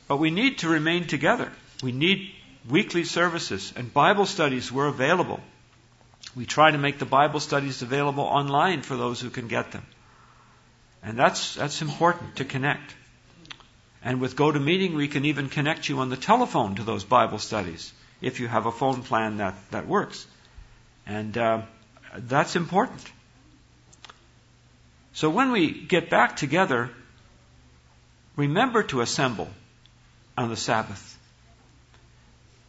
But 0.08 0.18
we 0.18 0.32
need 0.32 0.60
to 0.60 0.70
remain 0.70 1.08
together. 1.08 1.52
We 1.84 1.92
need 1.92 2.32
weekly 2.70 3.04
services 3.04 3.74
and 3.76 3.94
Bible 3.94 4.26
studies 4.26 4.72
were 4.72 4.88
available. 4.88 5.40
We 6.36 6.46
try 6.46 6.72
to 6.72 6.78
make 6.78 7.00
the 7.00 7.06
Bible 7.06 7.40
studies 7.40 7.82
available 7.82 8.24
online 8.24 8.82
for 8.82 8.96
those 8.96 9.20
who 9.20 9.30
can 9.30 9.48
get 9.48 9.72
them. 9.72 9.86
And 11.04 11.18
that's, 11.18 11.56
that's 11.56 11.82
important 11.82 12.38
to 12.38 12.46
connect. 12.46 12.96
And 14.04 14.22
with 14.22 14.36
GoToMeeting, 14.36 14.96
we 14.96 15.08
can 15.08 15.26
even 15.26 15.50
connect 15.50 15.90
you 15.90 16.00
on 16.00 16.10
the 16.10 16.18
telephone 16.18 16.76
to 16.76 16.84
those 16.84 17.04
Bible 17.04 17.40
studies 17.40 17.92
if 18.22 18.40
you 18.40 18.48
have 18.48 18.66
a 18.66 18.72
phone 18.72 19.02
plan 19.04 19.38
that, 19.38 19.56
that 19.72 19.88
works. 19.88 20.26
And 21.06 21.38
uh, 21.38 21.62
that's 22.16 22.56
important. 22.56 23.04
So 25.14 25.30
when 25.30 25.52
we 25.52 25.72
get 25.72 26.10
back 26.10 26.38
together, 26.38 26.90
remember 28.36 28.84
to 28.84 29.02
assemble 29.02 29.50
on 30.38 30.50
the 30.50 30.56
Sabbath. 30.56 31.11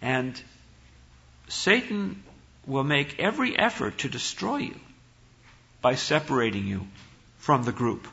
And 0.02 0.38
Satan 1.48 2.22
will 2.66 2.84
make 2.84 3.20
every 3.20 3.58
effort 3.58 3.98
to 3.98 4.08
destroy 4.08 4.56
you 4.58 4.80
by 5.80 5.94
separating 5.94 6.66
you 6.66 6.86
from 7.38 7.62
the 7.62 7.72
group. 7.72 8.06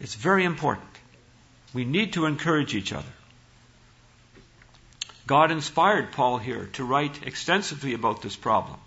It's 0.00 0.14
very 0.14 0.44
important. 0.44 0.88
We 1.74 1.84
need 1.84 2.14
to 2.14 2.26
encourage 2.26 2.74
each 2.74 2.92
other. 2.92 3.12
God 5.26 5.50
inspired 5.52 6.12
Paul 6.12 6.38
here 6.38 6.68
to 6.72 6.84
write 6.84 7.24
extensively 7.24 7.94
about 7.94 8.22
this 8.22 8.34
problem. 8.34 8.78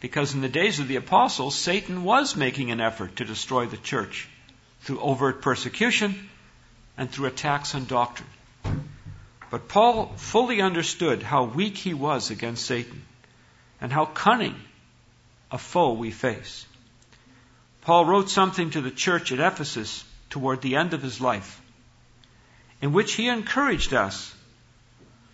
Because 0.00 0.34
in 0.34 0.40
the 0.40 0.48
days 0.48 0.80
of 0.80 0.88
the 0.88 0.96
apostles, 0.96 1.54
Satan 1.54 2.04
was 2.04 2.36
making 2.36 2.70
an 2.70 2.80
effort 2.80 3.16
to 3.16 3.24
destroy 3.24 3.66
the 3.66 3.76
church 3.76 4.28
through 4.80 5.00
overt 5.00 5.40
persecution 5.40 6.28
and 6.98 7.10
through 7.10 7.26
attacks 7.26 7.74
on 7.74 7.86
doctrine. 7.86 8.28
But 9.52 9.68
Paul 9.68 10.14
fully 10.16 10.62
understood 10.62 11.22
how 11.22 11.44
weak 11.44 11.76
he 11.76 11.92
was 11.92 12.30
against 12.30 12.64
Satan. 12.64 13.04
and 13.82 13.92
how 13.92 14.06
cunning 14.06 14.54
a 15.50 15.58
foe 15.58 15.92
we 15.92 16.12
face. 16.12 16.64
Paul 17.82 18.04
wrote 18.06 18.30
something 18.30 18.70
to 18.70 18.80
the 18.80 18.92
church 18.92 19.32
at 19.32 19.40
Ephesus 19.40 20.04
toward 20.30 20.62
the 20.62 20.76
end 20.76 20.94
of 20.94 21.02
his 21.02 21.20
life, 21.20 21.60
in 22.80 22.92
which 22.92 23.14
he 23.14 23.26
encouraged 23.28 23.92
us 23.92 24.32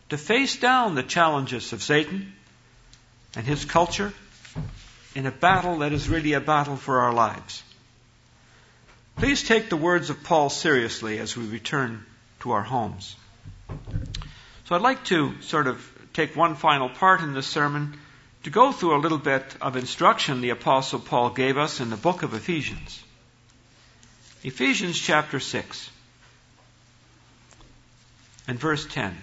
to 0.09 0.17
face 0.17 0.57
down 0.57 0.95
the 0.95 1.03
challenges 1.03 1.75
of 1.75 1.83
Satan 1.83 2.33
and 3.37 3.47
his 3.47 3.67
culture 3.67 4.15
in 5.15 5.27
a 5.27 5.31
battle 5.31 5.79
that 5.81 5.93
is 5.93 6.09
really 6.09 6.33
a 6.33 6.41
battle 6.41 6.77
for 6.77 7.01
our 7.01 7.13
lives. 7.13 7.63
Please 9.17 9.43
take 9.43 9.69
the 9.69 9.77
words 9.77 10.09
of 10.09 10.25
Paul 10.25 10.49
seriously 10.49 11.19
as 11.19 11.37
we 11.37 11.45
return 11.45 12.07
to 12.41 12.53
our 12.53 12.63
homes. 12.63 13.15
So 14.65 14.75
I'd 14.75 14.83
like 14.83 15.05
to 15.05 15.41
sort 15.41 15.67
of 15.67 15.85
take 16.13 16.37
one 16.37 16.55
final 16.55 16.89
part 16.89 17.23
in 17.23 17.33
this 17.33 17.47
sermon 17.47 17.99
to 18.43 18.51
go 18.51 18.73
through 18.73 18.97
a 18.97 19.01
little 19.01 19.19
bit 19.19 19.57
of 19.61 19.77
instruction 19.77 20.41
the 20.41 20.51
Apostle 20.51 21.01
Paul 21.01 21.31
gave 21.31 21.57
us 21.57 21.81
in 21.81 21.91
the 21.91 21.97
book 21.97 22.23
of 22.23 22.35
Ephesians. 22.35 23.03
Ephesians 24.45 24.99
chapter 24.99 25.41
6 25.41 25.91
and 28.47 28.59
verse 28.59 28.87
10. 28.87 29.17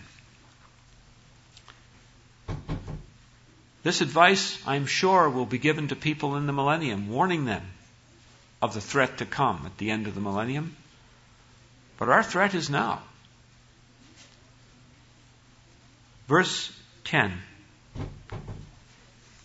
This 3.84 4.02
advice, 4.02 4.58
I'm 4.66 4.88
sure, 4.88 5.30
will 5.30 5.46
be 5.46 5.60
given 5.60 5.90
to 5.90 5.96
people 5.96 6.38
in 6.38 6.48
the 6.48 6.54
millennium, 6.54 7.08
warning 7.10 7.46
them 7.46 7.62
of 8.62 8.74
the 8.74 8.82
threat 8.82 9.20
to 9.20 9.26
come 9.26 9.62
at 9.66 9.78
the 9.78 9.92
end 9.92 10.08
of 10.08 10.16
the 10.16 10.22
millennium. 10.22 10.76
But 11.98 12.10
our 12.10 12.24
threat 12.24 12.56
is 12.56 12.70
now. 12.70 13.04
Verse 16.28 16.72
10. 17.06 17.32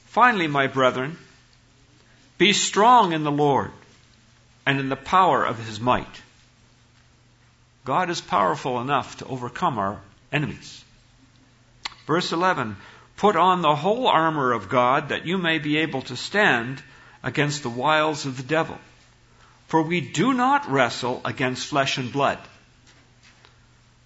Finally, 0.06 0.46
my 0.46 0.66
brethren, 0.66 1.18
be 2.38 2.52
strong 2.52 3.12
in 3.12 3.22
the 3.22 3.30
Lord 3.30 3.70
and 4.64 4.80
in 4.80 4.88
the 4.88 4.96
power 4.96 5.44
of 5.44 5.64
his 5.64 5.78
might. 5.78 6.22
God 7.84 8.08
is 8.08 8.20
powerful 8.20 8.80
enough 8.80 9.18
to 9.18 9.26
overcome 9.26 9.78
our 9.78 10.00
enemies. 10.32 10.84
Verse 12.06 12.32
11, 12.32 12.76
put 13.16 13.36
on 13.36 13.62
the 13.62 13.74
whole 13.74 14.08
armor 14.08 14.52
of 14.52 14.68
God 14.68 15.10
that 15.10 15.26
you 15.26 15.38
may 15.38 15.58
be 15.58 15.78
able 15.78 16.02
to 16.02 16.16
stand 16.16 16.82
against 17.22 17.62
the 17.62 17.68
wiles 17.68 18.26
of 18.26 18.36
the 18.36 18.42
devil. 18.42 18.78
For 19.68 19.82
we 19.82 20.00
do 20.00 20.32
not 20.32 20.70
wrestle 20.70 21.20
against 21.24 21.66
flesh 21.66 21.98
and 21.98 22.10
blood, 22.10 22.38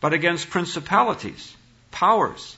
but 0.00 0.12
against 0.12 0.50
principalities, 0.50 1.56
powers, 1.90 2.56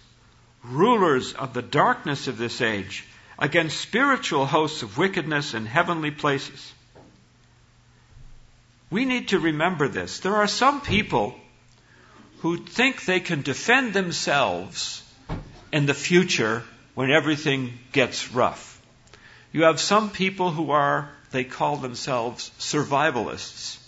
rulers 0.70 1.32
of 1.32 1.54
the 1.54 1.62
darkness 1.62 2.28
of 2.28 2.38
this 2.38 2.60
age, 2.60 3.04
against 3.38 3.80
spiritual 3.80 4.46
hosts 4.46 4.82
of 4.82 4.98
wickedness 4.98 5.54
in 5.54 5.66
heavenly 5.66 6.10
places. 6.10 6.72
We 8.90 9.04
need 9.04 9.28
to 9.28 9.38
remember 9.38 9.88
this. 9.88 10.20
There 10.20 10.36
are 10.36 10.46
some 10.46 10.80
people 10.80 11.38
who 12.38 12.58
think 12.58 13.04
they 13.04 13.20
can 13.20 13.42
defend 13.42 13.92
themselves 13.92 15.02
in 15.72 15.86
the 15.86 15.94
future 15.94 16.62
when 16.94 17.10
everything 17.10 17.78
gets 17.92 18.32
rough. 18.32 18.80
You 19.52 19.64
have 19.64 19.80
some 19.80 20.10
people 20.10 20.50
who 20.50 20.70
are, 20.70 21.10
they 21.30 21.44
call 21.44 21.76
themselves 21.76 22.50
survivalists. 22.58 23.78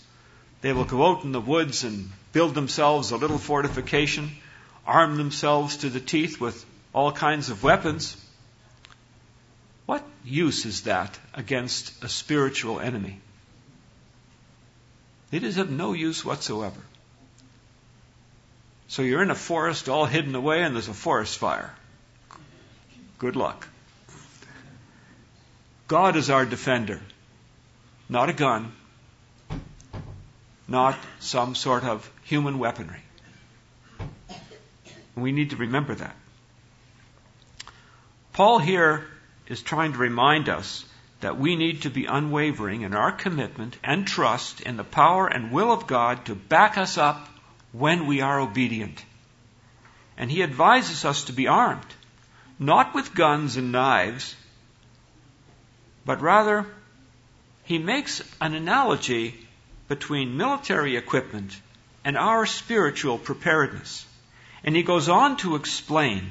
They 0.61 0.73
will 0.73 0.85
go 0.85 1.05
out 1.05 1.23
in 1.23 1.31
the 1.31 1.41
woods 1.41 1.83
and 1.83 2.11
build 2.33 2.53
themselves 2.53 3.11
a 3.11 3.17
little 3.17 3.37
fortification, 3.37 4.31
arm 4.85 5.17
themselves 5.17 5.77
to 5.77 5.89
the 5.89 5.99
teeth 5.99 6.39
with 6.39 6.65
all 6.93 7.11
kinds 7.11 7.49
of 7.49 7.63
weapons, 7.63 8.17
what 9.85 10.03
use 10.23 10.65
is 10.65 10.83
that 10.83 11.17
against 11.33 12.03
a 12.03 12.09
spiritual 12.09 12.79
enemy? 12.79 13.19
It 15.31 15.43
is 15.43 15.57
of 15.57 15.69
no 15.69 15.93
use 15.93 16.25
whatsoever. 16.25 16.81
So 18.87 19.03
you're 19.03 19.21
in 19.21 19.29
a 19.29 19.35
forest 19.35 19.87
all 19.87 20.05
hidden 20.05 20.33
away 20.33 20.63
and 20.63 20.75
there's 20.75 20.87
a 20.87 20.93
forest 20.93 21.37
fire. 21.37 21.73
Good 23.19 23.35
luck. 23.35 23.67
God 25.87 26.15
is 26.15 26.29
our 26.29 26.45
defender, 26.45 27.01
not 28.07 28.29
a 28.29 28.33
gun, 28.33 28.71
not 30.67 30.97
some 31.19 31.55
sort 31.55 31.83
of 31.83 32.09
human 32.23 32.59
weaponry. 32.59 33.01
We 35.15 35.31
need 35.31 35.49
to 35.49 35.55
remember 35.55 35.95
that. 35.95 36.15
Paul 38.39 38.59
here 38.59 39.05
is 39.47 39.61
trying 39.61 39.91
to 39.91 39.97
remind 39.97 40.47
us 40.47 40.85
that 41.19 41.37
we 41.37 41.57
need 41.57 41.81
to 41.81 41.89
be 41.89 42.05
unwavering 42.05 42.83
in 42.83 42.95
our 42.95 43.11
commitment 43.11 43.77
and 43.83 44.07
trust 44.07 44.61
in 44.61 44.77
the 44.77 44.85
power 44.85 45.27
and 45.27 45.51
will 45.51 45.73
of 45.73 45.87
God 45.87 46.23
to 46.27 46.35
back 46.35 46.77
us 46.77 46.97
up 46.97 47.27
when 47.73 48.07
we 48.07 48.21
are 48.21 48.39
obedient. 48.39 49.03
And 50.17 50.31
he 50.31 50.41
advises 50.41 51.03
us 51.03 51.25
to 51.25 51.33
be 51.33 51.47
armed, 51.47 51.93
not 52.57 52.95
with 52.95 53.13
guns 53.13 53.57
and 53.57 53.73
knives, 53.73 54.37
but 56.05 56.21
rather 56.21 56.65
he 57.65 57.77
makes 57.77 58.21
an 58.39 58.53
analogy 58.53 59.35
between 59.89 60.37
military 60.37 60.95
equipment 60.95 61.59
and 62.05 62.17
our 62.17 62.45
spiritual 62.45 63.17
preparedness. 63.17 64.05
And 64.63 64.77
he 64.77 64.83
goes 64.83 65.09
on 65.09 65.35
to 65.43 65.57
explain 65.57 66.29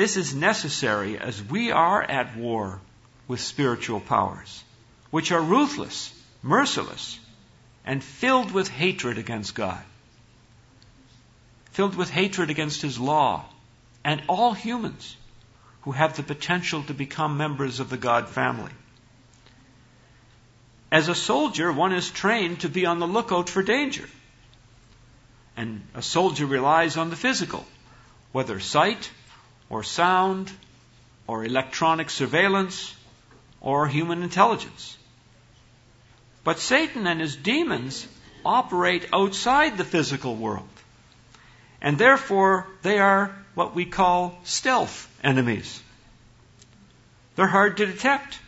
this 0.00 0.16
is 0.16 0.34
necessary 0.34 1.18
as 1.18 1.42
we 1.42 1.72
are 1.72 2.02
at 2.02 2.34
war 2.34 2.80
with 3.28 3.38
spiritual 3.38 4.00
powers, 4.00 4.64
which 5.10 5.30
are 5.30 5.42
ruthless, 5.42 6.10
merciless, 6.42 7.18
and 7.84 8.02
filled 8.02 8.50
with 8.50 8.68
hatred 8.68 9.18
against 9.18 9.54
God, 9.54 9.82
filled 11.72 11.96
with 11.96 12.08
hatred 12.08 12.48
against 12.48 12.80
His 12.80 12.98
law, 12.98 13.44
and 14.02 14.22
all 14.26 14.54
humans 14.54 15.16
who 15.82 15.92
have 15.92 16.16
the 16.16 16.22
potential 16.22 16.82
to 16.84 16.94
become 16.94 17.36
members 17.36 17.78
of 17.78 17.90
the 17.90 17.98
God 17.98 18.26
family. 18.30 18.72
As 20.90 21.08
a 21.08 21.14
soldier, 21.14 21.70
one 21.70 21.92
is 21.92 22.10
trained 22.10 22.60
to 22.60 22.70
be 22.70 22.86
on 22.86 23.00
the 23.00 23.06
lookout 23.06 23.50
for 23.50 23.62
danger. 23.62 24.08
And 25.58 25.82
a 25.94 26.00
soldier 26.00 26.46
relies 26.46 26.96
on 26.96 27.10
the 27.10 27.16
physical, 27.16 27.66
whether 28.32 28.60
sight, 28.60 29.10
or 29.70 29.82
sound 29.82 30.52
or 31.26 31.44
electronic 31.44 32.10
surveillance 32.10 32.94
or 33.60 33.86
human 33.86 34.22
intelligence. 34.22 34.98
But 36.44 36.58
Satan 36.58 37.06
and 37.06 37.20
his 37.20 37.36
demons 37.36 38.06
operate 38.44 39.08
outside 39.12 39.78
the 39.78 39.84
physical 39.84 40.34
world. 40.34 40.68
And 41.80 41.96
therefore, 41.96 42.66
they 42.82 42.98
are 42.98 43.34
what 43.54 43.74
we 43.74 43.86
call 43.86 44.38
stealth 44.44 45.08
enemies. 45.22 45.82
They're 47.36 47.46
hard 47.46 47.76
to 47.78 47.86
detect 47.86 48.38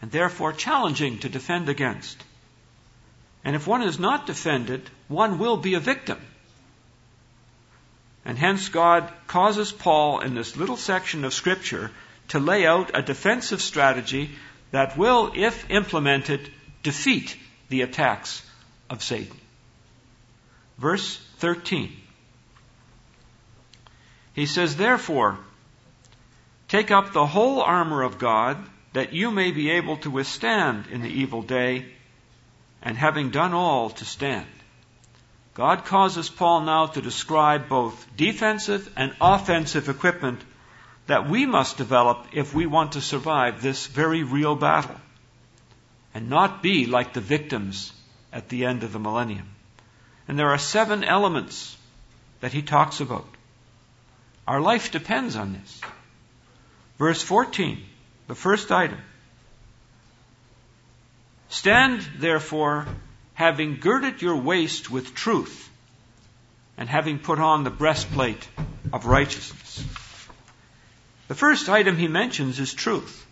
and 0.00 0.10
therefore 0.10 0.52
challenging 0.52 1.18
to 1.20 1.28
defend 1.28 1.68
against. 1.68 2.22
And 3.44 3.54
if 3.56 3.66
one 3.66 3.82
is 3.82 3.98
not 3.98 4.26
defended, 4.26 4.88
one 5.08 5.38
will 5.38 5.56
be 5.56 5.74
a 5.74 5.80
victim. 5.80 6.20
And 8.24 8.38
hence 8.38 8.68
God 8.68 9.12
causes 9.26 9.72
Paul 9.72 10.20
in 10.20 10.34
this 10.34 10.56
little 10.56 10.76
section 10.76 11.24
of 11.24 11.34
Scripture 11.34 11.90
to 12.28 12.38
lay 12.38 12.66
out 12.66 12.92
a 12.94 13.02
defensive 13.02 13.60
strategy 13.60 14.30
that 14.70 14.96
will, 14.96 15.32
if 15.34 15.68
implemented, 15.70 16.50
defeat 16.82 17.36
the 17.68 17.82
attacks 17.82 18.42
of 18.88 19.02
Satan. 19.02 19.36
Verse 20.78 21.16
13. 21.38 21.92
He 24.34 24.46
says, 24.46 24.76
Therefore, 24.76 25.38
take 26.68 26.90
up 26.90 27.12
the 27.12 27.26
whole 27.26 27.60
armor 27.60 28.02
of 28.02 28.18
God, 28.18 28.56
that 28.92 29.12
you 29.12 29.30
may 29.30 29.50
be 29.50 29.70
able 29.70 29.98
to 29.98 30.10
withstand 30.10 30.86
in 30.90 31.02
the 31.02 31.20
evil 31.20 31.42
day, 31.42 31.86
and 32.82 32.96
having 32.96 33.30
done 33.30 33.52
all, 33.52 33.90
to 33.90 34.04
stand. 34.04 34.46
God 35.54 35.84
causes 35.84 36.30
Paul 36.30 36.62
now 36.62 36.86
to 36.86 37.02
describe 37.02 37.68
both 37.68 38.06
defensive 38.16 38.90
and 38.96 39.14
offensive 39.20 39.88
equipment 39.88 40.40
that 41.06 41.28
we 41.28 41.44
must 41.44 41.76
develop 41.76 42.26
if 42.32 42.54
we 42.54 42.64
want 42.66 42.92
to 42.92 43.00
survive 43.00 43.60
this 43.60 43.86
very 43.86 44.22
real 44.22 44.54
battle 44.54 44.96
and 46.14 46.30
not 46.30 46.62
be 46.62 46.86
like 46.86 47.12
the 47.12 47.20
victims 47.20 47.92
at 48.32 48.48
the 48.48 48.64
end 48.64 48.82
of 48.82 48.92
the 48.92 48.98
millennium. 48.98 49.48
And 50.26 50.38
there 50.38 50.50
are 50.50 50.58
seven 50.58 51.04
elements 51.04 51.76
that 52.40 52.52
he 52.52 52.62
talks 52.62 53.00
about. 53.00 53.26
Our 54.46 54.60
life 54.60 54.90
depends 54.90 55.36
on 55.36 55.52
this. 55.52 55.80
Verse 56.98 57.22
14, 57.22 57.82
the 58.28 58.34
first 58.34 58.72
item. 58.72 58.98
Stand 61.48 62.00
therefore 62.18 62.86
having 63.34 63.76
girded 63.76 64.22
your 64.22 64.36
waist 64.36 64.90
with 64.90 65.14
truth, 65.14 65.70
and 66.76 66.88
having 66.88 67.18
put 67.18 67.38
on 67.38 67.64
the 67.64 67.70
breastplate 67.70 68.48
of 68.92 69.06
righteousness. 69.06 69.84
The 71.28 71.34
first 71.34 71.68
item 71.68 71.96
he 71.96 72.08
mentions 72.08 72.60
is 72.60 72.74
truth. 72.74 73.26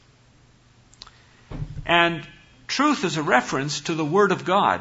And 1.85 2.27
truth 2.67 3.05
is 3.05 3.17
a 3.17 3.23
reference 3.23 3.81
to 3.83 3.95
the 3.95 4.05
Word 4.05 4.33
of 4.33 4.45
God. 4.45 4.81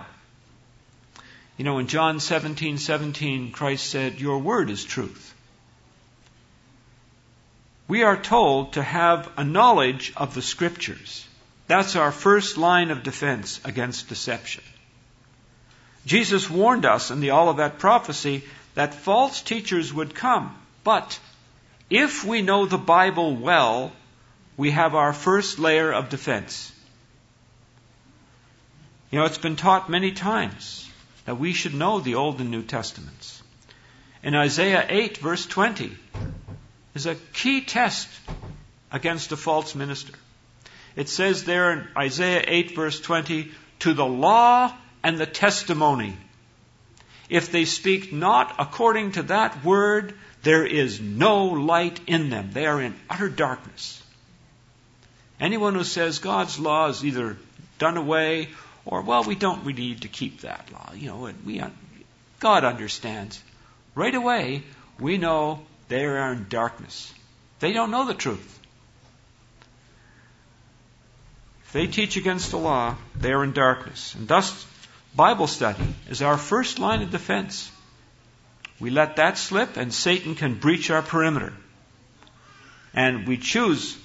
You 1.57 1.65
know, 1.65 1.79
in 1.79 1.87
John 1.87 2.19
17 2.19 2.77
17, 2.77 3.51
Christ 3.51 3.89
said, 3.89 4.21
Your 4.21 4.39
Word 4.39 4.69
is 4.69 4.85
truth. 4.85 5.33
We 7.89 8.03
are 8.03 8.15
told 8.15 8.73
to 8.73 8.83
have 8.83 9.29
a 9.35 9.43
knowledge 9.43 10.13
of 10.15 10.35
the 10.35 10.41
Scriptures. 10.41 11.27
That's 11.67 11.95
our 11.95 12.11
first 12.11 12.57
line 12.57 12.91
of 12.91 13.03
defense 13.03 13.59
against 13.65 14.07
deception. 14.07 14.63
Jesus 16.09 16.49
warned 16.49 16.85
us 16.85 17.11
in 17.11 17.19
the 17.19 17.33
Olivet 17.33 17.77
prophecy 17.77 18.43
that 18.73 18.95
false 18.95 19.43
teachers 19.43 19.93
would 19.93 20.15
come, 20.15 20.57
but 20.83 21.19
if 21.87 22.23
we 22.23 22.41
know 22.41 22.65
the 22.65 22.79
Bible 22.79 23.35
well, 23.35 23.91
we 24.57 24.71
have 24.71 24.95
our 24.95 25.13
first 25.13 25.59
layer 25.59 25.91
of 25.91 26.09
defense. 26.09 26.71
You 29.11 29.19
know, 29.19 29.25
it's 29.25 29.37
been 29.37 29.55
taught 29.55 29.91
many 29.91 30.11
times 30.11 30.89
that 31.25 31.37
we 31.37 31.53
should 31.53 31.75
know 31.75 31.99
the 31.99 32.15
Old 32.15 32.41
and 32.41 32.49
New 32.49 32.63
Testaments. 32.63 33.43
In 34.23 34.33
Isaiah 34.33 34.87
8, 34.89 35.19
verse 35.19 35.45
20, 35.45 35.95
is 36.95 37.05
a 37.05 37.13
key 37.33 37.61
test 37.61 38.09
against 38.91 39.31
a 39.31 39.37
false 39.37 39.75
minister. 39.75 40.13
It 40.95 41.07
says 41.07 41.43
there 41.43 41.71
in 41.71 41.87
Isaiah 41.95 42.43
8, 42.47 42.75
verse 42.75 42.99
20, 42.99 43.51
to 43.81 43.93
the 43.93 44.07
law 44.07 44.73
and 45.03 45.17
the 45.17 45.25
testimony. 45.25 46.17
If 47.29 47.51
they 47.51 47.65
speak 47.65 48.11
not 48.11 48.55
according 48.57 49.13
to 49.13 49.23
that 49.23 49.63
word, 49.63 50.15
there 50.41 50.65
is 50.65 50.99
no 50.99 51.45
light 51.45 51.99
in 52.07 52.29
them. 52.29 52.51
They 52.51 52.65
are 52.65 52.81
in 52.81 52.95
utter 53.09 53.29
darkness. 53.29 54.01
Anyone 55.39 55.75
who 55.75 55.83
says 55.83 56.19
God's 56.19 56.59
law 56.59 56.87
is 56.89 57.05
either 57.05 57.37
done 57.77 57.97
away 57.97 58.49
or, 58.85 59.01
well, 59.01 59.23
we 59.23 59.35
don't 59.35 59.65
really 59.65 59.81
need 59.81 60.01
to 60.01 60.07
keep 60.07 60.41
that 60.41 60.69
law. 60.73 60.91
You 60.95 61.07
know, 61.07 61.31
we, 61.45 61.61
God 62.39 62.63
understands. 62.63 63.41
Right 63.95 64.15
away, 64.15 64.63
we 64.99 65.17
know 65.17 65.61
they 65.87 66.05
are 66.05 66.33
in 66.33 66.47
darkness. 66.49 67.13
They 67.59 67.73
don't 67.73 67.91
know 67.91 68.05
the 68.05 68.13
truth. 68.13 68.59
If 71.65 71.73
they 71.73 71.87
teach 71.87 72.17
against 72.17 72.51
the 72.51 72.57
law, 72.57 72.95
they 73.15 73.31
are 73.31 73.43
in 73.43 73.53
darkness. 73.53 74.15
And 74.15 74.27
thus, 74.27 74.65
Bible 75.15 75.47
study 75.47 75.95
is 76.09 76.21
our 76.21 76.37
first 76.37 76.79
line 76.79 77.01
of 77.01 77.11
defense. 77.11 77.71
We 78.79 78.89
let 78.89 79.17
that 79.17 79.37
slip, 79.37 79.75
and 79.75 79.93
Satan 79.93 80.35
can 80.35 80.55
breach 80.55 80.89
our 80.89 81.01
perimeter. 81.01 81.53
And 82.93 83.27
we 83.27 83.37
choose 83.37 83.97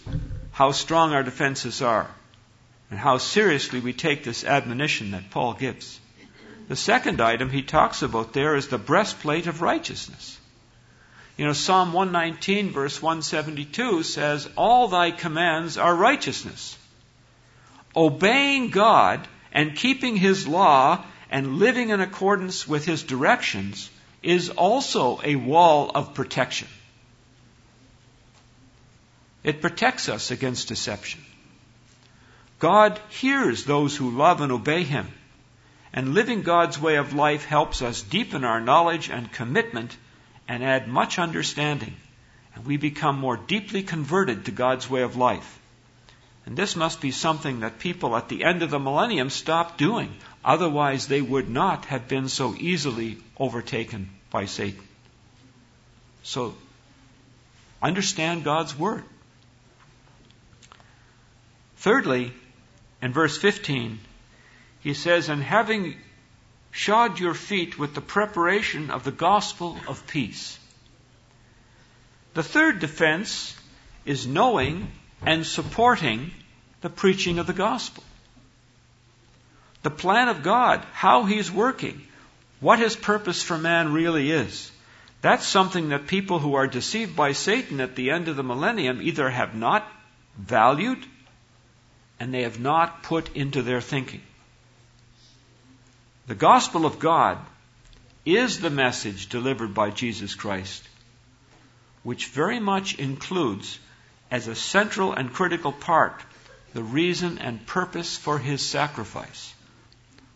how 0.52 0.72
strong 0.72 1.12
our 1.12 1.22
defenses 1.22 1.82
are 1.82 2.08
and 2.90 2.98
how 2.98 3.18
seriously 3.18 3.80
we 3.80 3.92
take 3.92 4.24
this 4.24 4.44
admonition 4.44 5.12
that 5.12 5.30
Paul 5.30 5.54
gives. 5.54 5.98
The 6.68 6.76
second 6.76 7.20
item 7.20 7.50
he 7.50 7.62
talks 7.62 8.02
about 8.02 8.32
there 8.32 8.56
is 8.56 8.68
the 8.68 8.78
breastplate 8.78 9.46
of 9.46 9.62
righteousness. 9.62 10.38
You 11.36 11.44
know, 11.46 11.52
Psalm 11.52 11.92
119, 11.92 12.70
verse 12.70 13.02
172 13.02 14.04
says, 14.04 14.48
All 14.56 14.88
thy 14.88 15.10
commands 15.10 15.76
are 15.76 15.94
righteousness. 15.94 16.78
Obeying 17.96 18.70
God 18.70 19.26
and 19.54 19.76
keeping 19.76 20.16
his 20.16 20.46
law 20.46 21.02
and 21.30 21.58
living 21.58 21.88
in 21.88 22.00
accordance 22.00 22.68
with 22.68 22.84
his 22.84 23.02
directions 23.02 23.88
is 24.22 24.50
also 24.50 25.20
a 25.22 25.36
wall 25.36 25.90
of 25.94 26.14
protection. 26.14 26.68
It 29.44 29.60
protects 29.60 30.08
us 30.08 30.30
against 30.30 30.68
deception. 30.68 31.22
God 32.58 32.98
hears 33.10 33.64
those 33.64 33.94
who 33.94 34.10
love 34.10 34.40
and 34.40 34.50
obey 34.50 34.84
Him, 34.84 35.06
and 35.92 36.14
living 36.14 36.40
God's 36.42 36.80
way 36.80 36.96
of 36.96 37.12
life 37.12 37.44
helps 37.44 37.82
us 37.82 38.00
deepen 38.00 38.42
our 38.42 38.60
knowledge 38.60 39.10
and 39.10 39.30
commitment 39.30 39.94
and 40.48 40.64
add 40.64 40.88
much 40.88 41.18
understanding, 41.18 41.94
and 42.54 42.64
we 42.64 42.78
become 42.78 43.18
more 43.18 43.36
deeply 43.36 43.82
converted 43.82 44.46
to 44.46 44.50
God's 44.50 44.88
way 44.88 45.02
of 45.02 45.16
life. 45.16 45.58
And 46.46 46.56
this 46.56 46.76
must 46.76 47.00
be 47.00 47.10
something 47.10 47.60
that 47.60 47.78
people 47.78 48.16
at 48.16 48.28
the 48.28 48.44
end 48.44 48.62
of 48.62 48.70
the 48.70 48.78
millennium 48.78 49.30
stop 49.30 49.78
doing. 49.78 50.14
Otherwise, 50.44 51.06
they 51.06 51.22
would 51.22 51.48
not 51.48 51.86
have 51.86 52.06
been 52.06 52.28
so 52.28 52.54
easily 52.54 53.18
overtaken 53.38 54.10
by 54.30 54.44
Satan. 54.44 54.86
So, 56.22 56.54
understand 57.82 58.44
God's 58.44 58.78
Word. 58.78 59.04
Thirdly, 61.78 62.32
in 63.00 63.12
verse 63.12 63.38
15, 63.38 63.98
he 64.80 64.94
says, 64.94 65.28
And 65.30 65.42
having 65.42 65.96
shod 66.70 67.18
your 67.20 67.34
feet 67.34 67.78
with 67.78 67.94
the 67.94 68.00
preparation 68.00 68.90
of 68.90 69.04
the 69.04 69.12
gospel 69.12 69.78
of 69.86 70.06
peace. 70.06 70.58
The 72.34 72.42
third 72.42 72.80
defense 72.80 73.56
is 74.04 74.26
knowing 74.26 74.90
and 75.26 75.46
supporting 75.46 76.30
the 76.80 76.90
preaching 76.90 77.38
of 77.38 77.46
the 77.46 77.52
gospel. 77.52 78.02
The 79.82 79.90
plan 79.90 80.28
of 80.28 80.42
God, 80.42 80.84
how 80.92 81.24
He's 81.24 81.50
working, 81.50 82.02
what 82.64 82.78
his 82.78 82.96
purpose 82.96 83.42
for 83.42 83.58
man 83.58 83.92
really 83.92 84.30
is. 84.30 84.72
That's 85.20 85.46
something 85.46 85.90
that 85.90 86.06
people 86.06 86.38
who 86.38 86.54
are 86.54 86.66
deceived 86.66 87.14
by 87.14 87.32
Satan 87.32 87.80
at 87.80 87.94
the 87.94 88.10
end 88.10 88.28
of 88.28 88.36
the 88.36 88.42
millennium 88.42 89.02
either 89.02 89.28
have 89.28 89.54
not 89.54 89.86
valued 90.38 91.04
and 92.18 92.32
they 92.32 92.42
have 92.42 92.58
not 92.58 93.02
put 93.02 93.36
into 93.36 93.60
their 93.60 93.82
thinking. 93.82 94.22
The 96.26 96.34
gospel 96.34 96.86
of 96.86 96.98
God 96.98 97.36
is 98.24 98.60
the 98.60 98.70
message 98.70 99.28
delivered 99.28 99.74
by 99.74 99.90
Jesus 99.90 100.34
Christ, 100.34 100.88
which 102.02 102.28
very 102.28 102.60
much 102.60 102.94
includes, 102.98 103.78
as 104.30 104.48
a 104.48 104.54
central 104.54 105.12
and 105.12 105.32
critical 105.32 105.72
part, 105.72 106.20
the 106.72 106.82
reason 106.82 107.38
and 107.38 107.66
purpose 107.66 108.16
for 108.16 108.38
his 108.38 108.60
sacrifice, 108.60 109.54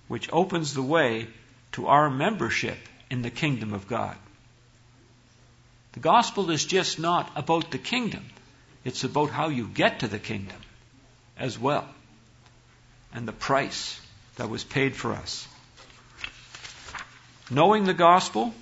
which 0.06 0.28
opens 0.32 0.74
the 0.74 0.82
way 0.82 1.26
to 1.72 1.88
our 1.88 2.08
membership 2.08 2.78
in 3.10 3.22
the 3.22 3.30
kingdom 3.30 3.72
of 3.72 3.88
God. 3.88 4.16
The 5.92 6.00
gospel 6.00 6.50
is 6.50 6.64
just 6.64 6.98
not 6.98 7.30
about 7.34 7.70
the 7.70 7.78
kingdom, 7.78 8.24
it's 8.84 9.04
about 9.04 9.30
how 9.30 9.48
you 9.48 9.66
get 9.66 10.00
to 10.00 10.08
the 10.08 10.18
kingdom 10.18 10.60
as 11.36 11.58
well, 11.58 11.88
and 13.12 13.26
the 13.26 13.32
price 13.32 14.00
that 14.36 14.48
was 14.48 14.62
paid 14.64 14.94
for 14.94 15.12
us. 15.12 15.48
Knowing 17.50 17.84
the 17.84 17.94
gospel, 17.94 18.54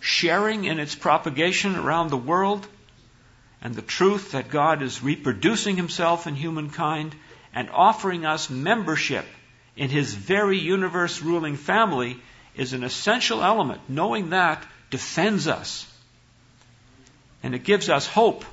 sharing 0.00 0.64
in 0.64 0.78
its 0.78 0.94
propagation 0.94 1.76
around 1.76 2.10
the 2.10 2.16
world, 2.16 2.66
and 3.62 3.74
the 3.74 3.82
truth 3.82 4.32
that 4.32 4.50
God 4.50 4.82
is 4.82 5.02
reproducing 5.02 5.76
himself 5.76 6.26
in 6.26 6.34
humankind 6.34 7.14
and 7.54 7.70
offering 7.70 8.26
us 8.26 8.50
membership 8.50 9.24
in 9.76 9.88
his 9.88 10.14
very 10.14 10.58
universe 10.58 11.22
ruling 11.22 11.56
family 11.56 12.18
is 12.56 12.72
an 12.72 12.82
essential 12.82 13.42
element. 13.42 13.80
Knowing 13.88 14.30
that 14.30 14.62
defends 14.90 15.46
us. 15.46 15.86
And 17.42 17.54
it 17.54 17.64
gives 17.64 17.88
us 17.88 18.06
hope. 18.06 18.44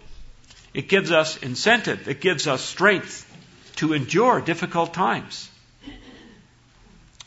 It 0.73 0.87
gives 0.87 1.11
us 1.11 1.37
incentive. 1.37 2.07
It 2.07 2.21
gives 2.21 2.47
us 2.47 2.61
strength 2.61 3.25
to 3.77 3.93
endure 3.93 4.41
difficult 4.41 4.93
times. 4.93 5.49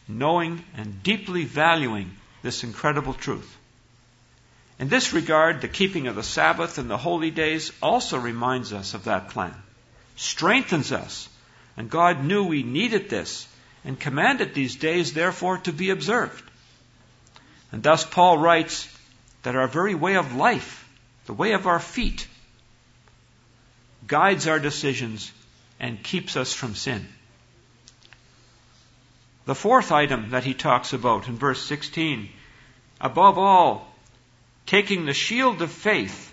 Knowing 0.07 0.65
and 0.77 1.03
deeply 1.03 1.45
valuing 1.45 2.11
this 2.43 2.63
incredible 2.63 3.15
truth. 3.15 3.57
In 4.83 4.89
this 4.89 5.13
regard, 5.13 5.61
the 5.61 5.69
keeping 5.69 6.09
of 6.09 6.17
the 6.17 6.25
Sabbath 6.25 6.77
and 6.77 6.91
the 6.91 6.99
holy 6.99 7.31
days 7.31 7.71
also 7.81 8.19
reminds 8.19 8.73
us 8.73 8.95
of 8.95 9.05
that 9.05 9.29
plan, 9.29 9.55
strengthens 10.17 10.91
us, 10.91 11.29
and 11.77 11.89
God 11.89 12.25
knew 12.25 12.43
we 12.43 12.65
needed 12.65 13.09
this 13.09 13.47
and 13.85 13.97
commanded 13.97 14.55
these 14.55 14.75
days, 14.75 15.13
therefore, 15.13 15.59
to 15.59 15.73
be 15.73 15.91
observed. 15.91 16.43
And 17.71 17.81
thus 17.81 18.05
Paul 18.05 18.39
writes 18.39 18.89
that 19.45 19.55
our 19.55 19.69
very 19.69 19.95
way 19.95 20.17
of 20.17 20.35
life, 20.35 20.85
the 21.27 21.33
way 21.33 21.53
of 21.53 21.69
our 21.69 21.79
feet, 21.79 22.27
guides 24.09 24.49
our 24.49 24.59
decisions 24.59 25.31
and 25.79 26.03
keeps 26.03 26.37
us 26.37 26.53
from 26.53 26.75
sin. 26.75 27.07
The 29.45 29.55
fourth 29.55 29.93
item 29.93 30.31
that 30.31 30.43
he 30.43 30.55
talks 30.55 30.93
about 30.93 31.29
in 31.29 31.37
verse 31.37 31.63
16, 31.63 32.29
above 33.01 33.39
all, 33.39 33.92
taking 34.67 35.07
the 35.07 35.15
shield 35.15 35.63
of 35.63 35.71
faith 35.71 36.33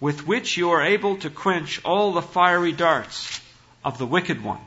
with 0.00 0.26
which 0.26 0.56
you 0.56 0.70
are 0.70 0.82
able 0.82 1.16
to 1.18 1.30
quench 1.30 1.80
all 1.84 2.12
the 2.12 2.22
fiery 2.22 2.72
darts 2.72 3.40
of 3.84 3.98
the 3.98 4.06
wicked 4.06 4.42
one. 4.44 4.60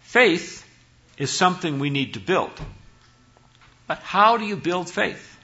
Faith 0.00 0.64
is 1.16 1.30
something 1.30 1.78
we 1.78 1.90
need 1.90 2.14
to 2.14 2.20
build. 2.20 2.50
But 3.86 3.98
how 3.98 4.36
do 4.36 4.44
you 4.44 4.56
build 4.56 4.90
faith? 4.90 5.36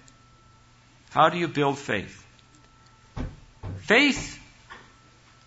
How 1.11 1.29
do 1.29 1.39
you 1.39 1.49
build 1.49 1.79
faith? 1.79 2.25
Faith, 3.79 4.39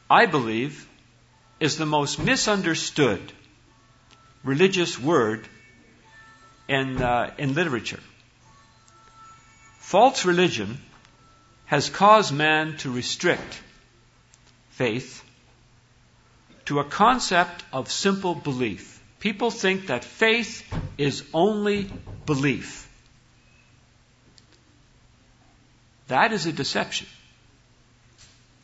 I 0.10 0.26
believe, 0.26 0.88
is 1.60 1.78
the 1.78 1.86
most 1.86 2.20
misunderstood 2.20 3.32
religious 4.44 5.00
word 5.00 5.48
in, 6.68 7.02
uh, 7.02 7.34
in 7.38 7.54
literature. 7.54 8.00
False 9.88 10.26
religion 10.26 10.78
has 11.66 11.90
caused 11.90 12.34
man 12.34 12.76
to 12.80 12.92
restrict 12.92 13.62
faith 14.72 15.24
to 16.66 16.80
a 16.80 16.84
concept 16.84 17.64
of 17.72 17.90
simple 17.90 18.36
belief. 18.36 19.02
People 19.22 19.50
think 19.50 19.88
that 19.88 20.04
faith 20.04 20.62
is 20.98 21.24
only 21.34 21.90
belief. 22.26 22.90
That 26.10 26.34
is 26.34 26.46
a 26.48 26.52
deception. 26.52 27.08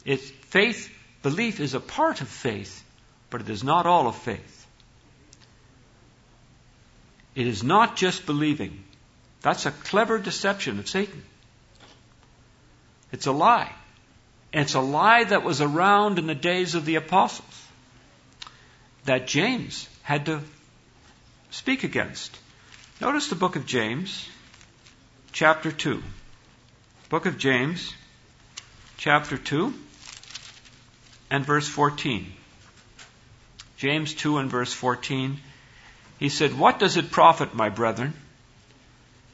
It's 0.03 0.29
faith, 0.29 0.93
belief 1.21 1.61
is 1.61 1.73
a 1.73 1.79
part 1.79 2.19
of 2.19 2.27
faith, 2.27 2.83
but 3.29 3.39
it 3.39 3.49
is 3.49 3.63
not 3.63 3.85
all 3.85 4.07
of 4.09 4.17
faith. 4.17 4.67
It 7.33 7.47
is 7.47 7.63
not 7.63 7.95
just 7.95 8.25
believing. 8.25 8.83
That's 9.43 9.65
a 9.65 9.71
clever 9.71 10.17
deception 10.17 10.79
of 10.79 10.89
Satan. 10.89 11.21
It's 13.11 13.27
a 13.27 13.31
lie. 13.31 13.71
And 14.53 14.63
it's 14.63 14.73
a 14.73 14.79
lie 14.79 15.25
that 15.25 15.43
was 15.43 15.61
around 15.61 16.17
in 16.17 16.27
the 16.27 16.35
days 16.35 16.75
of 16.75 16.85
the 16.85 16.95
apostles 16.95 17.67
that 19.05 19.27
James 19.27 19.87
had 20.01 20.25
to 20.27 20.41
speak 21.51 21.83
against. 21.83 22.37
Notice 23.01 23.27
the 23.27 23.35
book 23.35 23.57
of 23.57 23.65
James, 23.65 24.27
chapter 25.33 25.71
2. 25.71 26.01
Book 27.09 27.25
of 27.25 27.37
James, 27.37 27.93
chapter 28.97 29.37
2, 29.37 29.73
and 31.29 31.45
verse 31.45 31.67
14. 31.67 32.31
James 33.75 34.13
2 34.13 34.37
and 34.37 34.49
verse 34.49 34.71
14. 34.71 35.37
He 36.17 36.29
said, 36.29 36.57
What 36.57 36.79
does 36.79 36.95
it 36.95 37.11
profit, 37.11 37.53
my 37.53 37.67
brethren? 37.67 38.13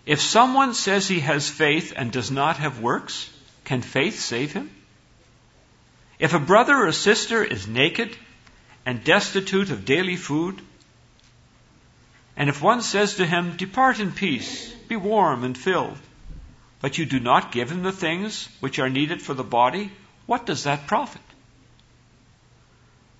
If 0.09 0.21
someone 0.21 0.73
says 0.73 1.07
he 1.07 1.19
has 1.19 1.47
faith 1.47 1.93
and 1.95 2.11
does 2.11 2.31
not 2.31 2.57
have 2.57 2.79
works, 2.79 3.29
can 3.63 3.83
faith 3.83 4.19
save 4.19 4.53
him? 4.53 4.71
If 6.17 6.33
a 6.33 6.39
brother 6.39 6.75
or 6.75 6.91
sister 6.91 7.43
is 7.43 7.67
naked 7.67 8.17
and 8.87 9.03
destitute 9.03 9.69
of 9.69 9.85
daily 9.85 10.15
food, 10.15 10.63
and 12.35 12.49
if 12.49 12.59
one 12.59 12.81
says 12.81 13.17
to 13.17 13.27
him, 13.27 13.55
Depart 13.55 13.99
in 13.99 14.11
peace, 14.11 14.71
be 14.87 14.95
warm 14.95 15.43
and 15.43 15.55
filled, 15.55 15.99
but 16.81 16.97
you 16.97 17.05
do 17.05 17.19
not 17.19 17.51
give 17.51 17.71
him 17.71 17.83
the 17.83 17.91
things 17.91 18.49
which 18.61 18.79
are 18.79 18.89
needed 18.89 19.21
for 19.21 19.35
the 19.35 19.43
body, 19.43 19.91
what 20.25 20.47
does 20.47 20.63
that 20.63 20.87
profit? 20.87 21.21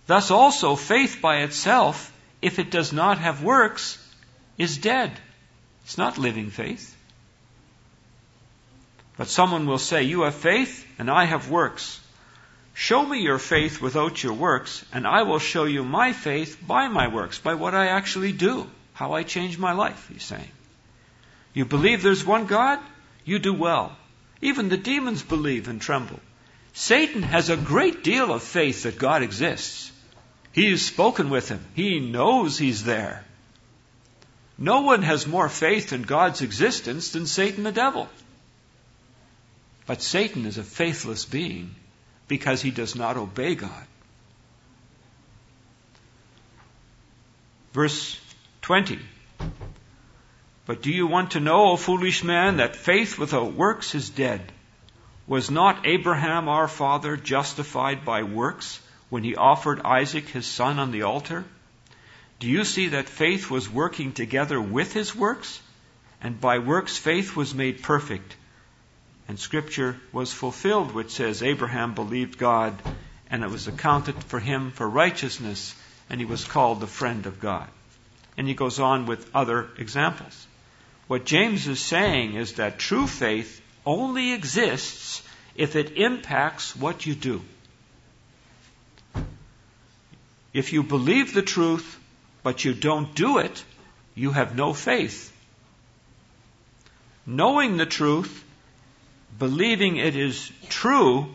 Thus 0.08 0.32
also, 0.32 0.76
faith 0.76 1.20
by 1.22 1.44
itself, 1.44 2.12
if 2.42 2.58
it 2.58 2.72
does 2.72 2.92
not 2.92 3.20
have 3.20 3.44
works, 3.44 4.04
is 4.58 4.80
dead. 4.80 5.12
It's 5.90 5.98
not 5.98 6.20
living 6.20 6.52
faith. 6.52 6.96
But 9.18 9.28
someone 9.28 9.66
will 9.66 9.80
say, 9.80 10.04
You 10.04 10.22
have 10.22 10.36
faith, 10.36 10.86
and 11.00 11.10
I 11.10 11.26
have 11.26 11.50
works. 11.50 12.00
Show 12.76 13.04
me 13.04 13.24
your 13.24 13.40
faith 13.40 13.82
without 13.82 14.22
your 14.22 14.34
works, 14.34 14.86
and 14.94 15.08
I 15.08 15.24
will 15.24 15.40
show 15.40 15.64
you 15.64 15.84
my 15.84 16.14
faith 16.14 16.60
by 16.62 16.90
my 16.90 17.08
works, 17.08 17.40
by 17.40 17.56
what 17.56 17.74
I 17.74 17.88
actually 17.88 18.34
do, 18.34 18.70
how 18.94 19.14
I 19.14 19.24
change 19.24 19.58
my 19.58 19.72
life, 19.72 20.08
he's 20.14 20.24
saying. 20.24 20.52
You 21.56 21.66
believe 21.66 22.04
there's 22.04 22.24
one 22.24 22.46
God? 22.46 22.78
You 23.26 23.40
do 23.40 23.56
well. 23.56 23.98
Even 24.44 24.70
the 24.70 24.78
demons 24.78 25.24
believe 25.24 25.68
and 25.68 25.82
tremble. 25.82 26.20
Satan 26.74 27.24
has 27.24 27.50
a 27.50 27.58
great 27.58 28.04
deal 28.04 28.32
of 28.32 28.44
faith 28.44 28.84
that 28.84 29.00
God 29.00 29.24
exists. 29.24 29.92
He 30.52 30.70
has 30.70 30.86
spoken 30.86 31.32
with 31.32 31.50
him. 31.50 31.66
He 31.74 32.00
knows 32.00 32.60
he's 32.60 32.84
there. 32.84 33.26
No 34.62 34.82
one 34.82 35.04
has 35.04 35.26
more 35.26 35.48
faith 35.48 35.94
in 35.94 36.02
God's 36.02 36.42
existence 36.42 37.12
than 37.12 37.26
Satan 37.26 37.64
the 37.64 37.72
devil. 37.72 38.10
But 39.86 40.02
Satan 40.02 40.46
is 40.46 40.58
a 40.58 40.64
faithless 40.64 41.24
being 41.24 41.74
because 42.28 42.62
he 42.62 42.70
does 42.70 42.94
not 42.94 43.16
obey 43.16 43.56
God. 43.56 43.88
Verse 47.72 48.20
20. 48.64 49.00
But 50.66 50.82
do 50.82 50.92
you 50.92 51.08
want 51.08 51.32
to 51.32 51.40
know, 51.40 51.70
O 51.72 51.78
foolish 51.78 52.24
man, 52.24 52.58
that 52.58 52.76
faith 52.76 53.18
without 53.18 53.54
works 53.54 53.96
is 53.96 54.10
dead? 54.10 54.52
Was 55.26 55.50
not 55.50 55.88
Abraham 55.88 56.50
our 56.50 56.68
father 56.68 57.16
justified 57.16 58.04
by 58.04 58.24
works 58.24 58.82
when 59.10 59.24
he 59.24 59.36
offered 59.36 59.82
Isaac 59.86 60.28
his 60.28 60.46
son 60.46 60.80
on 60.80 60.92
the 60.92 61.04
altar? 61.04 61.46
Do 62.40 62.48
you 62.48 62.64
see 62.64 62.90
that 62.90 63.10
faith 63.10 63.52
was 63.52 63.70
working 63.70 64.14
together 64.14 64.62
with 64.62 64.94
his 64.94 65.14
works? 65.14 65.60
And 66.22 66.40
by 66.40 66.60
works 66.60 66.98
faith 66.98 67.36
was 67.36 67.54
made 67.54 67.84
perfect. 67.84 68.36
And 69.28 69.38
scripture 69.38 69.98
was 70.12 70.34
fulfilled, 70.34 70.94
which 70.94 71.12
says, 71.12 71.44
Abraham 71.44 71.94
believed 71.94 72.38
God, 72.38 72.82
and 73.30 73.44
it 73.44 73.50
was 73.50 73.68
accounted 73.68 74.24
for 74.24 74.40
him 74.40 74.72
for 74.72 74.90
righteousness, 74.90 75.76
and 76.10 76.20
he 76.20 76.26
was 76.26 76.46
called 76.46 76.80
the 76.80 76.88
friend 76.88 77.26
of 77.26 77.40
God. 77.40 77.68
And 78.38 78.48
he 78.48 78.54
goes 78.54 78.80
on 78.80 79.06
with 79.06 79.30
other 79.36 79.68
examples. 79.78 80.48
What 81.08 81.26
James 81.26 81.68
is 81.68 81.80
saying 81.80 82.36
is 82.36 82.54
that 82.54 82.80
true 82.80 83.06
faith 83.06 83.62
only 83.86 84.32
exists 84.32 85.22
if 85.56 85.76
it 85.76 85.98
impacts 85.98 86.76
what 86.76 87.06
you 87.06 87.16
do. 87.16 87.42
If 90.54 90.74
you 90.74 90.84
believe 90.84 91.34
the 91.34 91.42
truth, 91.42 92.00
but 92.44 92.64
you 92.66 92.74
don't 92.74 93.14
do 93.16 93.38
it, 93.40 93.64
you 94.16 94.32
have 94.32 94.56
no 94.56 94.74
faith. 94.74 95.34
Knowing 97.26 97.78
the 97.78 97.86
truth, 97.86 98.44
believing 99.38 99.98
it 99.98 100.16
is 100.16 100.52
true, 100.70 101.28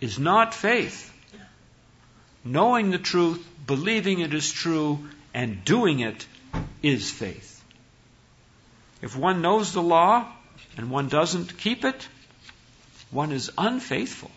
is 0.00 0.18
not 0.18 0.54
faith. 0.54 1.12
Knowing 2.44 2.90
the 2.90 2.98
truth, 2.98 3.46
believing 3.66 4.20
it 4.20 4.34
is 4.34 4.50
true, 4.50 5.08
and 5.32 5.64
doing 5.64 6.00
it 6.00 6.26
is 6.82 7.10
faith. 7.10 7.62
If 9.00 9.16
one 9.16 9.42
knows 9.42 9.72
the 9.72 9.82
law 9.82 10.26
and 10.76 10.90
one 10.90 11.08
doesn't 11.08 11.58
keep 11.58 11.84
it, 11.84 12.08
one 13.10 13.32
is 13.32 13.50
unfaithful. 13.56 14.30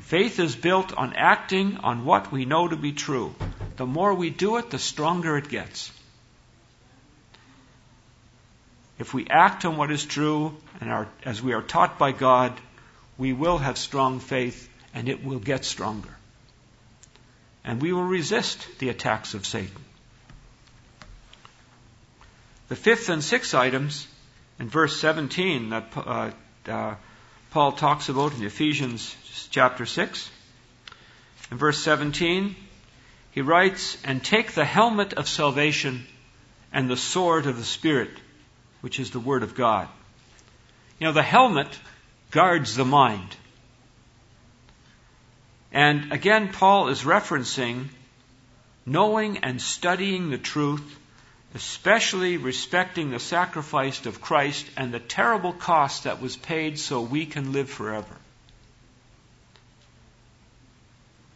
Faith 0.00 0.38
is 0.38 0.56
built 0.56 0.92
on 0.94 1.12
acting 1.14 1.78
on 1.78 2.04
what 2.04 2.32
we 2.32 2.44
know 2.44 2.68
to 2.68 2.76
be 2.76 2.92
true. 2.92 3.34
The 3.76 3.86
more 3.86 4.14
we 4.14 4.30
do 4.30 4.56
it, 4.56 4.70
the 4.70 4.78
stronger 4.78 5.36
it 5.36 5.48
gets. 5.48 5.90
If 8.98 9.12
we 9.12 9.26
act 9.28 9.64
on 9.64 9.76
what 9.76 9.90
is 9.90 10.04
true 10.04 10.56
and 10.80 10.90
are, 10.90 11.08
as 11.24 11.42
we 11.42 11.52
are 11.52 11.62
taught 11.62 11.98
by 11.98 12.12
God, 12.12 12.52
we 13.18 13.32
will 13.32 13.58
have 13.58 13.76
strong 13.76 14.20
faith 14.20 14.68
and 14.94 15.08
it 15.08 15.24
will 15.24 15.40
get 15.40 15.64
stronger. 15.64 16.16
And 17.64 17.82
we 17.82 17.92
will 17.92 18.04
resist 18.04 18.66
the 18.78 18.90
attacks 18.90 19.34
of 19.34 19.46
Satan. 19.46 19.84
The 22.68 22.76
fifth 22.76 23.08
and 23.08 23.22
sixth 23.22 23.54
items 23.54 24.06
in 24.60 24.68
verse 24.68 25.00
17 25.00 25.70
that 25.70 25.92
uh, 25.96 26.30
uh, 26.68 26.94
Paul 27.50 27.72
talks 27.72 28.08
about 28.08 28.34
in 28.34 28.44
Ephesians 28.44 29.16
chapter 29.50 29.86
6. 29.86 30.30
In 31.50 31.58
verse 31.58 31.78
17, 31.78 32.56
he 33.34 33.40
writes, 33.40 33.98
And 34.04 34.22
take 34.22 34.52
the 34.52 34.64
helmet 34.64 35.14
of 35.14 35.28
salvation 35.28 36.06
and 36.72 36.88
the 36.88 36.96
sword 36.96 37.46
of 37.46 37.56
the 37.56 37.64
Spirit, 37.64 38.12
which 38.80 39.00
is 39.00 39.10
the 39.10 39.18
Word 39.18 39.42
of 39.42 39.56
God. 39.56 39.88
You 41.00 41.08
know, 41.08 41.12
the 41.12 41.22
helmet 41.22 41.76
guards 42.30 42.76
the 42.76 42.84
mind. 42.84 43.34
And 45.72 46.12
again, 46.12 46.52
Paul 46.52 46.88
is 46.88 47.02
referencing 47.02 47.88
knowing 48.86 49.38
and 49.38 49.60
studying 49.60 50.30
the 50.30 50.38
truth, 50.38 50.98
especially 51.56 52.36
respecting 52.36 53.10
the 53.10 53.18
sacrifice 53.18 54.06
of 54.06 54.20
Christ 54.20 54.64
and 54.76 54.94
the 54.94 55.00
terrible 55.00 55.52
cost 55.52 56.04
that 56.04 56.22
was 56.22 56.36
paid 56.36 56.78
so 56.78 57.00
we 57.00 57.26
can 57.26 57.52
live 57.52 57.68
forever. 57.68 58.16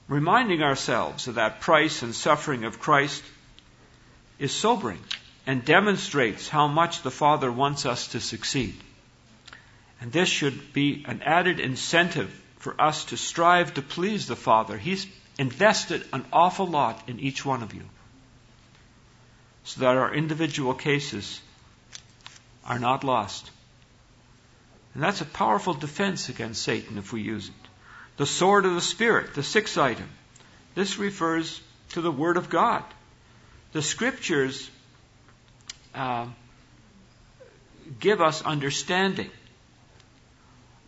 Reminding 0.08 0.62
ourselves 0.62 1.28
of 1.28 1.34
that 1.36 1.60
price 1.60 2.02
and 2.02 2.14
suffering 2.14 2.64
of 2.64 2.80
Christ 2.80 3.22
is 4.38 4.52
sobering 4.52 5.02
and 5.46 5.64
demonstrates 5.64 6.48
how 6.48 6.66
much 6.66 7.02
the 7.02 7.10
Father 7.10 7.52
wants 7.52 7.86
us 7.86 8.08
to 8.08 8.20
succeed. 8.20 8.74
And 10.00 10.10
this 10.12 10.28
should 10.28 10.72
be 10.72 11.04
an 11.06 11.22
added 11.22 11.60
incentive 11.60 12.30
for 12.58 12.80
us 12.80 13.06
to 13.06 13.16
strive 13.16 13.74
to 13.74 13.82
please 13.82 14.26
the 14.26 14.36
Father. 14.36 14.76
He's 14.76 15.06
invested 15.38 16.04
an 16.12 16.24
awful 16.32 16.66
lot 16.66 17.08
in 17.08 17.20
each 17.20 17.44
one 17.44 17.62
of 17.62 17.74
you 17.74 17.84
so 19.64 19.80
that 19.80 19.96
our 19.96 20.14
individual 20.14 20.74
cases 20.74 21.40
are 22.64 22.78
not 22.78 23.04
lost. 23.04 23.50
And 24.94 25.02
that's 25.02 25.20
a 25.20 25.26
powerful 25.26 25.74
defense 25.74 26.28
against 26.28 26.62
Satan 26.62 26.98
if 26.98 27.12
we 27.12 27.20
use 27.20 27.48
it. 27.48 27.67
The 28.18 28.26
sword 28.26 28.66
of 28.66 28.74
the 28.74 28.80
Spirit, 28.80 29.34
the 29.34 29.42
sixth 29.42 29.78
item. 29.78 30.08
This 30.74 30.98
refers 30.98 31.60
to 31.90 32.00
the 32.00 32.10
Word 32.10 32.36
of 32.36 32.50
God. 32.50 32.84
The 33.72 33.80
Scriptures 33.80 34.68
uh, 35.94 36.26
give 38.00 38.20
us 38.20 38.42
understanding 38.42 39.30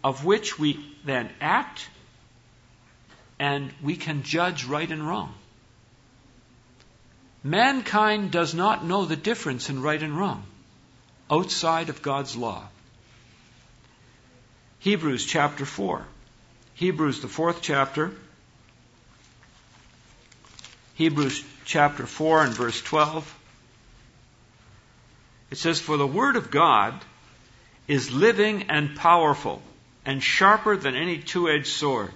of 0.03 0.25
which 0.25 0.59
we 0.59 0.85
then 1.05 1.31
act 1.41 1.89
and 3.39 3.73
we 3.83 3.97
can 3.97 4.23
judge 4.23 4.65
right 4.65 4.91
and 4.91 5.07
wrong. 5.07 5.33
Mankind 7.43 8.31
does 8.31 8.55
not 8.55 8.85
know 8.85 9.07
the 9.07 9.17
difference 9.17 9.71
in 9.71 9.81
right 9.81 10.03
and 10.03 10.17
wrong 10.17 10.43
outside 11.31 11.89
of 11.89 12.03
God's 12.03 12.37
law. 12.37 12.69
Hebrews 14.81 15.25
chapter 15.25 15.65
4. 15.65 16.05
Hebrews, 16.81 17.21
the 17.21 17.29
fourth 17.29 17.61
chapter. 17.61 18.11
Hebrews 20.95 21.45
chapter 21.67 22.07
4 22.07 22.45
and 22.45 22.55
verse 22.55 22.81
12. 22.81 23.39
It 25.51 25.59
says, 25.59 25.79
For 25.79 25.99
the 25.99 26.07
word 26.07 26.37
of 26.37 26.51
God 26.51 26.95
is 27.87 28.11
living 28.11 28.71
and 28.71 28.97
powerful 28.97 29.61
and 30.07 30.23
sharper 30.23 30.75
than 30.75 30.95
any 30.95 31.19
two 31.19 31.51
edged 31.51 31.67
sword, 31.67 32.13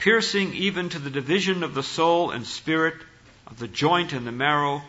piercing 0.00 0.54
even 0.54 0.88
to 0.88 0.98
the 0.98 1.08
division 1.08 1.62
of 1.62 1.74
the 1.74 1.84
soul 1.84 2.32
and 2.32 2.44
spirit, 2.44 2.96
of 3.46 3.60
the 3.60 3.68
joint 3.68 4.12
and 4.12 4.26
the 4.26 4.32
marrow, 4.32 4.82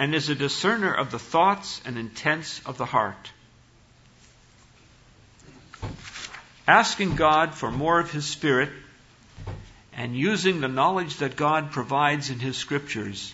and 0.00 0.16
is 0.16 0.28
a 0.30 0.34
discerner 0.34 0.92
of 0.92 1.12
the 1.12 1.20
thoughts 1.20 1.80
and 1.84 1.96
intents 1.96 2.60
of 2.66 2.76
the 2.76 2.86
heart. 2.86 3.30
Asking 6.66 7.14
God 7.14 7.54
for 7.54 7.70
more 7.70 8.00
of 8.00 8.10
His 8.10 8.26
Spirit 8.26 8.70
and 9.92 10.16
using 10.16 10.60
the 10.60 10.68
knowledge 10.68 11.16
that 11.18 11.36
God 11.36 11.70
provides 11.70 12.28
in 12.30 12.40
His 12.40 12.56
Scriptures 12.56 13.32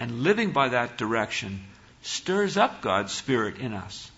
and 0.00 0.22
living 0.22 0.52
by 0.52 0.70
that 0.70 0.96
direction 0.96 1.64
stirs 2.02 2.56
up 2.56 2.80
God's 2.80 3.12
Spirit 3.12 3.58
in 3.58 3.74
us, 3.74 4.10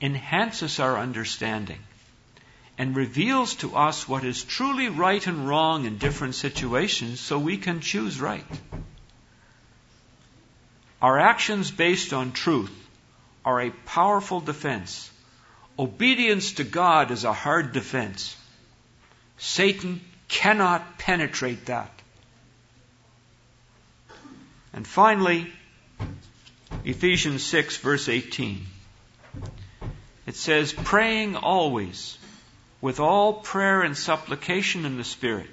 enhances 0.00 0.80
our 0.80 0.98
understanding, 0.98 1.78
and 2.76 2.96
reveals 2.96 3.54
to 3.56 3.76
us 3.76 4.08
what 4.08 4.24
is 4.24 4.42
truly 4.42 4.88
right 4.88 5.24
and 5.26 5.48
wrong 5.48 5.84
in 5.84 5.98
different 5.98 6.34
situations 6.34 7.20
so 7.20 7.38
we 7.38 7.56
can 7.56 7.80
choose 7.80 8.20
right. 8.20 8.44
Our 11.00 11.18
actions 11.18 11.70
based 11.70 12.12
on 12.12 12.32
truth 12.32 12.72
are 13.44 13.60
a 13.60 13.70
powerful 13.70 14.40
defense. 14.40 15.10
Obedience 15.78 16.52
to 16.54 16.64
God 16.64 17.10
is 17.10 17.24
a 17.24 17.32
hard 17.32 17.72
defense. 17.72 18.36
Satan 19.38 20.00
cannot 20.28 20.98
penetrate 20.98 21.66
that. 21.66 21.90
And 24.72 24.86
finally, 24.86 25.52
Ephesians 26.84 27.42
6, 27.44 27.76
verse 27.78 28.08
18. 28.08 28.66
It 30.26 30.36
says, 30.36 30.72
praying 30.72 31.36
always 31.36 32.16
with 32.80 33.00
all 33.00 33.34
prayer 33.34 33.82
and 33.82 33.96
supplication 33.96 34.84
in 34.84 34.96
the 34.96 35.04
Spirit, 35.04 35.50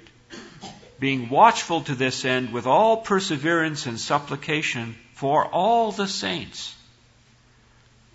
being 0.98 1.28
watchful 1.28 1.82
to 1.82 1.94
this 1.94 2.24
end 2.24 2.52
with 2.52 2.66
all 2.66 2.98
perseverance 2.98 3.86
and 3.86 3.98
supplication 3.98 4.96
for 5.14 5.46
all 5.46 5.92
the 5.92 6.08
saints. 6.08 6.74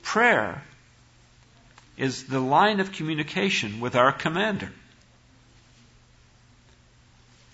Prayer 0.02 0.64
is 1.98 2.26
the 2.26 2.40
line 2.40 2.80
of 2.80 2.92
communication 2.92 3.80
with 3.80 3.96
our 3.96 4.12
commander, 4.12 4.72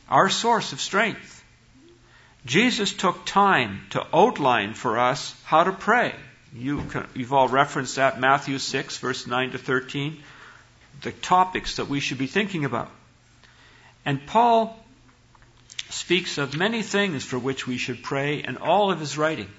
our 0.10 0.30
source 0.30 0.74
of 0.74 0.82
strength. 0.82 1.44
Jesus 2.46 2.92
took 2.92 3.26
time 3.26 3.86
to 3.92 4.06
outline 4.14 4.74
for 4.74 4.98
us 4.98 5.36
how 5.44 5.64
to 5.64 5.72
pray. 5.72 6.16
You, 6.54 6.80
have 6.80 7.34
all 7.34 7.48
referenced 7.48 7.96
that, 7.96 8.20
Matthew 8.20 8.58
6, 8.58 8.98
verse 8.98 9.28
9 9.28 9.52
to 9.52 9.58
13, 9.58 10.22
the 11.02 11.12
topics 11.12 11.78
that 11.78 11.88
we 11.88 12.00
should 12.00 12.18
be 12.18 12.28
thinking 12.28 12.66
about. 12.66 12.89
And 14.06 14.26
Paul 14.26 14.78
speaks 15.89 16.38
of 16.38 16.58
many 16.58 16.82
things 16.82 17.24
for 17.24 17.38
which 17.38 17.68
we 17.68 17.78
should 17.78 18.04
pray 18.04 18.44
in 18.44 18.58
all 18.58 18.92
of 18.92 19.00
his 19.00 19.18
writing. 19.18 19.50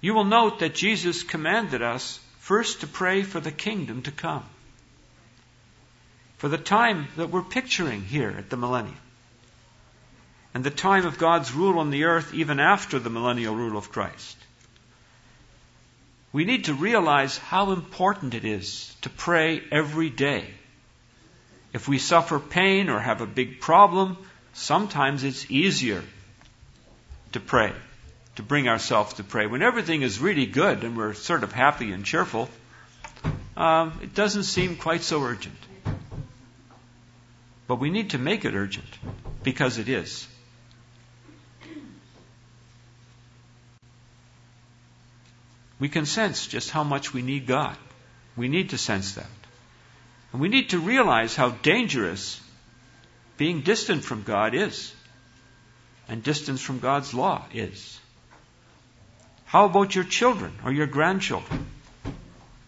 You 0.00 0.14
will 0.14 0.24
note 0.24 0.60
that 0.60 0.74
Jesus 0.74 1.22
commanded 1.22 1.82
us 1.82 2.18
first 2.42 2.80
to 2.80 2.88
pray 2.88 3.22
for 3.22 3.38
the 3.38 3.52
kingdom 3.52 4.02
to 4.02 4.10
come, 4.10 4.44
for 6.38 6.48
the 6.48 6.58
time 6.58 7.06
that 7.16 7.30
we're 7.30 7.40
picturing 7.40 8.02
here 8.02 8.34
at 8.36 8.50
the 8.50 8.56
millennium 8.56 8.96
and 10.52 10.64
the 10.64 10.70
time 10.70 11.06
of 11.06 11.18
God's 11.18 11.52
rule 11.54 11.78
on 11.78 11.90
the 11.90 12.02
earth 12.02 12.34
even 12.34 12.58
after 12.58 12.98
the 12.98 13.10
millennial 13.10 13.54
rule 13.54 13.78
of 13.78 13.92
Christ. 13.92 14.36
We 16.32 16.44
need 16.44 16.64
to 16.64 16.74
realize 16.74 17.38
how 17.38 17.70
important 17.70 18.34
it 18.34 18.44
is 18.44 18.92
to 19.02 19.08
pray 19.08 19.62
every 19.70 20.10
day. 20.10 20.44
If 21.72 21.86
we 21.86 21.98
suffer 21.98 22.40
pain 22.40 22.88
or 22.88 22.98
have 22.98 23.20
a 23.20 23.26
big 23.26 23.60
problem, 23.60 24.18
sometimes 24.52 25.22
it's 25.22 25.48
easier 25.48 26.02
to 27.32 27.38
pray, 27.40 27.72
to 28.36 28.42
bring 28.42 28.68
ourselves 28.68 29.14
to 29.14 29.24
pray. 29.24 29.46
When 29.46 29.62
everything 29.62 30.02
is 30.02 30.18
really 30.18 30.46
good 30.46 30.84
and 30.84 30.96
we're 30.96 31.14
sort 31.14 31.42
of 31.42 31.52
happy 31.52 31.92
and 31.92 32.04
cheerful, 32.04 32.48
um, 33.56 33.98
it 34.02 34.14
doesn't 34.14 34.44
seem 34.44 34.76
quite 34.76 35.02
so 35.02 35.22
urgent. 35.22 35.58
But 37.66 37.76
we 37.76 37.90
need 37.90 38.10
to 38.10 38.18
make 38.18 38.44
it 38.44 38.54
urgent 38.54 38.88
because 39.42 39.78
it 39.78 39.88
is. 39.88 40.26
we 45.82 45.88
can 45.88 46.06
sense 46.06 46.46
just 46.46 46.70
how 46.70 46.84
much 46.84 47.12
we 47.12 47.22
need 47.22 47.44
God. 47.44 47.76
We 48.36 48.46
need 48.46 48.70
to 48.70 48.78
sense 48.78 49.14
that. 49.14 49.26
And 50.32 50.40
we 50.40 50.48
need 50.48 50.70
to 50.70 50.78
realize 50.78 51.34
how 51.34 51.48
dangerous 51.48 52.40
being 53.36 53.62
distant 53.62 54.04
from 54.04 54.22
God 54.22 54.54
is. 54.54 54.94
And 56.08 56.22
distance 56.22 56.60
from 56.60 56.78
God's 56.78 57.12
law 57.12 57.44
is. 57.52 57.98
How 59.52 59.66
about 59.66 59.94
your 59.94 60.04
children 60.04 60.50
or 60.64 60.72
your 60.72 60.86
grandchildren? 60.86 61.66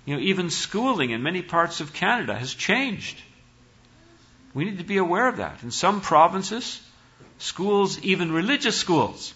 You 0.05 0.17
know, 0.17 0.21
even 0.21 0.51
schooling 0.51 1.13
in 1.13 1.23
many 1.23 1.41
parts 1.41 1.81
of 1.81 1.95
Canada 1.95 2.35
has 2.35 2.53
changed. 2.53 3.19
We 4.53 4.67
need 4.67 4.77
to 4.77 4.85
be 4.85 4.99
aware 4.99 5.27
of 5.27 5.39
that. 5.39 5.63
In 5.63 5.71
some 5.71 6.03
provinces, 6.03 6.79
schools, 7.39 7.99
even 8.01 8.33
religious 8.33 8.77
schools, 8.77 9.33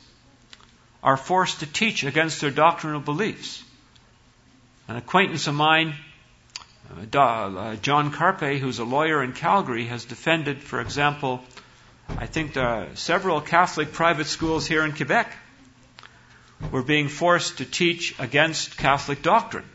are 1.02 1.16
forced 1.16 1.60
to 1.60 1.66
teach 1.66 2.04
against 2.04 2.42
their 2.42 2.50
doctrinal 2.50 3.00
beliefs. 3.00 3.64
An 4.86 4.96
acquaintance 4.96 5.46
of 5.46 5.54
mine, 5.54 5.94
uh, 7.14 7.18
uh, 7.18 7.76
John 7.76 8.12
Carpay, 8.12 8.58
who's 8.58 8.78
a 8.78 8.84
lawyer 8.84 9.22
in 9.22 9.32
Calgary, 9.32 9.86
has 9.86 10.04
defended, 10.04 10.62
for 10.62 10.82
example, 10.82 11.42
I 12.10 12.26
think 12.26 12.58
are 12.58 12.88
several 12.94 13.40
Catholic 13.40 13.94
private 13.94 14.26
schools 14.26 14.66
here 14.66 14.84
in 14.84 14.92
Quebec 14.92 15.34
were 16.70 16.82
being 16.82 17.08
forced 17.08 17.58
to 17.58 17.64
teach 17.64 18.14
against 18.18 18.76
Catholic 18.76 19.22
doctrine. 19.22 19.68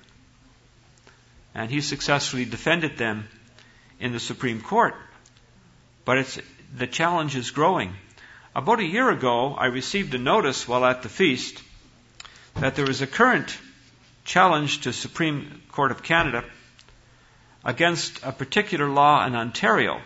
And 1.56 1.70
he 1.70 1.82
successfully 1.82 2.46
defended 2.46 2.98
them 2.98 3.28
in 4.00 4.12
the 4.12 4.20
Supreme 4.20 4.62
Court. 4.62 4.96
But 6.06 6.40
the 6.76 6.88
challenge 6.88 7.36
is 7.36 7.52
growing. 7.52 7.94
About 8.56 8.80
a 8.80 8.86
year 8.86 9.10
ago, 9.10 9.56
I 9.56 9.68
received 9.68 10.14
a 10.14 10.18
notice 10.18 10.68
while 10.68 10.86
at 10.86 11.02
the 11.02 11.10
feast 11.10 11.62
that 12.56 12.76
there 12.76 12.86
was 12.86 13.02
a 13.02 13.08
current 13.08 13.58
challenge 14.26 14.82
to 14.82 14.94
Supreme 14.94 15.62
Court 15.72 15.92
of 15.92 16.04
Canada 16.04 16.44
against 17.64 18.20
a 18.24 18.32
particular 18.32 18.90
law 18.90 19.26
in 19.26 19.36
Ontario. 19.36 20.02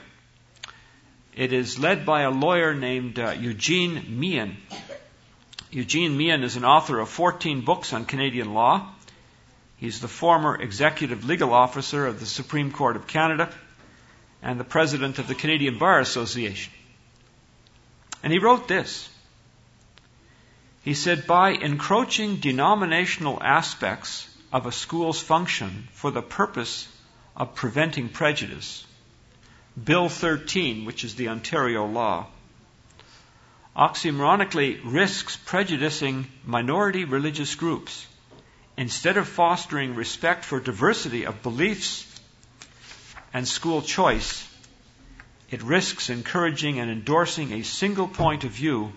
It 1.36 1.54
is 1.54 1.78
led 1.78 2.06
by 2.06 2.22
a 2.22 2.32
lawyer 2.32 2.74
named 2.74 3.20
uh, 3.20 3.32
Eugene 3.32 4.20
Meehan. 4.20 4.58
Eugene 5.72 6.16
Meehan 6.16 6.44
is 6.44 6.56
an 6.56 6.66
author 6.66 7.00
of 7.00 7.10
14 7.10 7.62
books 7.62 7.94
on 7.94 8.06
Canadian 8.06 8.54
law. 8.54 8.88
He's 9.78 10.00
the 10.00 10.08
former 10.08 10.60
executive 10.60 11.26
legal 11.26 11.54
officer 11.54 12.08
of 12.08 12.20
the 12.20 12.26
Supreme 12.26 12.72
Court 12.72 12.96
of 12.96 13.08
Canada 13.08 13.50
and 14.42 14.60
the 14.60 14.64
president 14.64 15.20
of 15.20 15.28
the 15.28 15.36
Canadian 15.36 15.78
Bar 15.78 16.00
Association. 16.00 16.74
And 18.24 18.32
he 18.32 18.40
wrote 18.40 18.68
this 18.68 19.10
he 20.88 20.94
said, 20.94 21.28
by 21.28 21.50
encroaching 21.50 22.38
denominational 22.38 23.44
aspects 23.44 24.26
of 24.54 24.66
a 24.66 24.72
school's 24.72 25.20
function 25.20 25.90
for 25.92 26.12
the 26.12 26.22
purpose 26.22 26.88
of 27.36 27.56
preventing 27.56 28.08
prejudice, 28.08 28.86
Bill 29.84 30.08
13, 30.08 30.86
which 30.86 31.04
is 31.04 31.16
the 31.16 31.28
Ontario 31.28 31.86
law, 31.86 32.28
oxymoronically 33.78 34.80
risks 34.84 35.38
prejudicing 35.38 36.28
minority 36.44 37.06
religious 37.06 37.54
groups 37.54 38.08
instead 38.76 39.18
of 39.18 39.28
fostering 39.28 39.94
respect 39.94 40.44
for 40.44 40.60
diversity 40.60 41.26
of 41.26 41.44
beliefs 41.44 42.06
and 43.34 43.48
school 43.48 43.82
choice. 43.84 44.48
It 45.52 45.62
risks 45.62 46.10
encouraging 46.10 46.80
and 46.80 46.90
endorsing 46.90 47.54
a 47.54 47.64
single 47.64 48.08
point 48.08 48.44
of 48.44 48.52
view 48.52 48.92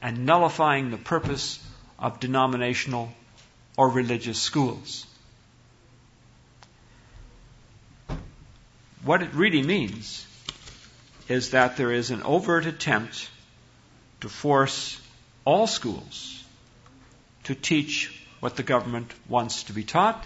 and 0.00 0.24
nullifying 0.24 0.90
the 0.90 0.96
purpose 0.96 1.58
of 1.98 2.18
denominational 2.18 3.12
or 3.76 3.90
religious 3.90 4.40
schools. 4.40 5.06
What 9.04 9.22
it 9.22 9.34
really 9.34 9.62
means 9.62 10.26
is 11.28 11.50
that 11.50 11.76
there 11.76 11.92
is 11.92 12.10
an 12.10 12.22
overt 12.22 12.66
attempt 12.66 13.28
to 14.22 14.28
force 14.28 15.00
all 15.44 15.66
schools 15.66 16.42
to 17.44 17.54
teach 17.54 18.22
what 18.40 18.56
the 18.56 18.62
government 18.62 19.12
wants 19.28 19.64
to 19.64 19.72
be 19.72 19.84
taught, 19.84 20.24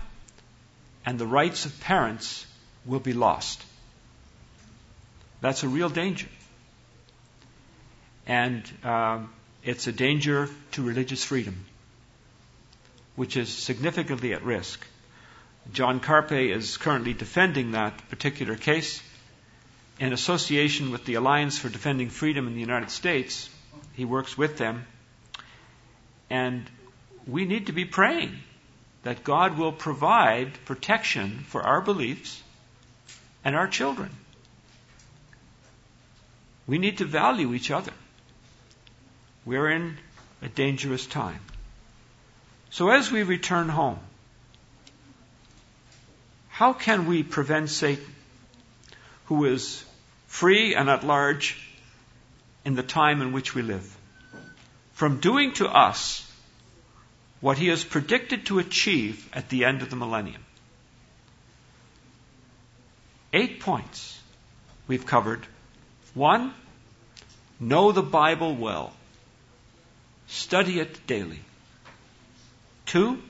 and 1.05 1.19
the 1.19 1.27
rights 1.27 1.67
of 1.67 1.81
parents 1.81 2.47
will 2.85 3.01
be 3.01 3.13
lost. 3.13 3.63
That's 5.41 5.63
a 5.63 5.69
real 5.69 5.89
danger. 5.89 6.29
And 8.27 8.71
um, 8.85 9.33
it's 9.63 9.87
a 9.87 9.93
danger 9.93 10.49
to 10.73 10.83
religious 10.83 11.25
freedom, 11.25 11.65
which 13.15 13.37
is 13.37 13.49
significantly 13.49 14.33
at 14.35 14.43
risk. 14.43 14.87
John 15.73 16.01
Carpay 16.01 16.55
is 16.55 16.77
currently 16.77 17.15
defending 17.15 17.73
that 17.73 18.09
particular 18.09 18.57
case. 18.57 19.03
In 19.99 20.13
association 20.13 20.91
with 20.91 21.07
the 21.07 21.15
Alliance 21.15 21.59
for 21.59 21.71
Defending 21.71 22.11
Freedom 22.11 22.47
in 22.47 22.55
the 22.55 22.61
United 22.61 22.91
States, 22.91 23.49
he 23.97 24.05
works 24.05 24.37
with 24.37 24.59
them. 24.59 24.87
And 26.29 26.69
we 27.27 27.45
need 27.45 27.67
to 27.67 27.73
be 27.73 27.85
praying 27.85 28.37
that 29.03 29.25
God 29.25 29.57
will 29.57 29.73
provide 29.73 30.53
protection 30.65 31.45
for 31.49 31.63
our 31.63 31.81
beliefs 31.81 32.43
and 33.45 33.57
our 33.57 33.67
children. 33.67 34.11
We 36.67 36.79
need 36.79 36.99
to 36.99 37.05
value 37.05 37.55
each 37.55 37.71
other. 37.71 37.93
We're 39.45 39.71
in 39.71 39.97
a 40.43 40.49
dangerous 40.49 41.07
time. 41.07 41.41
So 42.71 42.91
as 42.91 43.11
we 43.11 43.23
return 43.23 43.69
home, 43.69 44.01
how 46.49 46.73
can 46.73 47.07
we 47.07 47.23
prevent 47.23 47.71
Satan, 47.71 48.15
who 49.27 49.45
is 49.45 49.85
free 50.27 50.75
and 50.75 50.91
at 50.91 51.05
large 51.05 51.66
in 52.67 52.75
the 52.75 52.83
time 52.83 53.23
in 53.23 53.33
which 53.33 53.55
we 53.55 53.63
live, 53.63 53.97
from 54.93 55.21
doing 55.21 55.55
to 55.55 55.67
us 55.67 56.31
what 57.41 57.57
he 57.57 57.69
has 57.69 57.85
predicted 57.85 58.45
to 58.47 58.59
achieve 58.59 59.27
at 59.33 59.49
the 59.49 59.65
end 59.65 59.81
of 59.81 59.89
the 59.89 59.97
millennium? 59.97 60.45
Eight 63.33 63.61
points 63.61 64.21
we've 64.87 65.07
covered. 65.07 65.47
One, 66.13 66.53
know 67.59 67.93
the 67.93 68.03
Bible 68.03 68.55
well. 68.55 68.93
Study 70.27 70.81
it 70.81 71.07
daily. 71.07 71.41
Two, 72.85 73.23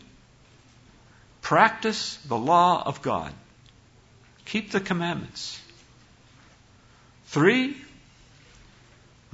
Practice 1.47 2.17
the 2.27 2.37
law 2.37 2.83
of 2.85 3.03
God. 3.03 3.33
Keep 4.47 4.73
the 4.73 4.81
commandments. 4.81 5.61
Three, 7.27 7.77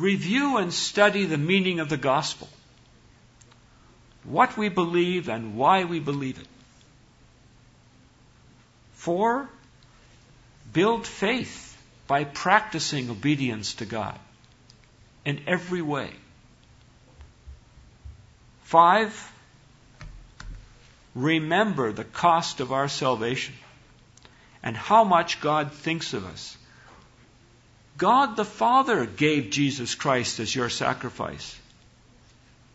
review 0.02 0.56
and 0.56 0.72
study 0.74 1.24
the 1.24 1.38
meaning 1.38 1.78
of 1.80 1.88
the 1.88 1.96
gospel. 1.96 2.48
What 4.24 4.56
we 4.56 4.68
believe 4.68 5.28
and 5.28 5.56
why 5.56 5.84
we 5.84 6.00
believe 6.00 6.38
it. 6.38 6.46
Four, 8.94 9.48
build 10.72 11.06
faith 11.06 11.68
by 12.06 12.24
practicing 12.24 13.10
obedience 13.10 13.74
to 13.74 13.84
God 13.84 14.18
in 15.24 15.42
every 15.46 15.82
way. 15.82 16.10
Five, 18.64 19.32
remember 21.14 21.92
the 21.92 22.04
cost 22.04 22.60
of 22.60 22.72
our 22.72 22.88
salvation 22.88 23.54
and 24.62 24.76
how 24.76 25.04
much 25.04 25.40
God 25.40 25.72
thinks 25.72 26.12
of 26.12 26.24
us. 26.24 26.56
God 27.98 28.36
the 28.36 28.44
Father 28.44 29.06
gave 29.06 29.50
Jesus 29.50 29.94
Christ 29.94 30.40
as 30.40 30.54
your 30.54 30.68
sacrifice. 30.68 31.58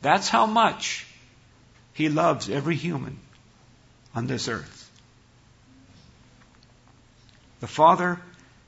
That's 0.02 0.30
how 0.30 0.46
much 0.46 1.06
He 1.94 2.10
loves 2.10 2.50
every 2.50 2.76
human 2.76 3.20
on 4.16 4.28
this 4.28 4.48
earth. 4.48 4.90
The 7.60 7.68
Father 7.68 8.20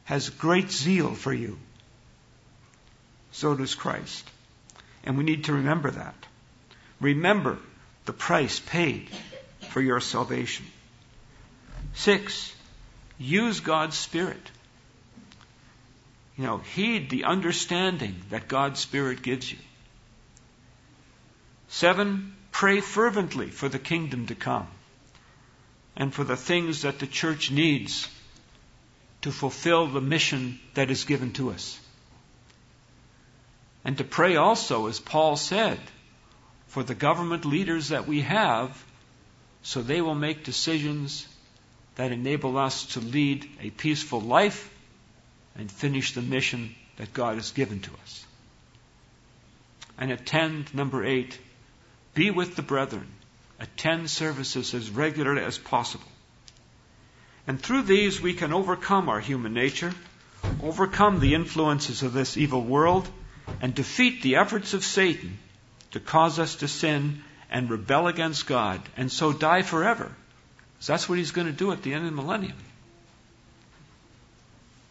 has 0.06 0.30
great 0.30 0.72
zeal 0.72 1.14
for 1.14 1.34
you. 1.34 1.60
So 3.32 3.56
does 3.56 3.76
Christ. 3.76 4.28
And 5.04 5.18
we 5.18 5.24
need 5.24 5.46
to 5.46 5.54
remember 5.54 5.92
that. 5.92 6.16
Remember 7.00 7.58
the 8.06 8.14
price 8.14 8.60
paid 8.60 9.10
for 9.70 9.82
your 9.82 10.00
salvation. 10.00 10.66
Six, 11.94 12.54
use 13.18 13.60
God's 13.60 13.98
Spirit. 13.98 14.52
You 16.40 16.46
know, 16.46 16.58
heed 16.60 17.10
the 17.10 17.26
understanding 17.26 18.16
that 18.30 18.48
God's 18.48 18.80
Spirit 18.80 19.22
gives 19.22 19.52
you. 19.52 19.58
Seven, 21.68 22.34
pray 22.54 22.80
fervently 22.80 23.50
for 23.50 23.68
the 23.68 23.78
kingdom 23.78 24.26
to 24.28 24.36
come 24.36 24.68
and 25.98 26.14
for 26.14 26.24
the 26.24 26.38
things 26.38 26.84
that 26.84 27.00
the 27.00 27.08
church 27.08 27.52
needs 27.52 28.08
to 29.24 29.34
fulfill 29.34 29.88
the 29.88 30.00
mission 30.00 30.62
that 30.76 30.90
is 30.90 31.04
given 31.04 31.34
to 31.34 31.52
us. 31.52 31.78
And 33.84 33.98
to 33.98 34.06
pray 34.06 34.38
also, 34.38 34.88
as 34.88 35.02
Paul 35.02 35.36
said, 35.36 35.78
for 36.68 36.84
the 36.84 36.96
government 36.96 37.44
leaders 37.44 37.90
that 37.90 38.08
we 38.08 38.22
have 38.22 38.82
so 39.62 39.82
they 39.82 40.00
will 40.00 40.16
make 40.16 40.46
decisions 40.46 41.28
that 41.96 42.14
enable 42.14 42.58
us 42.58 42.86
to 42.94 43.02
lead 43.02 43.46
a 43.60 43.72
peaceful 43.72 44.22
life 44.22 44.74
and 45.60 45.70
finish 45.70 46.14
the 46.14 46.22
mission 46.22 46.74
that 46.96 47.14
God 47.14 47.36
has 47.36 47.52
given 47.52 47.82
to 47.82 47.92
us. 48.02 48.26
And 49.98 50.10
attend, 50.10 50.74
number 50.74 51.06
eight, 51.06 51.38
be 52.14 52.32
with 52.32 52.56
the 52.56 52.62
brethren. 52.62 53.08
Attend 53.60 54.10
services 54.10 54.74
as 54.74 54.90
regularly 54.90 55.44
as 55.44 55.58
possible. 55.58 56.08
And 57.46 57.62
through 57.62 57.82
these, 57.82 58.22
we 58.22 58.34
can 58.34 58.54
overcome 58.54 59.10
our 59.10 59.20
human 59.20 59.54
nature, 59.54 59.94
overcome 60.64 61.20
the 61.20 61.36
influences 61.36 62.04
of 62.04 62.14
this 62.14 62.38
evil 62.38 62.62
world, 62.62 63.10
and 63.62 63.76
defeat 63.76 64.22
the 64.22 64.38
efforts 64.38 64.74
of 64.74 64.86
Satan 64.86 65.38
to 65.92 66.00
cause 66.00 66.40
us 66.40 66.56
to 66.58 66.70
sin 66.70 67.22
and 67.50 67.70
rebel 67.70 68.08
against 68.08 68.48
God 68.48 68.80
and 68.96 69.12
so 69.12 69.34
die 69.34 69.64
forever. 69.64 70.10
So 70.80 70.94
that's 70.94 71.10
what 71.10 71.18
he's 71.18 71.32
going 71.32 71.48
to 71.48 71.54
do 71.54 71.74
at 71.74 71.82
the 71.84 71.94
end 71.94 72.06
of 72.06 72.16
the 72.16 72.22
millennium. 72.22 72.56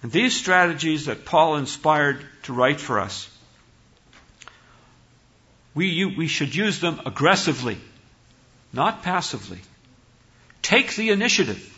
And 0.03 0.13
these 0.13 0.37
strategies 0.37 1.07
that 1.07 1.25
Paul 1.25 1.57
inspired 1.57 2.25
to 2.45 2.53
write 2.53 2.81
for 2.81 3.01
us, 3.01 3.29
we, 5.75 6.05
we 6.05 6.29
should 6.29 6.55
use 6.55 6.81
them 6.81 7.01
aggressively, 7.05 7.79
not 8.73 9.03
passively. 9.03 9.61
Take 10.63 10.95
the 10.95 11.11
initiative. 11.11 11.75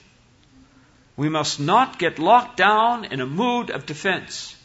We 1.16 1.28
must 1.28 1.60
not 1.60 1.98
get 1.98 2.18
locked 2.18 2.56
down 2.56 3.04
in 3.04 3.20
a 3.20 3.26
mood 3.26 3.70
of 3.70 3.86
defense, 3.86 4.56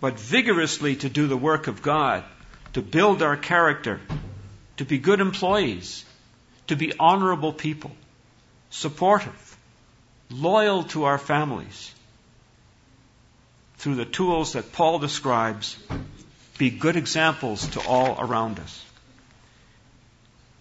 but 0.00 0.18
vigorously 0.18 0.96
to 0.96 1.08
do 1.08 1.26
the 1.26 1.36
work 1.36 1.66
of 1.66 1.82
God, 1.82 2.24
to 2.72 2.82
build 2.82 3.22
our 3.22 3.36
character, 3.36 4.00
to 4.76 4.84
be 4.84 4.98
good 4.98 5.20
employees, 5.20 6.04
to 6.66 6.76
be 6.76 6.92
honorable 6.98 7.52
people, 7.52 7.92
supportive, 8.70 9.56
loyal 10.30 10.82
to 10.84 11.04
our 11.04 11.18
families. 11.18 11.93
Through 13.84 13.96
the 13.96 14.06
tools 14.06 14.54
that 14.54 14.72
Paul 14.72 14.98
describes, 14.98 15.76
be 16.56 16.70
good 16.70 16.96
examples 16.96 17.68
to 17.72 17.86
all 17.86 18.18
around 18.18 18.58
us. 18.58 18.82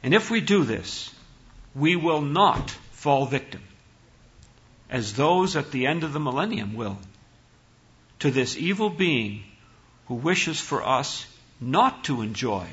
And 0.03 0.13
if 0.13 0.29
we 0.29 0.41
do 0.41 0.65
this, 0.65 1.09
we 1.73 1.95
will 1.95 2.19
not 2.19 2.71
fall 2.91 3.25
victim, 3.25 3.61
as 4.89 5.13
those 5.13 5.55
at 5.55 5.71
the 5.71 5.87
end 5.87 6.03
of 6.03 6.11
the 6.11 6.19
millennium 6.19 6.73
will, 6.73 6.97
to 8.19 8.29
this 8.29 8.57
evil 8.57 8.89
being 8.89 9.45
who 10.09 10.15
wishes 10.15 10.59
for 10.59 10.85
us 10.85 11.25
not 11.61 12.03
to 12.03 12.23
enjoy 12.23 12.67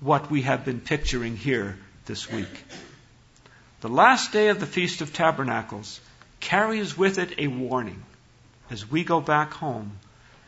what 0.00 0.30
we 0.30 0.40
have 0.40 0.64
been 0.64 0.80
picturing 0.80 1.36
here 1.36 1.78
this 2.06 2.32
week. 2.32 2.64
The 3.82 3.90
last 3.90 4.32
day 4.32 4.48
of 4.48 4.58
the 4.58 4.64
Feast 4.64 5.02
of 5.02 5.12
Tabernacles 5.12 6.00
carries 6.40 6.96
with 6.96 7.18
it 7.18 7.34
a 7.36 7.48
warning 7.48 8.02
as 8.70 8.90
we 8.90 9.04
go 9.04 9.20
back 9.20 9.52
home 9.52 9.98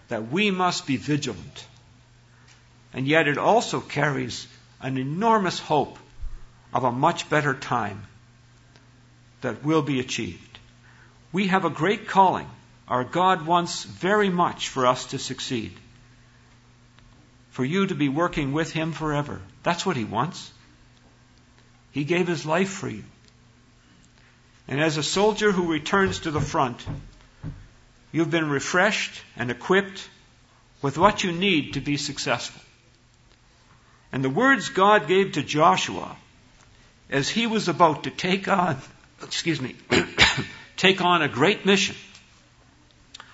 that 0.08 0.30
we 0.30 0.50
must 0.50 0.86
be 0.86 0.96
vigilant. 0.96 1.66
And 2.92 3.06
yet 3.06 3.28
it 3.28 3.38
also 3.38 3.80
carries 3.80 4.46
an 4.80 4.96
enormous 4.96 5.58
hope 5.58 5.98
of 6.72 6.84
a 6.84 6.92
much 6.92 7.28
better 7.28 7.54
time 7.54 8.06
that 9.40 9.64
will 9.64 9.82
be 9.82 10.00
achieved. 10.00 10.58
We 11.32 11.48
have 11.48 11.64
a 11.64 11.70
great 11.70 12.08
calling 12.08 12.48
Our 12.88 13.04
God 13.04 13.46
wants 13.46 13.84
very 13.84 14.30
much 14.30 14.68
for 14.68 14.86
us 14.86 15.06
to 15.06 15.18
succeed. 15.18 15.72
For 17.50 17.64
you 17.64 17.86
to 17.86 17.94
be 17.94 18.08
working 18.08 18.52
with 18.52 18.72
Him 18.72 18.92
forever. 18.92 19.42
That's 19.62 19.84
what 19.84 19.96
He 19.96 20.04
wants. 20.04 20.50
He 21.90 22.04
gave 22.04 22.26
His 22.26 22.46
life 22.46 22.70
for 22.70 22.88
you. 22.88 23.04
And 24.66 24.80
as 24.80 24.96
a 24.96 25.02
soldier 25.02 25.52
who 25.52 25.72
returns 25.72 26.20
to 26.20 26.30
the 26.30 26.40
front, 26.40 26.84
you've 28.12 28.30
been 28.30 28.48
refreshed 28.48 29.22
and 29.36 29.50
equipped 29.50 30.08
with 30.82 30.96
what 30.96 31.24
you 31.24 31.32
need 31.32 31.74
to 31.74 31.80
be 31.80 31.96
successful. 31.96 32.62
And 34.12 34.24
the 34.24 34.30
words 34.30 34.70
God 34.70 35.06
gave 35.06 35.32
to 35.32 35.42
Joshua 35.42 36.16
as 37.10 37.28
he 37.28 37.46
was 37.46 37.68
about 37.68 38.04
to 38.04 38.10
take 38.10 38.48
on, 38.48 38.78
excuse 39.22 39.60
me, 39.60 39.76
take 40.76 41.00
on 41.00 41.22
a 41.22 41.28
great 41.28 41.66
mission 41.66 41.96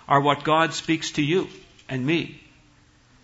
are 0.08 0.20
what 0.20 0.44
God 0.44 0.74
speaks 0.74 1.12
to 1.12 1.22
you 1.22 1.48
and 1.88 2.04
me. 2.04 2.40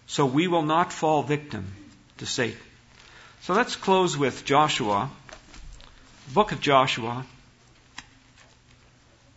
So 0.07 0.27
we 0.27 0.49
will 0.49 0.63
not 0.63 0.93
fall 0.93 1.23
victim 1.23 1.73
to 2.19 2.27
Satan. 2.27 2.59
So 3.43 3.55
let's 3.55 3.77
close 3.77 4.17
with 4.17 4.45
Joshua, 4.45 5.11
book 6.33 6.53
of 6.53 6.61
Joshua, 6.61 7.25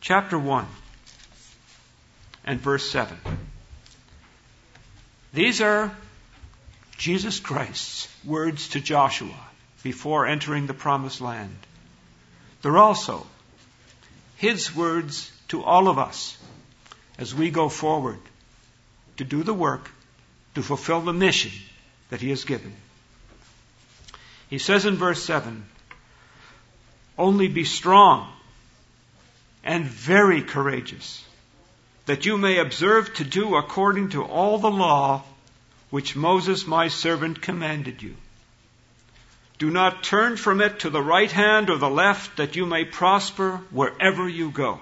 chapter 0.02 0.38
1 0.38 0.68
and 2.46 2.60
verse 2.60 2.90
7. 2.90 3.18
These 5.34 5.62
are 5.62 5.92
Jesus 6.98 7.40
Christ's 7.40 8.08
words 8.24 8.70
to 8.70 8.80
Joshua 8.80 9.40
before 9.82 10.26
entering 10.26 10.68
the 10.68 10.74
promised 10.74 11.22
land. 11.22 11.58
They're 12.62 12.78
also 12.78 13.26
his 14.38 14.76
words 14.76 15.32
to 15.50 15.64
all 15.64 15.88
of 15.88 15.98
us 15.98 16.38
as 17.18 17.36
we 17.36 17.50
go 17.50 17.70
forward 17.70 18.20
to 19.18 19.24
do 19.24 19.44
the 19.44 19.54
work, 19.54 19.90
to 20.56 20.62
fulfill 20.62 21.02
the 21.02 21.14
mission 21.14 21.52
that 22.10 22.22
he 22.22 22.30
has 22.30 22.44
given. 22.44 22.74
He 24.50 24.58
says 24.58 24.86
in 24.86 24.96
verse 24.96 25.24
7 25.24 25.66
Only 27.18 27.48
be 27.48 27.64
strong 27.64 28.32
and 29.64 29.86
very 29.86 30.42
courageous, 30.42 31.24
that 32.06 32.26
you 32.26 32.38
may 32.38 32.58
observe 32.58 33.14
to 33.16 33.24
do 33.24 33.56
according 33.56 34.10
to 34.10 34.24
all 34.24 34.58
the 34.58 34.72
law 34.72 35.24
which 35.90 36.16
Moses 36.16 36.66
my 36.66 36.88
servant 36.88 37.42
commanded 37.42 38.02
you. 38.02 38.16
Do 39.60 39.70
not 39.70 40.04
turn 40.04 40.36
from 40.36 40.60
it 40.60 40.80
to 40.80 40.90
the 40.90 41.02
right 41.02 41.32
hand 41.32 41.70
or 41.70 41.78
the 41.78 41.90
left, 41.90 42.38
that 42.38 42.56
you 42.56 42.66
may 42.66 42.84
prosper 42.84 43.62
wherever 43.70 44.28
you 44.28 44.50
go. 44.50 44.82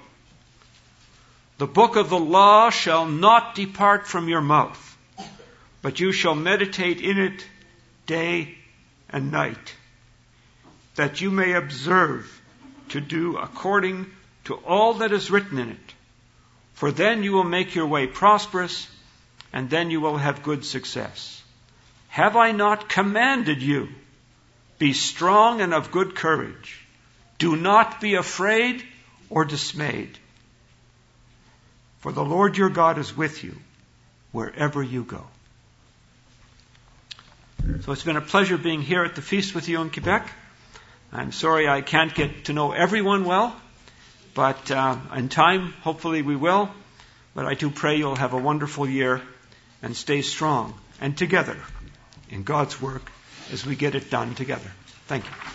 The 1.58 1.68
book 1.68 1.96
of 1.96 2.10
the 2.10 2.20
law 2.20 2.70
shall 2.70 3.06
not 3.06 3.54
depart 3.54 4.08
from 4.08 4.28
your 4.28 4.42
mouth, 4.42 4.98
but 5.82 6.00
you 6.00 6.12
shall 6.12 6.34
meditate 6.34 7.02
in 7.02 7.20
it 7.20 7.46
day 8.08 8.58
and 9.10 9.32
night, 9.32 9.76
that 10.96 11.22
you 11.22 11.30
may 11.30 11.54
observe 11.54 12.42
to 12.90 13.02
do 13.02 13.38
according 13.38 14.10
to 14.46 14.56
all 14.56 14.96
that 14.96 15.12
is 15.12 15.30
written 15.30 15.60
in 15.60 15.70
it. 15.70 15.91
For 16.82 16.92
then 16.92 17.22
you 17.22 17.34
will 17.34 17.44
make 17.44 17.76
your 17.76 17.86
way 17.86 18.08
prosperous, 18.08 18.88
and 19.54 19.70
then 19.70 19.92
you 19.92 20.02
will 20.02 20.18
have 20.18 20.42
good 20.42 20.66
success. 20.66 21.44
Have 22.08 22.36
I 22.36 22.54
not 22.54 22.90
commanded 22.90 23.62
you? 23.62 23.90
Be 24.80 24.94
strong 24.94 25.62
and 25.62 25.76
of 25.76 25.92
good 25.92 26.16
courage. 26.16 26.80
Do 27.38 27.56
not 27.56 28.02
be 28.02 28.16
afraid 28.16 28.84
or 29.30 29.46
dismayed. 29.46 30.18
For 32.00 32.12
the 32.12 32.26
Lord 32.26 32.58
your 32.58 32.72
God 32.72 32.98
is 32.98 33.16
with 33.16 33.44
you 33.44 33.56
wherever 34.32 34.82
you 34.82 35.04
go. 35.04 35.28
So 37.82 37.92
it's 37.92 38.02
been 38.02 38.18
a 38.18 38.22
pleasure 38.22 38.58
being 38.58 38.82
here 38.82 39.04
at 39.04 39.14
the 39.14 39.22
feast 39.22 39.54
with 39.54 39.70
you 39.70 39.82
in 39.82 39.92
Quebec. 39.92 40.28
I'm 41.14 41.32
sorry 41.32 41.70
I 41.70 41.82
can't 41.82 42.16
get 42.16 42.46
to 42.46 42.54
know 42.54 42.72
everyone 42.72 43.26
well, 43.26 43.56
but 44.34 44.72
uh, 44.72 44.98
in 45.16 45.30
time, 45.30 45.74
hopefully 45.82 46.22
we 46.22 46.36
will. 46.36 46.70
But 47.34 47.46
I 47.46 47.54
do 47.54 47.70
pray 47.70 47.98
you'll 47.98 48.16
have 48.16 48.34
a 48.34 48.38
wonderful 48.38 48.88
year 48.88 49.22
and 49.82 49.96
stay 49.96 50.22
strong 50.22 50.74
and 51.00 51.18
together 51.18 51.58
in 52.30 52.44
God's 52.44 52.82
work 52.82 53.10
as 53.52 53.66
we 53.66 53.76
get 53.76 53.96
it 53.96 54.10
done 54.10 54.36
together. 54.36 54.72
Thank 55.08 55.26
you. 55.26 55.51